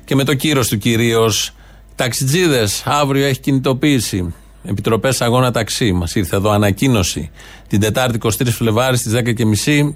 Και 0.06 0.16
με 0.16 0.24
το 0.24 0.34
κύρος 0.34 0.68
του 0.68 0.78
κυρίως. 0.78 1.52
Ταξιτζίδες, 1.96 2.84
αύριο 2.86 3.26
έχει 3.26 3.40
κινητοποίηση. 3.40 4.34
Επιτροπές 4.64 5.22
Αγώνα 5.22 5.52
Ταξί. 5.52 5.92
Μας 5.92 6.16
ήρθε 6.16 6.36
εδώ 6.36 6.50
ανακοίνωση. 6.52 7.30
Την 7.68 7.80
Τετάρτη 7.80 8.18
23 8.18 8.52
Φλεβάρι 8.52 8.98
στις 8.98 9.14
10.30 9.14 9.94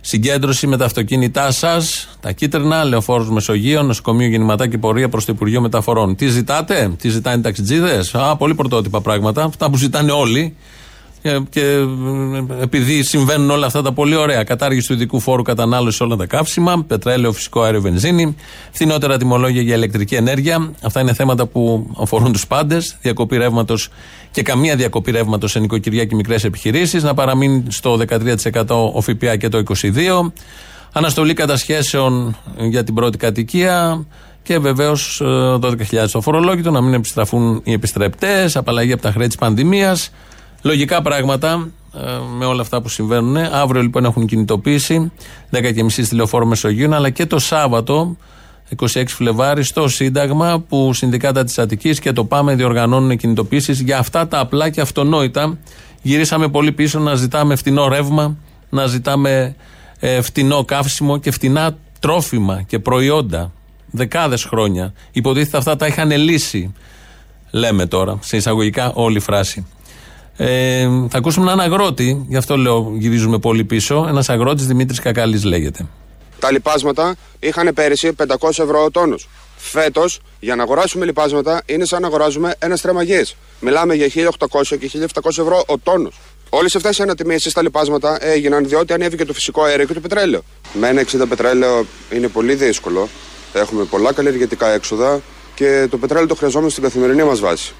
συγκέντρωση 0.00 0.66
με 0.66 0.76
τα 0.76 0.84
αυτοκίνητά 0.84 1.50
σας, 1.50 2.08
τα 2.20 2.32
κίτρινα, 2.32 2.84
λεωφόρους 2.84 3.30
Μεσογείων, 3.30 3.86
νοσοκομείο 3.86 4.28
γεννηματά 4.28 4.68
και 4.68 4.78
πορεία 4.78 5.08
προς 5.08 5.24
το 5.24 5.32
Υπουργείο 5.34 5.60
Μεταφορών. 5.60 6.16
Τι 6.16 6.28
ζητάτε, 6.28 6.90
τι 6.98 7.08
ζητάνε 7.08 7.36
οι 7.36 7.40
ταξιτζίδες; 7.40 8.14
Α, 8.14 8.36
πολύ 8.36 8.54
πρωτότυπα 8.54 9.00
πράγματα. 9.00 9.42
Αυτά 9.42 9.70
που 9.70 9.76
ζητάνε 9.76 10.12
όλοι. 10.12 10.56
Και, 11.22 11.40
και 11.50 11.60
ε, 11.60 12.62
επειδή 12.62 13.02
συμβαίνουν 13.02 13.50
όλα 13.50 13.66
αυτά 13.66 13.82
τα 13.82 13.92
πολύ 13.92 14.14
ωραία, 14.14 14.44
κατάργηση 14.44 14.86
του 14.86 14.92
ειδικού 14.92 15.20
φόρου 15.20 15.42
κατανάλωση 15.42 15.96
σε 15.96 16.02
όλα 16.02 16.16
τα 16.16 16.26
καύσιμα, 16.26 16.84
πετρέλαιο, 16.86 17.32
φυσικό 17.32 17.62
αέριο, 17.62 17.80
βενζίνη, 17.80 18.36
φθηνότερα 18.70 19.16
τιμολόγια 19.16 19.62
για 19.62 19.74
ηλεκτρική 19.74 20.14
ενέργεια. 20.14 20.72
Αυτά 20.82 21.00
είναι 21.00 21.12
θέματα 21.12 21.46
που 21.46 21.90
αφορούν 22.00 22.32
τους 22.32 22.46
πάντες. 22.46 22.96
Διακοπή 23.00 23.36
ρεύματος 23.36 23.88
και 24.30 24.42
καμία 24.42 24.76
διακοπή 24.76 25.10
ρεύματος 25.10 25.50
σε 25.50 25.58
νοικοκυριά 25.58 26.04
και 26.04 26.14
μικρές 26.14 26.44
επιχειρήσεις. 26.44 27.02
Να 27.02 27.14
παραμείνει 27.14 27.64
στο 27.68 27.98
13% 28.08 28.92
ο 28.94 29.00
ΦΠΑ 29.00 29.36
και 29.36 29.48
το 29.48 29.62
22%. 29.68 30.32
Αναστολή 30.92 31.34
κατασχέσεων 31.34 32.36
για 32.56 32.84
την 32.84 32.94
πρώτη 32.94 33.18
κατοικία. 33.18 34.06
Και 34.42 34.58
βεβαίως 34.58 35.22
12.000 35.24 35.76
το 36.12 36.20
φορολόγητο, 36.20 36.70
να 36.70 36.80
μην 36.80 36.94
επιστραφούν 36.94 37.60
οι 37.64 37.72
επιστρεπτές, 37.72 38.56
απαλλαγή 38.56 38.92
από 38.92 39.02
τα 39.02 39.10
χρέη 39.10 39.26
της 39.26 39.36
πανδημίας. 39.36 40.10
Λογικά 40.62 41.02
πράγματα 41.02 41.70
ε, 41.94 42.00
με 42.38 42.44
όλα 42.44 42.60
αυτά 42.60 42.82
που 42.82 42.88
συμβαίνουν. 42.88 43.36
Αύριο 43.36 43.82
λοιπόν 43.82 44.04
έχουν 44.04 44.26
κινητοποίηση 44.26 45.12
10.30 45.50 45.86
στη 45.88 46.14
λεωφόρο 46.14 46.46
Μεσογείων, 46.46 46.94
αλλά 46.94 47.10
και 47.10 47.26
το 47.26 47.38
Σάββατο 47.38 48.16
26 48.76 49.04
Φλεβάρι 49.06 49.62
στο 49.62 49.88
Σύνταγμα 49.88 50.64
που 50.68 50.92
συνδικάτα 50.92 51.44
της 51.44 51.58
Αττικής 51.58 52.00
και 52.00 52.12
το 52.12 52.24
ΠΑΜΕ 52.24 52.54
διοργανώνουν 52.54 53.16
κινητοποίησεις 53.16 53.80
για 53.80 53.98
αυτά 53.98 54.28
τα 54.28 54.38
απλά 54.38 54.68
και 54.68 54.80
αυτονόητα. 54.80 55.58
Γυρίσαμε 56.02 56.48
πολύ 56.48 56.72
πίσω 56.72 56.98
να 56.98 57.14
ζητάμε 57.14 57.56
φτηνό 57.56 57.88
ρεύμα, 57.88 58.36
να 58.70 58.86
ζητάμε 58.86 59.54
ε, 59.98 60.20
φτηνό 60.20 60.64
καύσιμο 60.64 61.18
και 61.18 61.30
φτηνά 61.30 61.76
τρόφιμα 62.00 62.62
και 62.62 62.78
προϊόντα. 62.78 63.52
Δεκάδες 63.90 64.44
χρόνια. 64.44 64.92
Υποτίθεται 65.12 65.56
αυτά 65.56 65.76
τα 65.76 65.86
είχαν 65.86 66.10
λύσει. 66.10 66.74
Λέμε 67.50 67.86
τώρα, 67.86 68.18
σε 68.22 68.36
εισαγωγικά 68.36 68.92
όλη 68.94 69.16
η 69.16 69.20
φράση. 69.20 69.66
Ε, 70.42 70.88
θα 71.08 71.18
ακούσουμε 71.18 71.52
έναν 71.52 71.60
αγρότη, 71.60 72.24
γι' 72.28 72.36
αυτό 72.36 72.56
λέω 72.56 72.92
γυρίζουμε 72.98 73.38
πολύ 73.38 73.64
πίσω. 73.64 74.06
Ένας 74.08 74.28
αγρότης 74.28 74.66
Δημήτρης 74.66 75.00
Κακάλης 75.00 75.44
λέγεται. 75.44 75.86
Τα 76.38 76.52
λοιπάσματα 76.52 77.14
είχαν 77.40 77.70
πέρυσι 77.74 78.12
500 78.12 78.48
ευρώ 78.58 78.84
ο 78.84 78.90
τόνος. 78.90 79.28
Φέτος, 79.56 80.20
για 80.40 80.56
να 80.56 80.62
αγοράσουμε 80.62 81.04
λοιπάσματα, 81.04 81.62
είναι 81.66 81.84
σαν 81.84 82.00
να 82.00 82.06
αγοράζουμε 82.06 82.54
ένα 82.58 82.76
στρεμαγές. 82.76 83.36
Μιλάμε 83.60 83.94
για 83.94 84.06
1.800 84.06 84.76
και 84.78 84.90
1.700 84.92 85.38
ευρώ 85.38 85.64
ο 85.66 85.78
τόνος. 85.78 86.20
Όλες 86.50 86.76
αυτές 86.76 86.98
οι 86.98 87.02
ανατιμήσεις 87.02 87.52
στα 87.52 87.62
λοιπάσματα 87.62 88.24
έγιναν 88.24 88.68
διότι 88.68 88.92
ανέβηκε 88.92 89.24
το 89.24 89.32
φυσικό 89.32 89.62
αέριο 89.62 89.86
και 89.86 89.94
το 89.94 90.00
πετρέλαιο. 90.00 90.42
Με 90.72 90.88
ένα 90.88 91.02
60 91.02 91.28
πετρέλαιο 91.28 91.86
είναι 92.14 92.28
πολύ 92.28 92.54
δύσκολο. 92.54 93.08
Έχουμε 93.52 93.84
πολλά 93.84 94.12
καλλιεργητικά 94.12 94.68
έξοδα 94.68 95.20
και 95.54 95.86
το 95.90 95.98
πετρέλαιο 95.98 96.26
το 96.26 96.34
χρειαζόμαστε 96.34 96.70
στην 96.70 96.82
καθημερινή 96.82 97.22
μας 97.22 97.40
βάση. 97.40 97.74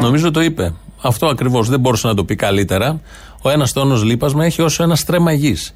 Νομίζω 0.00 0.30
το 0.30 0.42
είπε. 0.42 0.74
Αυτό 1.02 1.26
ακριβώς 1.26 1.68
δεν 1.68 1.80
μπορούσε 1.80 2.06
να 2.06 2.14
το 2.14 2.24
πει 2.24 2.34
καλύτερα. 2.34 3.00
Ο 3.42 3.50
ένας 3.50 3.72
τόνος 3.72 4.04
λίπασμα 4.04 4.44
έχει 4.44 4.62
όσο 4.62 4.82
ένα 4.82 4.94
στρέμμα 4.94 5.32
γης. 5.32 5.74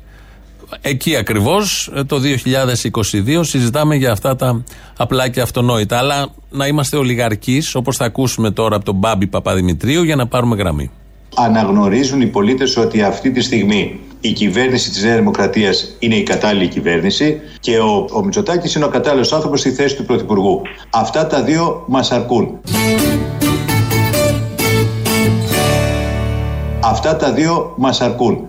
Εκεί 0.81 1.16
ακριβώς 1.16 1.92
το 2.07 2.21
2022 2.21 3.40
συζητάμε 3.40 3.95
για 3.95 4.12
αυτά 4.12 4.37
τα 4.37 4.64
απλά 4.97 5.29
και 5.29 5.40
αυτονόητα. 5.40 5.99
Αλλά 5.99 6.29
να 6.51 6.66
είμαστε 6.66 6.97
ολιγαρκείς, 6.97 7.75
όπως 7.75 7.97
θα 7.97 8.05
ακούσουμε 8.05 8.51
τώρα 8.51 8.77
από 8.77 8.85
τον 8.85 8.95
Μπάμπη 8.95 9.27
Παπαδημητρίου, 9.27 10.03
για 10.03 10.16
να 10.16 10.27
πάρουμε 10.27 10.57
γραμμή. 10.57 10.90
Αναγνωρίζουν 11.37 12.21
οι 12.21 12.27
πολίτες 12.27 12.77
ότι 12.77 13.03
αυτή 13.03 13.31
τη 13.31 13.40
στιγμή 13.40 14.01
η 14.21 14.33
κυβέρνηση 14.33 14.90
της 14.90 15.03
Νέας 15.03 15.16
Δημοκρατίας 15.16 15.97
είναι 15.99 16.14
η 16.14 16.23
κατάλληλη 16.23 16.69
κυβέρνηση 16.69 17.40
και 17.61 17.79
ο, 17.79 18.07
ο 18.12 18.25
Μητσοτάκης 18.25 18.75
είναι 18.75 18.85
ο 18.85 18.88
κατάλληλος 18.88 19.33
άνθρωπος 19.33 19.61
στη 19.61 19.71
θέση 19.71 19.97
του 19.97 20.05
Πρωθυπουργού. 20.05 20.62
Αυτά 20.90 21.27
τα 21.27 21.42
δύο 21.42 21.85
μας 21.87 22.12
αρκούν. 22.12 22.61
Αυτά 26.96 27.16
τα 27.16 27.32
δύο 27.32 27.74
μας 27.76 28.00
αρκούν. 28.00 28.48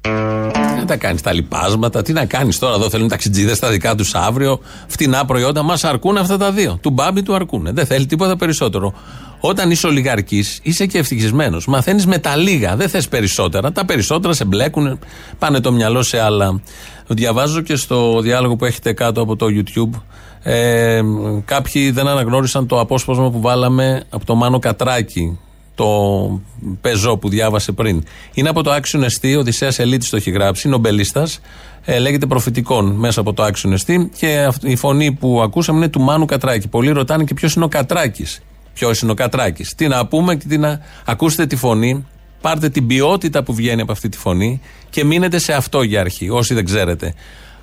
Τι 0.00 0.78
να 0.78 0.84
τα 0.86 0.96
κάνεις 0.96 1.22
τα 1.22 1.32
λοιπάσματα, 1.32 2.02
τι 2.02 2.12
να 2.12 2.24
κάνεις 2.24 2.58
τώρα 2.58 2.74
εδώ. 2.74 2.90
Θέλουν 2.90 3.08
ταξιτζίδες 3.08 3.58
τα 3.58 3.68
δικά 3.68 3.94
τους 3.94 4.14
αύριο, 4.14 4.60
φτηνά 4.86 5.24
προϊόντα. 5.24 5.62
Μας 5.62 5.84
αρκούν 5.84 6.16
αυτά 6.16 6.36
τα 6.36 6.52
δύο. 6.52 6.78
Του 6.82 6.90
μπάμπι 6.90 7.22
του 7.22 7.34
αρκούν. 7.34 7.68
Δεν 7.72 7.86
θέλει 7.86 8.06
τίποτα 8.06 8.36
περισσότερο. 8.36 8.92
Όταν 9.40 9.70
είσαι 9.70 9.86
ολιγαρκής, 9.86 10.60
είσαι 10.62 10.86
και 10.86 10.98
ευτυχισμένος. 10.98 11.66
Μαθαίνεις 11.66 12.06
με 12.06 12.18
τα 12.18 12.36
λίγα. 12.36 12.76
Δεν 12.76 12.88
θες 12.88 13.08
περισσότερα. 13.08 13.72
Τα 13.72 13.84
περισσότερα 13.84 14.32
σε 14.32 14.44
μπλέκουν, 14.44 14.98
πάνε 15.38 15.60
το 15.60 15.72
μυαλό 15.72 16.02
σε 16.02 16.20
άλλα. 16.20 16.60
Διαβάζω 17.06 17.60
και 17.60 17.76
στο 17.76 18.20
διάλογο 18.20 18.56
που 18.56 18.64
έχετε 18.64 18.92
κάτω 18.92 19.20
από 19.20 19.36
το 19.36 19.46
YouTube. 19.48 20.00
Ε, 20.42 21.00
κάποιοι 21.44 21.90
δεν 21.90 22.08
αναγνώρισαν 22.08 22.66
το 22.66 22.80
απόσπασμα 22.80 23.30
που 23.30 23.40
βάλαμε 23.40 24.02
από 24.10 24.24
το 24.24 24.34
Μάνο 24.34 24.58
Κατράκη 24.58 25.38
το 25.78 26.40
πεζό 26.80 27.16
που 27.16 27.28
διάβασε 27.28 27.72
πριν. 27.72 28.04
Είναι 28.34 28.48
από 28.48 28.62
το 28.62 28.74
Action 28.74 29.00
ST, 29.00 29.34
ο 29.36 29.38
Οδυσσέας 29.38 29.78
Ελίτης 29.78 30.08
το 30.08 30.16
έχει 30.16 30.30
γράψει, 30.30 30.68
νομπελίστας. 30.68 31.40
Ε, 31.84 31.98
λέγεται 31.98 32.26
προφητικών 32.26 32.90
μέσα 32.90 33.20
από 33.20 33.32
το 33.32 33.44
Action 33.46 33.72
ST 33.72 34.06
και 34.18 34.50
η 34.62 34.76
φωνή 34.76 35.12
που 35.12 35.40
ακούσαμε 35.42 35.78
είναι 35.78 35.88
του 35.88 36.00
Μάνου 36.00 36.24
Κατράκη. 36.24 36.68
Πολλοί 36.68 36.90
ρωτάνε 36.90 37.24
και 37.24 37.34
ποιος 37.34 37.54
είναι 37.54 37.64
ο 37.64 37.68
Κατράκης. 37.68 38.40
Ποιος 38.74 39.00
είναι 39.00 39.10
ο 39.10 39.14
Κατράκης. 39.14 39.74
Τι 39.74 39.88
να 39.88 40.06
πούμε 40.06 40.36
και 40.36 40.44
τι 40.48 40.58
να. 40.58 40.80
Ακούστε 41.04 41.46
τη 41.46 41.56
φωνή, 41.56 42.06
πάρτε 42.40 42.68
την 42.68 42.86
ποιότητα 42.86 43.42
που 43.42 43.54
βγαίνει 43.54 43.80
από 43.80 43.92
αυτή 43.92 44.08
τη 44.08 44.18
φωνή 44.18 44.60
και 44.90 45.04
μείνετε 45.04 45.38
σε 45.38 45.52
αυτό 45.52 45.82
για 45.82 46.00
αρχή, 46.00 46.30
όσοι 46.30 46.54
δεν 46.54 46.64
ξέρετε. 46.64 47.14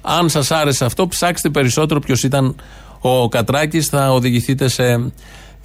Αν 0.02 0.30
σας 0.30 0.52
άρεσε 0.52 0.86
αυτό, 0.86 1.08
ψάξτε 1.08 1.50
περισσότερο 1.50 2.00
ποιος 2.00 2.24
ήταν 2.24 2.56
ο 3.00 3.30
Κατράκης, 3.30 3.88
θα 3.88 4.12
οδηγηθείτε 4.12 4.68
σε 4.68 5.12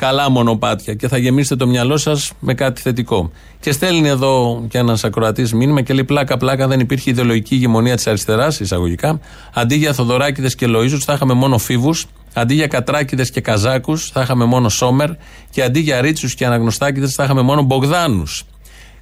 καλά 0.00 0.30
μονοπάτια 0.30 0.94
και 0.94 1.08
θα 1.08 1.18
γεμίσετε 1.18 1.56
το 1.56 1.66
μυαλό 1.66 1.96
σας 1.96 2.32
με 2.38 2.54
κάτι 2.54 2.80
θετικό. 2.80 3.30
Και 3.60 3.72
στέλνει 3.72 4.08
εδώ 4.08 4.64
και 4.68 4.78
ένας 4.78 5.04
ακροατής 5.04 5.52
μήνυμα 5.52 5.80
και 5.80 5.94
λέει: 5.94 6.04
Πλάκα-πλάκα 6.04 6.66
δεν 6.66 6.80
υπήρχε 6.80 7.10
ιδεολογική 7.10 7.54
ηγεμονία 7.54 7.96
της 7.96 8.06
αριστεράς, 8.06 8.60
εισαγωγικά. 8.60 9.20
Αντί 9.54 9.74
για 9.74 9.92
Θοδωράκηδες 9.92 10.54
και 10.54 10.66
Λοίζου, 10.66 11.00
θα 11.00 11.12
είχαμε 11.12 11.32
μόνο 11.32 11.58
φίβους. 11.58 12.06
Αντί 12.34 12.54
για 12.54 12.66
Κατράκηδες 12.66 13.30
και 13.30 13.40
Καζάκους, 13.40 14.10
θα 14.10 14.20
είχαμε 14.20 14.44
μόνο 14.44 14.68
Σόμερ. 14.68 15.10
Και 15.50 15.62
αντί 15.62 15.80
για 15.80 16.00
Ρίτσους 16.00 16.34
και 16.34 16.46
Αναγνωστάκηδες, 16.46 17.14
θα 17.14 17.24
είχαμε 17.24 17.42
μόνο 17.42 17.62
Μπογδάνους. 17.62 18.44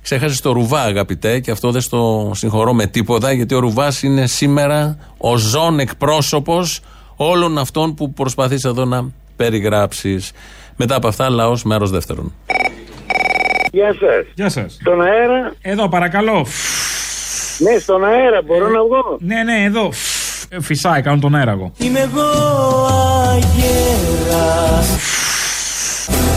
Ξέχασες 0.02 0.40
το 0.40 0.52
Ρουβά, 0.52 0.82
αγαπητέ, 0.82 1.40
και 1.40 1.51
αυτό 1.51 1.70
δεν 1.70 1.80
στο 1.80 2.30
συγχωρώ 2.34 2.72
με 2.72 2.86
τίποτα, 2.86 3.32
γιατί 3.32 3.55
ο 3.55 3.59
Ρουβάς 3.59 4.03
είναι 4.03 4.26
σήμερα 4.26 4.99
ο 5.18 5.36
ζών 5.36 5.78
εκπρόσωπος 5.78 6.80
όλων 7.16 7.59
αυτών 7.59 7.94
που 7.94 8.12
προσπαθείς 8.12 8.64
εδώ 8.64 8.84
να 8.84 9.11
περιγράψεις. 9.36 10.32
Μετά 10.81 10.95
από 10.95 11.09
αυτά, 11.09 11.29
λαός 11.29 11.62
μέρος 11.62 11.91
δεύτερον. 11.91 12.35
Γεια 13.72 13.95
σας. 14.01 14.26
Γεια 14.35 14.49
σας. 14.49 14.79
Στον 14.81 15.03
αέρα. 15.03 15.53
Εδώ, 15.61 15.89
παρακαλώ. 15.89 16.47
Ναι, 17.59 17.79
στον 17.79 18.05
αέρα, 18.05 18.43
μπορώ 18.47 18.68
να 18.68 18.83
βγω. 18.83 19.18
Ναι, 19.20 19.43
ναι, 19.43 19.64
εδώ. 19.64 19.93
Ε, 20.49 20.61
Φυσάει, 20.61 21.03
κάνω 21.03 21.18
τον 21.18 21.35
αέρα 21.35 21.51
εγώ. 21.51 21.72
Είμαι 21.79 22.01
εγώ 22.01 22.29
αγέρα 23.31 24.85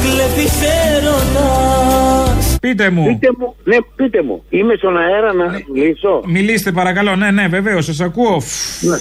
Κλέφεις 0.02 0.54
έρωτας 0.92 2.58
Πείτε 2.62 2.90
μου. 2.90 3.06
Πείτε 3.06 3.28
μου, 3.38 3.56
ναι, 3.64 3.78
πείτε 3.96 4.24
μου. 4.24 4.44
Είμαι 4.50 4.74
στον 4.78 4.98
αέρα 4.98 5.34
να 5.34 5.46
μιλήσω. 5.74 6.22
Μιλήστε 6.26 6.72
παρακαλώ, 6.72 7.16
ναι, 7.16 7.32
ναι, 7.32 7.48
βεβαίως, 7.48 7.86
σας 7.86 8.00
ακούω. 8.00 8.42
Ναι. 8.82 8.98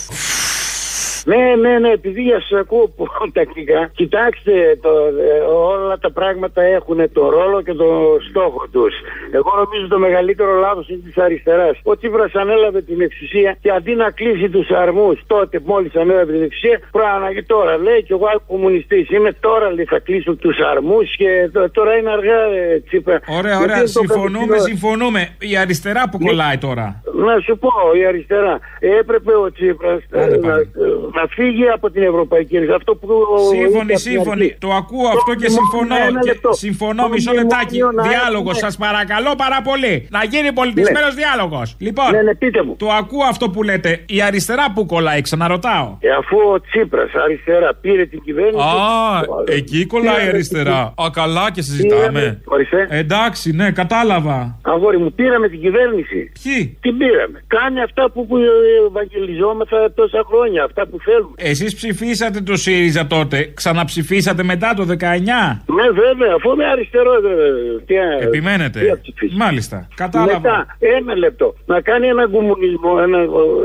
Ναι, 1.25 1.55
ναι, 1.61 1.79
ναι, 1.79 1.91
επειδή 1.91 2.23
σας 2.31 2.59
ακούω 2.61 2.89
που- 2.97 3.09
τακτικά. 3.33 3.91
Κοιτάξτε, 3.95 4.79
το, 4.83 4.89
ε, 4.89 5.41
όλα 5.75 5.99
τα 5.99 6.11
πράγματα 6.13 6.63
έχουν 6.63 7.13
τον 7.13 7.29
ρόλο 7.29 7.63
και 7.63 7.73
τον 7.75 8.21
στόχο 8.31 8.67
τους. 8.73 8.95
Εγώ 9.33 9.51
νομίζω 9.65 9.89
το 9.89 9.99
μεγαλύτερο 9.99 10.53
λάθος 10.55 10.89
είναι 10.89 11.01
της 11.05 11.19
αριστεράς. 11.19 11.81
Ο 11.83 11.97
Τσίπρας 11.97 12.35
ανέλαβε 12.35 12.83
την 12.83 13.01
εξουσία 13.01 13.57
και 13.63 13.71
αντί 13.71 13.95
να 13.95 14.11
κλείσει 14.11 14.49
τους 14.49 14.71
αρμούς 14.71 15.21
τότε, 15.27 15.61
μόλις 15.65 15.95
ανέλαβε 15.97 16.33
την 16.33 16.43
εξουσία, 16.43 16.81
προαναγεί 16.91 17.43
τώρα. 17.43 17.77
Λέει 17.79 18.03
και 18.03 18.13
εγώ 18.13 18.27
κομμουνιστής 18.47 19.11
είμαι, 19.11 19.33
τώρα 19.41 19.73
λέει 19.73 19.85
θα 19.85 19.99
κλείσω 19.99 20.35
τους 20.37 20.59
αρμούς 20.59 21.17
και 21.17 21.51
τ- 21.53 21.71
τώρα 21.73 21.97
είναι 21.97 22.11
αργά, 22.11 22.41
ε, 22.43 22.81
Τσίπρα. 22.87 23.21
Ωραία, 23.29 23.41
Γιατί 23.51 23.63
ωραία. 23.63 23.77
είναι 23.77 23.85
το 23.85 23.91
Συμφωνούμε, 24.01 24.47
κατευθυνό- 24.47 24.69
συμφωνούμε. 24.69 25.29
Η 25.39 25.57
αριστερά 25.57 26.03
που 26.11 26.19
κολλάει 26.27 26.59
τώρα. 26.59 27.03
να 27.15 27.39
σου 27.41 27.59
πω, 27.59 27.71
η 28.01 28.07
αριστερά. 28.07 28.59
Έπρεπε 29.01 29.33
ο 29.37 29.53
Τσίπρας 29.53 30.01
να, 30.11 30.23
να 31.15 31.25
φύγει 31.37 31.69
από 31.69 31.91
την 31.91 32.03
Ευρωπαϊκή 32.03 32.57
Ένωση. 32.57 32.73
Αυτό 32.73 32.95
που. 32.97 33.09
Σύμφωνοι, 33.51 33.69
είπε 33.69 33.79
από 33.79 33.87
την 33.87 33.99
σύμφωνοι. 33.99 34.43
αρχή. 34.45 34.57
Το 34.59 34.71
ακούω 34.81 35.09
αυτό 35.17 35.35
και 35.35 35.47
Το 35.47 35.57
συμφωνώ. 35.59 35.95
ένα 36.09 36.21
Και 36.21 36.31
λεπτό. 36.31 36.53
συμφωνώ, 36.53 37.03
Το 37.03 37.09
μισό 37.09 37.31
μνημόνιο 37.31 37.57
λεπτάκι. 37.57 37.79
να 37.99 38.03
Διάλογος, 38.09 38.55
έχουμε- 38.57 38.71
σας 38.71 38.77
παρακαλώ 38.77 39.33
πάρα 39.45 39.59
πολύ. 39.69 39.95
Να 40.17 40.21
γίνει 40.33 40.53
πολιτισμένο 40.53 41.09
διάλογος. 41.21 41.69
Λοιπόν, 41.87 42.11
Ναι, 42.11 42.23
ναι, 42.23 42.35
πείτε 42.35 42.63
μου. 42.63 42.77
το 42.77 42.89
ακούω 43.01 43.25
αυτό 43.33 43.51
που 43.51 43.63
λέτε. 43.63 43.91
Η 44.17 44.23
αριστερά 44.23 44.65
που 44.75 44.87
κολλάει, 44.87 45.21
ξαναρωτάω. 45.21 45.89
Ε, 46.01 46.11
αφού 46.21 46.37
ο 46.55 46.61
Τσίπρας 46.61 47.11
αριστερά 47.25 47.71
πήρε 47.75 48.05
την 48.07 48.21
κυβέρνηση. 48.27 48.59
Α, 48.59 49.55
εκεί 49.59 49.87
κολλάει 49.87 50.15
η 50.15 50.19
Πήρε- 50.19 50.33
αριστερά. 50.35 50.79
Α, 51.03 51.05
καλά 51.13 51.51
και 51.55 51.63
συζητάμε. 51.63 52.01
Πήραμε- 52.01 52.39
Ορίστε. 52.45 52.87
Εντάξει, 52.91 53.53
ναι, 53.53 53.71
κατάλαβα. 53.71 54.59
Αγόρι 54.63 54.99
μου, 54.99 55.13
πήραμε 55.13 55.49
την 55.49 55.61
κυβέρνηση. 55.61 56.33
Ποιοι; 56.43 56.79
Την 56.81 56.97
πήραμε. 56.99 57.43
Κάνει 57.47 57.83
αυτά 57.83 58.11
που, 58.11 58.27
που 58.27 58.37
ευαγγελιζόμεθα 58.87 59.93
τόσα 59.95 60.23
χρόνια. 60.27 60.65
Αυτά 60.65 60.87
που 60.87 61.00
θέλουμε. 61.05 61.35
Εσείς 61.37 61.75
ψηφίσατε 61.75 62.41
το 62.41 62.57
ΣΥΡΙΖΑ 62.57 63.07
τότε. 63.07 63.51
Ξαναψηφίσατε 63.55 64.43
μετά 64.43 64.75
το 64.77 64.83
19. 64.83 64.95
Ναι, 65.77 65.87
βέβαια, 66.05 66.33
αφού 66.37 66.51
είμαι 66.53 66.67
αριστερό. 66.67 67.13
βέβαια. 67.23 67.47
Τι, 67.87 67.95
τι 68.19 68.25
Επιμένετε. 68.27 68.79
θα 68.89 68.99
ψηφίσω. 69.03 69.37
Μάλιστα. 69.37 69.89
Κατάλαβα. 69.95 70.35
Μετά, 70.41 70.67
ένα 70.99 71.15
λεπτό. 71.17 71.55
Να 71.67 71.81
κάνει 71.81 72.07
ένα 72.07 72.29
κομμουνισμό. 72.29 72.93
Ένα, 73.03 73.19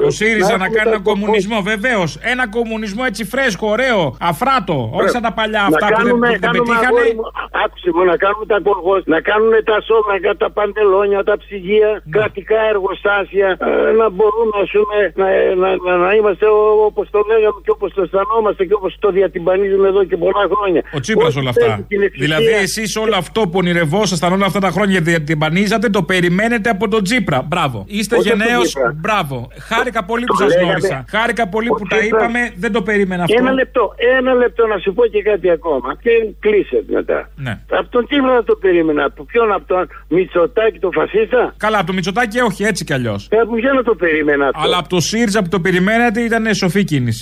Ο 0.05 0.09
ΣΥΡΙΖΑ 0.09 0.57
να 0.57 0.65
έχουμε 0.65 0.67
κάνει 0.77 0.89
τα 0.89 0.95
ένα 0.95 0.99
κομμουνισμό, 1.09 1.61
βεβαίως. 1.61 2.09
Ένα 2.33 2.47
κομμουνισμό 2.49 3.03
έτσι 3.07 3.23
φρέσκο, 3.25 3.67
ωραίο, 3.75 4.01
αφράτο. 4.31 4.77
Όχι 4.93 5.09
σαν 5.09 5.21
τα 5.21 5.33
παλιά 5.39 5.59
να 5.61 5.65
αυτά 5.71 5.85
που 5.87 5.93
δεν, 5.95 5.97
κάνουμε, 5.97 6.27
που 6.27 6.31
δεν 6.31 6.41
κάνουμε 6.45 6.63
πετύχανε. 6.63 6.87
αγόρι 6.87 7.13
μου, 7.19 7.25
άκουσε 7.63 7.89
μου, 7.95 8.03
να 8.11 8.15
κάνουμε 8.23 8.45
τα 8.53 8.59
κολγός, 8.67 9.01
να 9.13 9.19
κάνουν 9.29 9.53
τα 9.71 9.77
σώματα, 9.87 10.31
τα 10.43 10.49
παντελόνια, 10.57 11.21
τα 11.29 11.35
ψυγεία, 11.41 11.91
Ναι. 11.95 12.11
κρατικά 12.15 12.59
εργοστάσια, 12.73 13.49
ε, 13.69 13.91
να 13.99 14.07
μπορούμε 14.15 14.55
ας 14.65 14.69
πούμε, 14.75 14.97
να, 15.21 15.27
να, 15.61 15.69
να, 15.85 15.91
να 16.05 16.09
είμαστε 16.17 16.45
όπως 16.89 17.05
το 17.15 17.19
λέγαμε 17.31 17.59
και 17.65 17.71
όπως 17.77 17.89
το 17.93 18.01
αισθανόμαστε 18.05 18.61
και 18.65 18.73
όπως 18.79 18.91
το 18.99 19.09
διατυμπανίζουμε 19.17 19.87
εδώ 19.87 20.03
και 20.09 20.17
πολλά 20.17 20.43
χρόνια. 20.53 20.81
Ο 20.97 20.99
Τσίπρας 20.99 21.27
Όσοι 21.27 21.39
όλα 21.39 21.51
θέλουν 21.53 21.71
αυτά. 21.71 21.85
την 21.87 22.01
εξουσία- 22.01 22.25
Δηλαδή, 22.25 22.51
εσείς 22.63 22.95
όλο 23.03 23.15
αυτό 23.23 23.41
που 23.41 23.57
ονειρευόσασταν 23.63 24.29
όλα 24.33 24.45
αυτά 24.45 24.59
τα 24.59 24.69
χρόνια 24.75 24.99
γιατί 24.99 25.21
την 25.29 25.37
πανίζατε, 25.37 25.89
το 25.89 26.01
περιμένετε 26.03 26.69
από 26.69 26.87
τον 26.87 27.03
Τσίπρα. 27.03 27.41
Μπράβο. 27.51 27.77
Είστε 27.87 28.15
Όχι 28.15 28.29
από 28.29 28.37
τον 28.37 28.47
γενναίος. 28.47 28.67
Τσίπρα. 28.67 28.93
Μπράβο. 29.03 29.35
Χάρηκα 29.69 30.01
πολύ 30.11 30.25
που 30.25 30.33
Το 30.37 30.43
σας 30.43 30.47
λέγατε. 30.53 30.65
γνώρισα. 30.65 31.05
Χάρηκα 31.09 31.47
πολύ 31.47 31.69
Ο 31.69 31.73
που 31.73 31.85
τα 31.87 31.97
Τσίπρας- 31.97 32.21
είπαμε. 32.23 32.41
Δεν 32.63 32.71
το 32.71 32.81
περίμενα 32.89 33.23
αυτό. 33.23 33.35
Ένα 33.39 33.51
λεπτό, 33.51 33.83
ένα 34.17 34.33
λεπτό 34.33 34.67
να 34.67 34.77
σου 34.83 34.93
πω 34.93 35.03
και 35.13 35.21
κάτι 35.21 35.47
ακόμα. 35.57 35.89
Και 36.03 36.09
κλείσετε 36.39 36.91
μετά. 36.99 37.29
Ναι. 37.45 37.53
Από 37.69 37.89
τον 37.95 38.03
Τσίπρα 38.07 38.33
δεν 38.33 38.45
το 38.51 38.55
περίμενα. 38.55 39.03
Από 39.05 39.23
ποιον, 39.23 39.51
από 39.57 39.65
τον 39.67 39.87
Μητσοτάκη, 40.07 40.79
τον 40.79 40.91
φασίστα; 40.99 41.53
Καλά, 41.57 41.77
από 41.77 41.87
το 41.87 41.93
Μητσοτάκι 41.93 42.39
όχι, 42.39 42.63
έτσι 42.63 42.83
κι 42.83 42.93
αλλιώς. 42.93 43.27
Ε, 43.31 43.37
από 43.37 43.53
ποιον 43.55 43.75
να 43.75 43.83
το 43.83 43.95
περίμενα 43.95 44.45
αυτό; 44.47 44.61
Αλλά 44.63 44.77
από 44.77 44.89
το 44.89 44.99
ΣΥΡΙΖΑ 44.99 45.41
που 45.41 45.49
το 45.49 45.59
περιμένατε 45.59 46.19
ήταν 46.21 46.53
σοφή 46.53 46.83
κίνηση. 46.83 47.14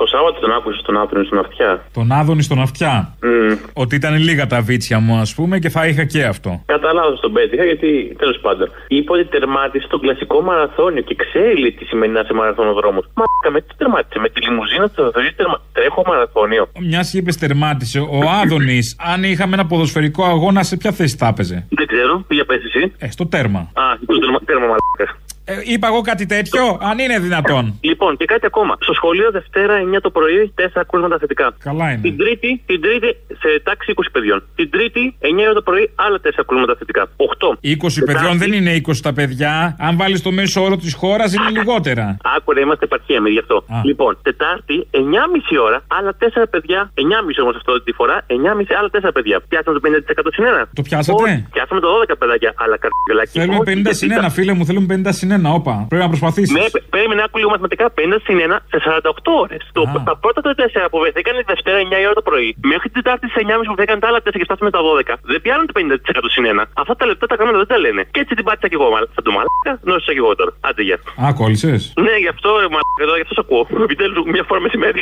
Το 0.00 0.06
Σάββατο 0.06 0.40
τον 0.40 0.52
άκουσε 0.52 0.78
στον 0.78 0.96
Άπρινο 1.00 1.24
στην 1.24 1.38
αυτιά. 1.38 1.84
Τον 1.92 2.12
Άδωνη 2.12 2.42
στον 2.42 2.60
αυτιά. 2.60 3.14
Mm. 3.22 3.58
Ότι 3.72 3.94
ήταν 3.94 4.16
λίγα 4.16 4.46
τα 4.46 4.60
βίτσια 4.60 4.98
μου, 5.00 5.16
ας 5.16 5.34
πούμε, 5.34 5.58
και 5.58 5.68
θα 5.68 5.86
είχα 5.86 6.04
και 6.04 6.24
αυτό. 6.24 6.62
Κατά 6.66 6.92
λάθο 6.92 7.12
τον 7.12 7.32
πέτυχα 7.32 7.64
γιατί 7.64 8.16
τέλος 8.18 8.38
πάντων. 8.40 8.70
Είπε 8.88 9.12
ότι 9.12 9.24
τερμάτισε 9.24 9.86
τον 9.88 10.00
κλασικό 10.00 10.40
μαραθώνιο 10.40 11.02
και 11.02 11.14
ξέρει 11.14 11.60
λέει, 11.60 11.72
τι 11.72 11.84
σημαίνει 11.84 12.12
να 12.12 12.20
είσαι 12.20 12.32
μαραθωνοδρόμος. 12.32 13.04
Μα 13.14 13.50
με 13.50 13.60
τι 13.60 13.76
τερμάτισε, 13.76 14.18
με 14.18 14.28
τη 14.28 14.40
λιμουζίνα 14.40 14.88
του 14.88 15.10
θεωρεί 15.12 15.32
τερμα... 15.32 15.60
τρέχω 15.72 16.02
μαραθώνιο. 16.06 16.68
Μιας 16.80 17.10
και 17.10 17.18
είπες 17.18 17.36
τερμάτισε, 17.36 18.00
ο 18.00 18.18
Άδωνης, 18.42 18.96
αν 19.12 19.22
είχαμε 19.22 19.54
ένα 19.54 19.66
ποδοσφαιρικό 19.66 20.24
αγώνα, 20.24 20.62
σε 20.62 20.76
ποια 20.76 20.92
θέση 20.92 21.16
θα 21.16 21.26
έπαιζε; 21.26 21.66
Δεν 21.70 21.86
ξέρω, 21.86 22.24
πήγα 22.28 22.44
πες 22.44 22.60
εσύ. 22.64 22.92
Ε, 22.98 23.10
στο 23.10 23.26
τέρμα. 23.26 23.58
Α, 23.58 23.82
το 24.06 24.18
τέρμα, 24.18 24.38
τέρμα 24.44 24.66
μαλάκα. 24.66 25.18
Ε, 25.48 25.54
είπα 25.74 25.86
εγώ 25.86 26.00
κάτι 26.00 26.26
τέτοιο, 26.26 26.78
αν 26.90 26.98
είναι 26.98 27.18
δυνατόν. 27.18 27.78
Λοιπόν, 27.80 28.16
και 28.16 28.24
κάτι 28.24 28.46
ακόμα. 28.46 28.76
Στο 28.80 28.92
σχολείο 28.92 29.30
Δευτέρα 29.30 29.74
9 29.96 30.00
το 30.02 30.10
πρωί, 30.10 30.52
4 30.54 30.80
κρούσματα 30.90 31.16
θετικά. 31.18 31.46
Καλά 31.58 31.90
είναι. 31.90 32.00
Την 32.02 32.16
Τρίτη, 32.16 32.62
την 32.66 32.80
τρίτη 32.80 33.08
σε 33.42 33.48
τάξη 33.62 33.92
20 33.96 34.02
παιδιών. 34.12 34.42
Την 34.54 34.70
Τρίτη 34.70 35.16
9 35.20 35.54
το 35.54 35.62
πρωί, 35.62 35.90
άλλα 35.94 36.18
4 36.22 36.44
κρούσματα 36.46 36.74
θετικά. 36.78 37.02
8. 37.16 37.58
20 37.62 38.04
παιδιών 38.04 38.38
δεν 38.38 38.52
είναι 38.52 38.72
20 38.86 39.00
τα 39.02 39.12
παιδιά. 39.12 39.76
Αν 39.78 39.96
βάλεις 39.96 40.22
το 40.22 40.30
μέσο 40.30 40.62
όρο 40.62 40.76
της 40.76 40.94
χώρας, 40.94 41.34
είναι 41.34 41.50
λιγότερα. 41.50 42.16
Άκουρε, 42.36 42.60
είμαστε 42.60 42.84
επαρχία 42.84 43.20
με 43.20 43.28
γι' 43.28 43.38
αυτό. 43.38 43.64
Λοιπόν, 43.84 44.18
Τετάρτη, 44.22 44.86
9.30 44.90 45.58
ώρα, 45.66 45.78
άλλα 45.86 46.12
4 46.18 46.42
παιδιά. 46.50 46.92
9.30 46.94 47.42
όμως 47.42 47.56
αυτό 47.56 47.82
τη 47.82 47.92
φορά, 47.92 48.16
9.30 48.26 48.34
άλλα 48.78 48.90
4 49.08 49.10
παιδιά. 49.12 49.40
Πιάσαμε 49.48 49.78
το 49.78 49.82
50% 49.88 50.30
συν 50.34 50.44
1. 50.44 50.68
Το 50.74 50.82
πιάσατε; 50.82 51.46
Πιάσαμε 51.52 51.80
το 51.80 51.88
12 52.08 52.14
παιδάκια. 52.18 52.54
Αλλά 52.56 52.76
καρδιολάκι. 52.82 53.38
Θέλουμε 53.38 53.90
50 53.90 53.94
συν 53.94 54.10
1, 54.24 54.26
φίλε 54.30 54.52
μου, 54.52 54.64
θέλουμε 54.64 55.00
50 55.04 55.08
συν 55.08 55.34
1. 55.36 55.58
Όπα. 55.60 55.74
Πρέπει 55.90 56.02
να 56.06 56.10
προσπαθήσεις. 56.14 56.52
Ναι, 56.58 56.64
πε- 56.74 56.84
περίμενε 56.94 57.20
άκου 57.26 57.36
λίγο 57.40 57.50
μαθηματικά. 57.54 57.84
50 57.98 58.18
συν 58.26 58.36
1 58.46 58.58
σε 58.72 58.78
48 58.86 59.32
ώρες. 59.44 59.62
Τα 60.10 60.14
πρώτα 60.22 60.40
τα 60.46 60.52
4 60.54 60.88
που 60.90 60.98
βρεθήκαν 61.02 61.32
τη 61.40 61.44
Δευτέρα 61.52 61.78
9 61.78 61.98
η 62.02 62.06
ώρα 62.10 62.16
το 62.20 62.24
πρωί, 62.28 62.48
μέχρι 62.72 62.86
την 62.92 62.96
Τετάρτη 63.02 63.26
σε 63.34 63.38
9.30 63.42 63.68
που 63.68 63.74
βρεθήκαν 63.78 63.98
τα 64.02 64.06
άλλα 64.10 64.20
4 64.26 64.38
και 64.40 64.46
φτάσαμε 64.48 64.70
τα 64.76 64.80
12. 64.88 65.14
Δεν 65.32 65.40
πιάνουν 65.44 65.64
το 65.68 65.74
50% 65.78 66.34
συν 66.34 66.44
1. 66.52 66.64
Αυτά 66.82 66.94
τα 67.00 67.04
λεπτά 67.10 67.24
τα 67.30 67.36
κάνουμε 67.38 67.56
δεν 67.62 67.70
τα 67.72 67.78
λένε. 67.84 68.00
Και 68.14 68.20
έτσι 68.24 68.32
την 68.38 68.44
πάτησα 68.48 68.66
κι 68.70 68.76
εγώ, 68.80 68.88
μάλλον. 68.94 69.08
Θα 69.16 69.22
το 69.26 69.30
μαλάκα, 69.36 69.72
νόησα 69.88 70.10
κι 70.16 70.20
εγώ 70.24 70.32
τώρα. 70.40 70.52
Άντε 70.68 70.82
γεια. 70.88 70.98
Α, 71.24 71.26
κόλλησες; 71.40 71.80
Ναι, 72.06 72.14
γι' 72.24 72.30
αυτό 72.34 72.48
ρε 72.62 72.68
μαλάκα, 72.74 73.00
εδώ, 73.06 73.14
γι' 73.20 73.24
αυτό 73.26 73.34
σε 73.38 73.42
ακούω. 73.44 73.62
Επιτέλους, 73.86 74.16
μια 74.34 74.44
φορά 74.48 74.60
μεσημέρι. 74.66 75.00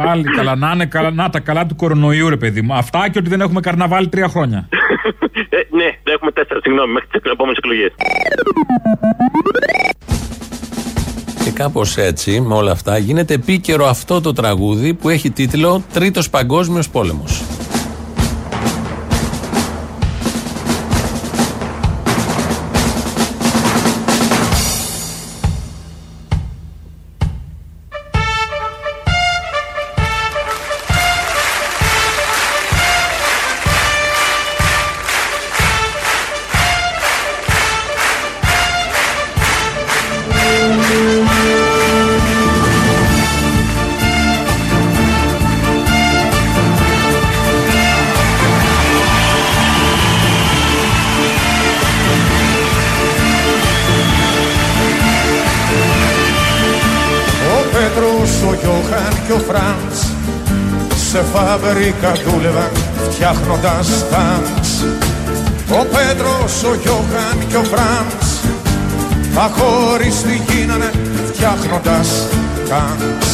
Πάλι 0.00 0.24
καλά, 0.38 0.52
να 0.64 0.70
είναι 0.74 0.86
καλά, 0.96 1.10
να 1.20 1.26
τα 1.34 1.40
καλά 1.48 1.62
του 1.68 1.76
κορονοϊού, 1.82 2.26
ρε 2.34 2.40
παιδί 2.42 2.60
μου. 2.64 2.72
Αυτά 2.82 3.00
και 3.10 3.18
ότι 3.22 3.28
δεν 3.34 3.40
έχουμε 3.44 3.60
καρναβάλι 3.66 4.08
τρία 4.14 4.28
χρόνια. 4.34 4.60
ε, 5.58 5.60
ναι, 5.80 5.88
δεν 6.04 6.12
έχουμε 6.16 6.30
4, 6.34 6.42
συγγνώμη, 6.64 6.92
μέχρι 6.92 7.08
τις 7.12 7.30
επόμενες 7.36 7.58
εκλογές. 7.62 7.92
Και 11.44 11.50
κάπως 11.52 11.96
έτσι, 11.96 12.40
με 12.40 12.54
όλα 12.54 12.70
αυτά, 12.70 12.98
γίνεται 12.98 13.34
επίκαιρο 13.34 13.86
αυτό 13.86 14.20
το 14.20 14.32
τραγούδι 14.32 14.94
που 14.94 15.08
έχει 15.08 15.30
τίτλο 15.30 15.82
Τρίτος 15.92 16.30
Παγκόσμιος 16.30 16.88
Πόλεμος. 16.88 17.42
Φабρικα 62.06 62.30
δούλευαν 62.30 62.70
φτιάχνοντας 63.10 64.04
τάγκς. 64.10 64.84
Ο 65.70 65.84
Πέτρος, 65.84 66.62
ο 66.70 66.74
Γιώχαν 66.82 67.38
και 67.48 67.56
ο 67.56 67.62
Φραντς 67.62 68.28
αχώριστοι 69.44 70.42
γίνανε 70.48 70.90
φτιάχνοντας 71.28 72.08
τάγκς. 72.68 73.32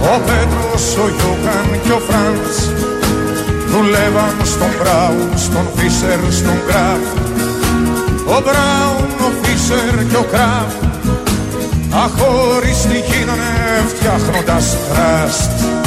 Ο 0.00 0.14
Πέτρος, 0.26 0.84
ο 1.04 1.08
Γιώχαν 1.16 1.68
και 1.84 1.92
ο 1.92 2.00
Φραντς 2.08 2.56
δουλεύαν 3.70 4.36
στον 4.44 4.72
Μπράουν, 4.78 5.30
στον 5.36 5.66
Φίσερ, 5.76 6.18
στον 6.38 6.58
Γκράφ. 6.66 7.02
Ο 8.34 8.40
Μπράουν, 8.44 9.10
ο 9.26 9.30
Φίσερ 9.42 10.06
και 10.10 10.16
ο 10.16 10.26
Γκράφ 10.30 10.72
αχώριστοι 12.04 12.98
γίνανε 13.08 13.52
φτιάχνοντας 13.88 14.76
τραστ. 14.88 15.77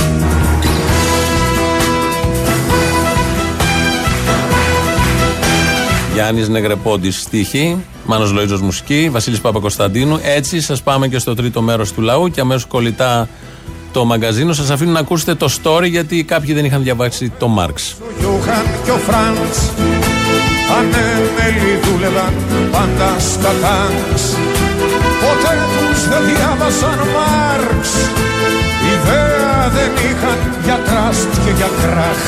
Γιάννης 6.14 6.50
Νεγρεπόντη 6.50 7.12
στίχη, 7.12 7.78
Μάνος 8.06 8.32
Λοίζο 8.32 8.60
μουσική, 8.62 9.10
Βασίλης 9.12 9.42
Παπα-Κωνσταντίνου. 9.42 10.20
Έτσι 10.24 10.62
σας 10.62 10.82
πάμε 10.82 11.08
και 11.08 11.20
στο 11.20 11.36
τρίτο 11.36 11.62
μέρος 11.62 11.92
του 11.92 12.02
λαού 12.02 12.28
και 12.28 12.42
αμέσως 12.42 12.66
κολλητά 12.66 13.28
το 13.92 14.06
μαγκαζίνο. 14.06 14.54
Σας 14.54 14.70
αφήνω 14.70 14.92
να 14.92 15.00
ακούσετε 15.00 15.36
το 15.36 15.50
story 15.64 15.90
γιατί 15.90 16.24
κάποιοι 16.24 16.54
δεν 16.54 16.66
είχαν 16.66 16.84
διαβάσει 16.84 17.32
το 17.40 17.48
Μάρξ. 17.48 17.96
Ο 18.00 18.06
Γιώχαν 18.20 18.66
και 18.86 18.92
ο 18.92 18.98
Φραντς 18.98 19.60
ανέμελοι 20.78 21.80
δούλευαν 21.84 22.34
πάντα 22.72 23.20
στα 23.20 23.52
τάγκς 23.62 24.24
Ποτέ 25.22 25.56
τους 25.74 26.08
δεν 26.08 26.24
διάβασαν 26.30 27.00
Μάρξ 27.16 27.90
Ιδέα 28.94 29.70
δεν 29.76 29.92
είχαν 30.06 30.40
για 30.64 30.80
τραστ 30.86 31.30
και 31.46 31.52
για 31.58 31.70
κράχ 31.82 32.22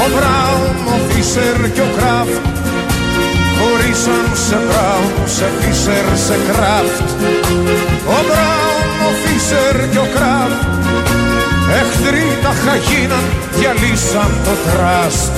Ο 0.00 0.04
Μπράουν, 0.12 0.76
ο 0.94 0.96
Φίσερ 1.08 1.72
και 1.74 1.80
ο 1.80 1.90
Κράφτ 1.96 2.44
χωρίσαν 3.58 4.26
σε 4.46 4.58
Μπράουν, 4.66 5.14
σε 5.36 5.46
Φίσερ, 5.58 6.06
σε 6.26 6.36
Κράφτ. 6.48 7.06
Ο 8.16 8.18
Μπράουν, 8.26 8.90
ο 9.08 9.10
Φίσερ 9.22 9.76
και 9.90 9.98
ο 9.98 10.08
Κράφτ 10.16 10.60
Εχθροί 11.80 12.26
τα 12.42 12.52
χαγίναν, 12.62 13.24
διαλύσαν 13.56 14.30
το 14.44 14.54
τραστ 14.64 15.32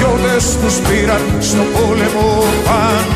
Στρατιώτες 0.00 0.46
τους 0.60 0.76
πήραν 0.86 1.24
στο 1.40 1.62
πόλεμο 1.74 2.28
παν. 2.66 3.06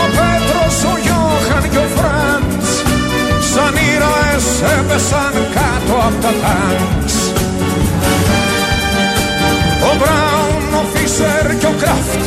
Ο 0.00 0.02
Πέτρος, 0.16 0.76
ο 0.90 0.94
Γιώχαν 1.04 1.64
και 1.72 1.80
ο 1.86 1.88
Φραντς 1.96 2.70
Σαν 3.52 3.74
ήρωες 3.90 4.46
έπεσαν 4.76 5.34
κάτω 5.56 5.94
από 6.06 6.18
τα 6.24 6.32
τάγκς. 6.42 7.14
Ο 9.88 9.90
Μπράουν, 9.98 10.64
ο 10.80 10.82
Φίσερ 10.92 11.46
και 11.60 11.68
ο 11.72 11.74
Κράφτ 11.82 12.22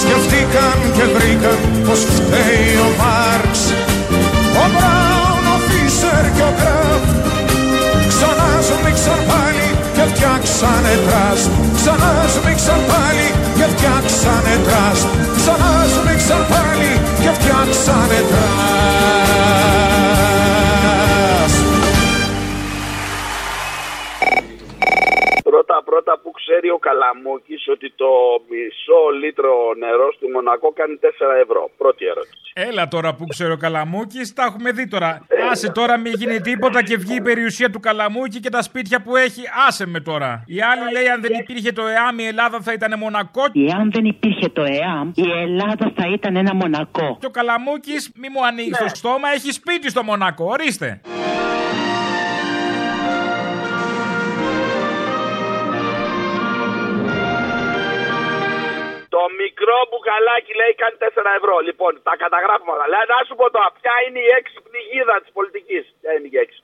Σκεφτήκαν 0.00 0.78
και 0.96 1.04
βρήκαν 1.14 1.60
πως 1.86 2.00
φταίει 2.16 2.72
ο 2.86 2.88
Μάρξ. 3.00 3.54
Ο 4.62 4.64
Μπράουν, 4.72 5.44
ο 5.54 5.58
Φίσερ 5.66 6.24
και 6.36 6.44
ο 6.50 6.52
Κράφτ 6.60 7.10
Ξανά 8.10 8.50
σμίξαν 8.66 9.20
πάλι 9.30 9.68
και 9.94 10.04
φτιάξανε 10.10 10.94
τραστ 11.06 11.73
Ξανάς 11.86 12.32
σμίξαν 12.32 12.80
πάλι 12.86 13.28
και 13.56 13.66
φτιάξανε 13.72 14.54
τραστ. 14.64 15.06
Ξανάς 15.36 15.90
σμίξαν 15.92 16.46
πάλι 16.48 17.00
και 17.20 17.30
φτιάξανε 17.36 18.20
τραστ 18.30 18.83
Πρώτα 25.94 26.04
πρώτα 26.14 26.22
που 26.22 26.30
ξέρει 26.30 26.68
ο 26.70 26.78
Καλαμούκης 26.78 27.62
ότι 27.74 27.88
το 28.02 28.10
μισό 28.50 29.00
λίτρο 29.20 29.52
νερό 29.78 30.12
στη 30.16 30.26
Μονακό 30.34 30.72
κάνει 30.72 30.98
4 31.02 31.06
ευρώ. 31.44 31.70
Πρώτη 31.76 32.04
ερώτηση. 32.12 32.52
Έλα 32.54 32.88
τώρα 32.88 33.14
που 33.14 33.24
ξέρω 33.26 33.52
ο 33.52 33.56
Καλαμούκης, 33.56 34.32
τα 34.32 34.44
έχουμε 34.44 34.70
δει 34.72 34.88
τώρα. 34.88 35.26
Άσε 35.50 35.72
τώρα, 35.72 35.98
μην 35.98 36.12
γίνει 36.12 36.40
τίποτα 36.40 36.82
και 36.82 36.96
βγει 36.96 37.14
η 37.14 37.20
περιουσία 37.20 37.70
του 37.70 37.80
Καλαμούκη 37.80 38.40
και 38.40 38.48
τα 38.48 38.62
σπίτια 38.62 39.02
που 39.02 39.16
έχει. 39.16 39.42
Άσε 39.66 39.86
με 39.86 40.00
τώρα. 40.00 40.44
Η 40.46 40.60
άλλη 40.70 40.92
λέει: 40.92 41.08
Αν 41.08 41.20
δεν 41.20 41.32
υπήρχε 41.42 41.72
το 41.72 41.82
ΕΑΜ, 41.86 42.18
η 42.18 42.26
Ελλάδα 42.26 42.60
θα 42.60 42.72
ήταν 42.72 42.98
μονακό. 42.98 43.42
Εάν 43.70 43.90
δεν 43.92 44.04
υπήρχε 44.04 44.48
το 44.48 44.62
ΕΑΜ, 44.62 45.10
η 45.14 45.30
Ελλάδα 45.42 45.92
θα 45.96 46.04
ήταν 46.12 46.36
ένα 46.36 46.54
μονακό. 46.54 47.16
Και 47.20 47.26
ο 47.26 47.30
Καλαμούκης, 47.30 48.12
μη 48.14 48.28
μου 48.28 48.46
ανοίγει 48.46 48.70
το 48.70 48.88
στόμα, 48.88 49.28
έχει 49.34 49.50
σπίτι 49.52 49.90
στο 49.90 50.02
Μονακό. 50.02 50.44
Ορίστε. 50.44 51.00
Μικρό 59.54 59.78
μπουκαλάκι 59.88 60.52
λέει 60.60 60.72
κάνει 60.82 60.96
4 60.98 61.38
ευρώ. 61.38 61.54
Λοιπόν, 61.68 61.92
τα 62.06 62.14
καταγράφουμε 62.22 62.72
όλα. 62.74 62.86
Λέει, 62.92 63.06
να 63.14 63.18
σου 63.26 63.34
πω 63.38 63.46
τώρα, 63.54 63.68
ποια 63.80 63.94
είναι 64.04 64.20
η 64.26 64.30
έξυπνη 64.38 64.80
γίδα 64.90 65.16
της 65.22 65.30
πολιτικής. 65.36 65.84
Ποια 66.00 66.10
είναι 66.14 66.28
η 66.34 66.36
έξυπνη; 66.44 66.44
γίδα. 66.44 66.63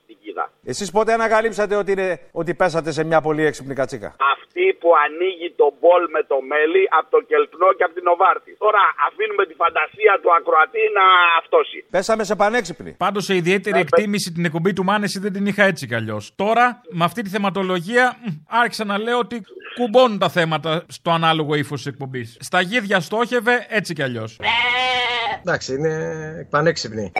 Εσείς 0.72 0.90
πότε 0.90 1.12
ανακαλύψατε 1.12 1.74
ότι, 1.82 1.92
είναι, 1.92 2.20
ότι 2.40 2.54
πέσατε 2.54 2.90
σε 2.92 3.02
μια 3.04 3.20
πολύ 3.20 3.42
έξυπνη 3.44 3.74
κατσίκα; 3.74 4.08
Αυτή 4.34 4.64
που 4.80 4.90
ανοίγει 5.04 5.48
το 5.56 5.66
μπολ 5.80 6.02
με 6.14 6.22
το 6.30 6.36
μέλι 6.50 6.82
από 6.98 7.08
το 7.14 7.20
κελπνό 7.30 7.68
και 7.76 7.84
από 7.86 7.94
την 7.98 8.06
Οβάρτη. 8.12 8.50
Τώρα 8.64 8.82
αφήνουμε 9.08 9.44
τη 9.50 9.54
φαντασία 9.62 10.12
του 10.22 10.30
ακροατή 10.38 10.82
να 10.98 11.04
αυτόσει. 11.40 11.78
Πέσαμε 11.90 12.24
σε 12.24 12.34
πανέξυπνη. 12.42 12.90
Πάντως 13.04 13.24
σε 13.24 13.34
ιδιαίτερη 13.34 13.78
εκτίμηση 13.84 14.32
την 14.32 14.44
εκπομπή 14.44 14.72
του 14.72 14.84
Μάνεση 14.84 15.18
δεν 15.24 15.32
την 15.32 15.46
είχα 15.46 15.64
έτσι 15.72 15.86
κι 15.86 15.94
αλλιώς. 15.94 16.22
Τώρα, 16.42 16.80
με 16.98 17.04
αυτή 17.04 17.20
τη 17.22 17.30
θεματολογία, 17.34 18.04
μ, 18.24 18.28
άρχισα 18.62 18.84
να 18.84 18.98
λέω 18.98 19.18
ότι 19.18 19.36
κουμπώνουν 19.78 20.18
τα 20.18 20.28
θέματα 20.28 20.84
στο 20.88 21.10
ανάλογο 21.10 21.54
ύφος 21.54 21.82
της 21.82 21.92
εκπομπής. 21.92 22.36
Στα 22.40 22.60
γίδια 22.60 23.00
στόχευε 23.00 23.66
έτσι 23.68 23.94
κι 23.94 24.02
αλλιώς. 24.02 24.40
Εντάξει, 25.40 25.74
είναι 25.74 25.92
πανέξυπνη. 26.50 27.12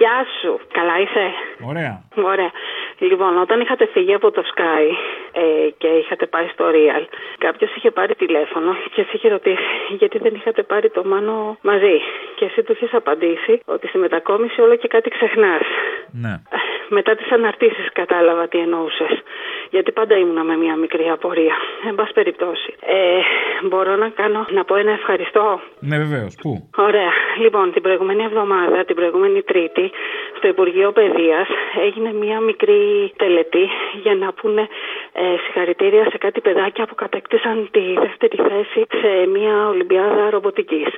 Γεια 0.00 0.26
σου. 0.40 0.60
Καλά 0.72 1.00
είσαι; 1.00 1.24
Ωραία. 1.70 2.02
Ωραία. 2.32 2.50
Λοιπόν, 2.98 3.38
όταν 3.38 3.60
είχατε 3.60 3.86
φύγει 3.86 4.14
από 4.14 4.30
το 4.30 4.42
Sky 4.52 4.84
ε, 5.32 5.70
και 5.78 5.86
είχατε 5.86 6.26
πάει 6.26 6.48
στο 6.52 6.64
Real, 6.74 7.04
κάποιος 7.38 7.74
είχε 7.76 7.90
πάρει 7.90 8.14
τηλέφωνο 8.14 8.76
και 8.94 9.02
σε 9.02 9.10
είχε 9.12 9.28
ρωτήσει 9.28 9.72
γιατί 9.88 10.18
δεν 10.18 10.34
είχατε 10.34 10.62
πάρει 10.62 10.90
το 10.90 11.04
μάνο 11.04 11.58
μαζί; 11.62 11.96
Και 12.34 12.44
εσύ 12.44 12.62
του 12.62 12.72
είχες 12.72 12.94
απαντήσει 12.94 13.60
ότι 13.64 13.86
στη 13.88 13.98
μετακόμιση 13.98 14.60
όλο 14.60 14.76
και 14.76 14.88
κάτι 14.88 15.10
ξεχνάς. 15.10 15.66
Ναι. 16.22 16.34
Μετά 16.88 17.14
τις 17.14 17.32
αναρτήσεις 17.32 17.92
κατάλαβα 17.92 18.48
τι 18.48 18.58
εννοούσες. 18.58 19.12
Γιατί 19.70 19.92
πάντα 19.92 20.14
ήμουνα 20.16 20.44
με 20.44 20.56
μια 20.56 20.76
μικρή 20.76 21.08
απορία. 21.08 21.56
Εν 21.88 21.94
πάση 21.94 22.12
περιπτώσει. 22.12 22.74
Ε, 22.80 23.20
μπορώ 23.68 23.96
να 23.96 24.08
κάνω, 24.08 24.46
να 24.50 24.64
πω 24.64 24.74
ένα 24.76 24.92
ευχαριστώ. 24.92 25.60
Ναι, 25.80 25.96
βεβαίως. 25.98 26.34
Πού; 26.42 26.70
Ωραία. 26.76 27.12
Λοιπόν, 27.38 27.72
την 27.72 27.82
προηγούμενη 27.82 28.22
εβδομάδα, 28.22 28.84
την 28.84 28.96
προηγούμενη 28.96 29.42
Τρίτη, 29.42 29.90
στο 30.40 30.48
Υπουργείο 30.48 30.92
Παιδείας 30.92 31.48
έγινε 31.86 32.12
μία 32.12 32.40
μικρή 32.40 33.12
τελετή 33.16 33.66
για 34.02 34.14
να 34.14 34.32
πούνε 34.32 34.68
ε, 35.12 35.22
συγχαρητήρια 35.44 36.04
σε 36.10 36.18
κάτι 36.18 36.40
παιδάκια 36.40 36.86
που 36.86 36.94
κατέκτησαν 36.94 37.68
τη 37.70 37.80
δεύτερη 38.04 38.36
θέση 38.48 38.80
σε 39.00 39.26
μία 39.34 39.68
Ολυμπιάδα 39.68 40.30
ρομποτικής. 40.30 40.88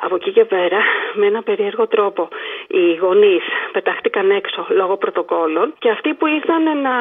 Από 0.00 0.14
εκεί 0.14 0.30
και 0.32 0.44
πέρα, 0.44 0.80
με 1.14 1.26
ένα 1.26 1.42
περίεργο 1.42 1.86
τρόπο, 1.86 2.28
οι 2.66 2.94
γονείς 2.94 3.44
πετάχτηκαν 3.72 4.30
έξω 4.30 4.66
λόγω 4.68 4.96
πρωτοκόλων 4.96 5.74
και 5.78 5.90
αυτοί 5.90 6.14
που 6.14 6.26
ήρθαν 6.26 6.62
να 6.62 6.94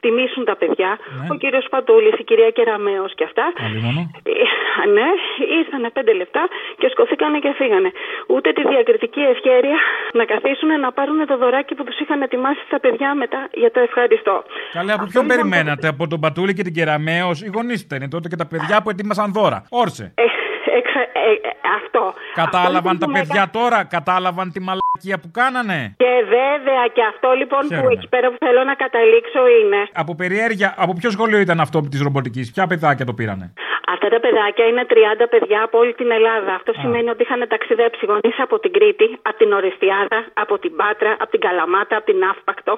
τιμήσουν 0.00 0.44
τα 0.44 0.56
παιδιά, 0.56 0.98
ο 1.32 1.34
κύριος 1.34 1.66
Πατούλη, 1.70 2.12
η 2.18 2.24
κυρία 2.24 2.50
Κεραμέο 2.50 3.06
και 3.14 3.24
αυτά, 3.24 3.52
ε, 4.82 4.88
ναι, 4.96 5.08
ήρθανε 5.58 5.90
πέντε 5.90 6.12
λεπτά 6.12 6.48
και 6.78 6.88
σκοθήκανε 6.88 7.38
και 7.38 7.52
φύγανε. 7.56 7.90
Ούτε 8.26 8.52
τη 8.52 8.62
διακριτική 8.68 9.20
ευχέρεια 9.20 9.78
να 10.12 10.24
καθίσουν 10.24 10.80
να 10.80 10.92
πάρουν 11.00 11.26
το 11.26 11.36
δωράκι 11.42 11.74
που 11.74 11.84
τους 11.84 11.98
είχαν 12.02 12.22
ετοιμάσει 12.22 12.62
στα 12.66 12.78
παιδιά 12.80 13.14
μετά 13.14 13.40
για 13.62 13.70
το 13.70 13.80
ευχαριστώ. 13.88 14.34
Καλέ, 14.72 14.92
από 14.92 15.06
ποιον 15.12 15.26
περιμένατε, 15.26 15.86
από 15.88 16.06
τον 16.12 16.20
Πατούλη 16.20 16.52
και 16.54 16.62
την 16.62 16.74
Κεραμέο, 16.74 17.30
οι 17.44 17.50
γονείς 17.54 17.80
ήταν 17.82 18.10
τότε 18.14 18.28
και 18.28 18.36
τα 18.42 18.46
παιδιά 18.46 18.76
που 18.82 18.90
ετοίμασαν 18.90 19.32
δώρα. 19.32 19.58
Όρσε. 19.82 20.04
Ε, 20.14 20.22
εξα- 20.78 21.08
ε, 21.28 21.32
ε, 21.48 21.50
αυτό. 21.78 22.02
Κατάλαβαν 22.34 22.76
Αυτό 22.76 22.88
τα 22.88 23.06
λοιπόν 23.06 23.12
παιδιά 23.12 23.44
τώρα, 23.58 23.78
κατάλαβαν 23.96 24.52
τη 24.54 24.60
μαλακία 24.68 25.16
που 25.22 25.30
κάνανε; 25.40 25.80
Και 25.96 26.12
βέβαια 26.36 26.84
και 26.96 27.02
αυτό 27.12 27.28
λοιπόν 27.40 27.60
που 27.60 27.66
Χαίρομαι. 27.74 27.92
εκεί 27.96 28.08
πέρα 28.08 28.26
που 28.30 28.36
θέλω 28.44 28.64
να 28.70 28.74
καταλήξω 28.74 29.40
είναι. 29.60 29.80
Από 30.02 30.12
περιέργεια, 30.14 30.74
από 30.84 30.92
ποιο 30.98 31.10
σχολείο 31.10 31.38
ήταν 31.46 31.60
αυτό 31.60 31.80
της 31.92 32.00
ρομποτικής, 32.02 32.50
ποια 32.52 32.66
παιδάκια 32.66 33.04
το 33.04 33.14
πήρανε; 33.14 33.52
Αυτά 33.94 34.08
τα 34.14 34.18
παιδάκια 34.24 34.64
είναι 34.70 34.84
30 34.88 35.26
παιδιά 35.32 35.58
από 35.66 35.76
όλη 35.82 35.92
την 36.00 36.08
Ελλάδα. 36.18 36.52
Αυτό 36.60 36.70
σημαίνει 36.80 37.08
ότι 37.14 37.22
είχαν 37.22 37.40
ταξιδέψει 37.54 38.02
γονείς 38.10 38.36
από 38.46 38.54
την 38.62 38.72
Κρήτη, 38.76 39.06
από 39.28 39.36
την 39.42 39.50
Ορεστιάδα, 39.58 40.18
από 40.42 40.54
την 40.62 40.72
Πάτρα, 40.80 41.12
από 41.22 41.30
την 41.34 41.40
Καλαμάτα, 41.46 41.94
από 41.96 42.06
την 42.10 42.20
Αύπακτο, 42.30 42.74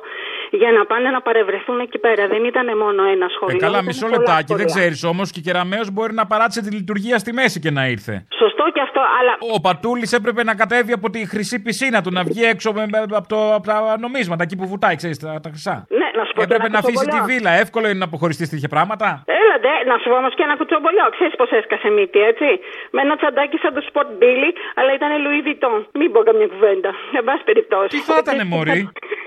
για 0.60 0.70
να 0.76 0.82
πάνε 0.90 1.08
να 1.16 1.20
παρευρεθούν 1.28 1.78
εκεί 1.86 1.98
πέρα. 1.98 2.22
Δεν 2.34 2.42
ήταν 2.44 2.66
μόνο 2.84 3.00
ένα 3.14 3.26
Ε, 3.30 3.34
σχολείο. 3.36 3.58
καλά, 3.66 3.72
ήταν 3.78 3.84
μισό 3.90 4.06
πολλά 4.06 4.16
λεπτάκι, 4.18 4.50
δεν 4.54 4.68
σχολεία. 4.68 4.74
ξέρεις 4.74 5.00
όμως 5.12 5.26
και 5.32 5.38
η 5.42 5.44
Κεραμέο 5.46 5.84
μπορεί 5.92 6.12
να 6.20 6.26
παράτησε 6.32 6.60
τη 6.66 6.70
λειτουργία 6.78 7.16
στη 7.18 7.30
μέση 7.38 7.58
και 7.64 7.70
να 7.78 7.82
ήρθε. 7.94 8.14
Σωστό 8.42 8.64
και 8.74 8.80
αυτό, 8.88 9.00
αλλά. 9.18 9.32
Ο 9.56 9.60
Πατούλης 9.66 10.12
έπρεπε 10.12 10.42
να 10.50 10.54
κατέβει 10.62 10.92
από 10.98 11.10
τη 11.10 11.20
χρυσή 11.32 11.56
πισίνα 11.62 12.02
του, 12.02 12.10
να 12.18 12.22
βγει 12.28 12.42
έξω 12.54 12.72
με, 12.72 12.84
με- 12.92 13.16
από, 13.20 13.28
το, 13.28 13.54
από 13.54 13.66
τα 13.66 13.96
νομίσματα 14.04 14.42
εκεί 14.42 14.56
που 14.56 14.66
βουτάει, 14.72 14.96
ξέρεις, 14.96 15.18
τα, 15.18 15.40
τα 15.44 15.48
χρυσά. 15.52 15.76
Ναι, 16.00 16.08
να 16.18 16.22
σου 16.24 16.32
πω 16.34 16.38
και 16.40 16.44
Έπρεπε 16.48 16.66
ένα 16.66 16.72
να 16.72 16.78
αφήσει 16.78 16.98
τη 17.04 17.04
κουτσομπολιό. 17.04 17.34
βίλα. 17.38 17.50
Εύκολο 17.64 17.86
είναι 17.88 17.98
να 17.98 18.08
αποχωριστείς 18.10 18.48
τέτοια 18.52 18.68
πράγματα. 18.68 19.08
Έλα 19.40 19.56
ντε, 19.64 19.74
να 19.90 19.96
σου 20.00 20.06
πω 20.10 20.16
όμως 20.22 20.32
και 20.36 20.42
ένα 20.48 20.56
κουτσομπολιό. 20.60 21.01
Ξέρεις 21.16 21.34
πώς 21.40 21.50
έσκασε 21.50 21.88
μύτη, 21.88 22.18
έτσι. 22.30 22.48
Με 22.90 23.00
ένα 23.00 23.16
τσαντάκι 23.16 23.56
σαν 23.62 23.74
το 23.74 23.82
Sport 23.88 24.10
Billy, 24.20 24.50
αλλά 24.74 24.90
ήταν 24.98 25.10
Louis 25.24 25.42
Vuitton. 25.46 25.84
Μην 25.92 26.12
πω 26.12 26.20
καμιά 26.22 26.46
κουβέντα. 26.46 26.90
Εν 27.18 27.24
πάση 27.24 27.44
περιπτώσει. 27.44 27.88
Τι 27.88 28.00
θα 28.08 28.16
ήτανε, 28.22 28.44
Μωρή; 28.44 28.80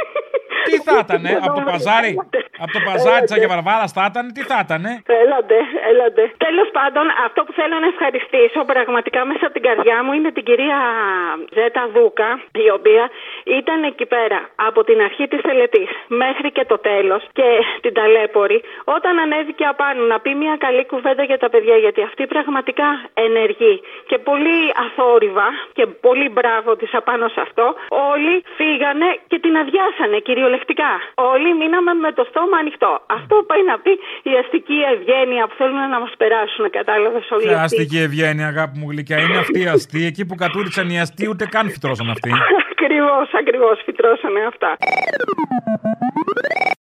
Τι 0.68 0.76
θα 0.88 0.95
ήταν, 1.05 1.24
από 1.45 1.53
το 1.59 1.63
παζάρι, 1.70 2.11
από 2.63 2.72
το 2.78 2.82
παζάρι 2.88 3.22
της 3.26 3.34
Αγία 3.36 3.49
Βαρβάρα 3.53 3.88
θα 3.97 4.03
ήταν, 4.11 4.26
τι 4.36 4.41
θα 4.49 4.57
ήταν. 4.66 4.84
Έλατε, 5.24 5.57
έλατε. 5.91 6.22
Τέλος 6.47 6.70
πάντων, 6.78 7.05
αυτό 7.28 7.39
που 7.45 7.53
θέλω 7.59 7.76
να 7.84 7.88
ευχαριστήσω 7.93 8.59
πραγματικά 8.74 9.20
μέσα 9.30 9.43
από 9.47 9.53
την 9.57 9.63
καρδιά 9.68 9.97
μου 10.03 10.11
είναι 10.18 10.32
την 10.38 10.43
κυρία 10.49 10.80
Ζέτα 11.57 11.84
Δούκα, 11.93 12.30
η 12.66 12.70
οποία 12.78 13.03
ήταν 13.59 13.80
εκεί 13.91 14.05
πέρα 14.16 14.39
από 14.68 14.80
την 14.88 14.97
αρχή 15.07 15.26
της 15.32 15.41
τελετή 15.47 15.84
μέχρι 16.07 16.47
και 16.55 16.66
το 16.72 16.78
τέλος 16.91 17.22
και 17.38 17.47
την 17.84 17.93
ταλέπορη, 17.93 18.57
όταν 18.84 19.13
ανέβηκε 19.26 19.66
απάνω 19.74 20.01
να 20.11 20.18
πει 20.24 20.32
μια 20.43 20.55
καλή 20.66 20.86
κουβέντα 20.86 21.24
για 21.24 21.38
τα 21.43 21.49
παιδιά, 21.49 21.76
γιατί 21.76 22.01
αυτή 22.09 22.24
πραγματικά 22.34 22.88
ενεργεί 23.13 23.76
και 24.09 24.18
πολύ 24.18 24.59
αθόρυβα 24.86 25.47
και 25.78 25.86
πολύ 25.86 26.30
μπράβο 26.30 26.76
της 26.76 26.93
απάνω 26.93 27.28
σε 27.28 27.41
αυτό, 27.41 27.66
όλοι 27.89 28.43
φύγανε 28.57 29.09
και 29.28 29.39
την 29.39 29.57
αδειάσανε 29.57 30.18
κυριολεκτικά. 30.28 30.53
Όλοι 31.34 31.49
μείναμε 31.60 31.91
με 32.06 32.12
το 32.18 32.24
στόμα 32.30 32.58
ανοιχτό. 32.64 32.91
Αυτό 33.18 33.36
πάει 33.49 33.64
να 33.72 33.76
πει 33.84 33.91
η 34.32 34.34
αστική 34.41 34.78
ευγένεια 34.93 35.43
που 35.47 35.56
θέλουν 35.60 35.82
να 35.95 35.99
μας 36.03 36.14
περάσουν, 36.22 36.64
κατάλαβες 36.70 37.26
όλοι. 37.32 37.47
Ποια 37.47 37.62
αυτοί. 37.62 37.76
αστική 37.76 37.99
ευγένεια, 38.08 38.47
αγάπη 38.53 38.76
μου 38.80 38.88
γλυκιά. 38.91 39.18
Είναι 39.24 39.38
αυτή 39.45 39.60
η 39.68 39.68
αστή. 39.76 40.01
Εκεί 40.10 40.24
που 40.26 40.36
κατούρισαν 40.43 40.88
οι 40.89 40.99
αστεί, 40.99 41.24
ούτε 41.32 41.45
καν 41.53 41.66
φυτρώσαν 41.74 42.10
αυτοί. 42.16 42.32
Ακριβώς, 42.74 43.28
ακριβώς 43.41 43.82
φυτρώσανε 43.86 44.41
αυτά. 44.51 44.78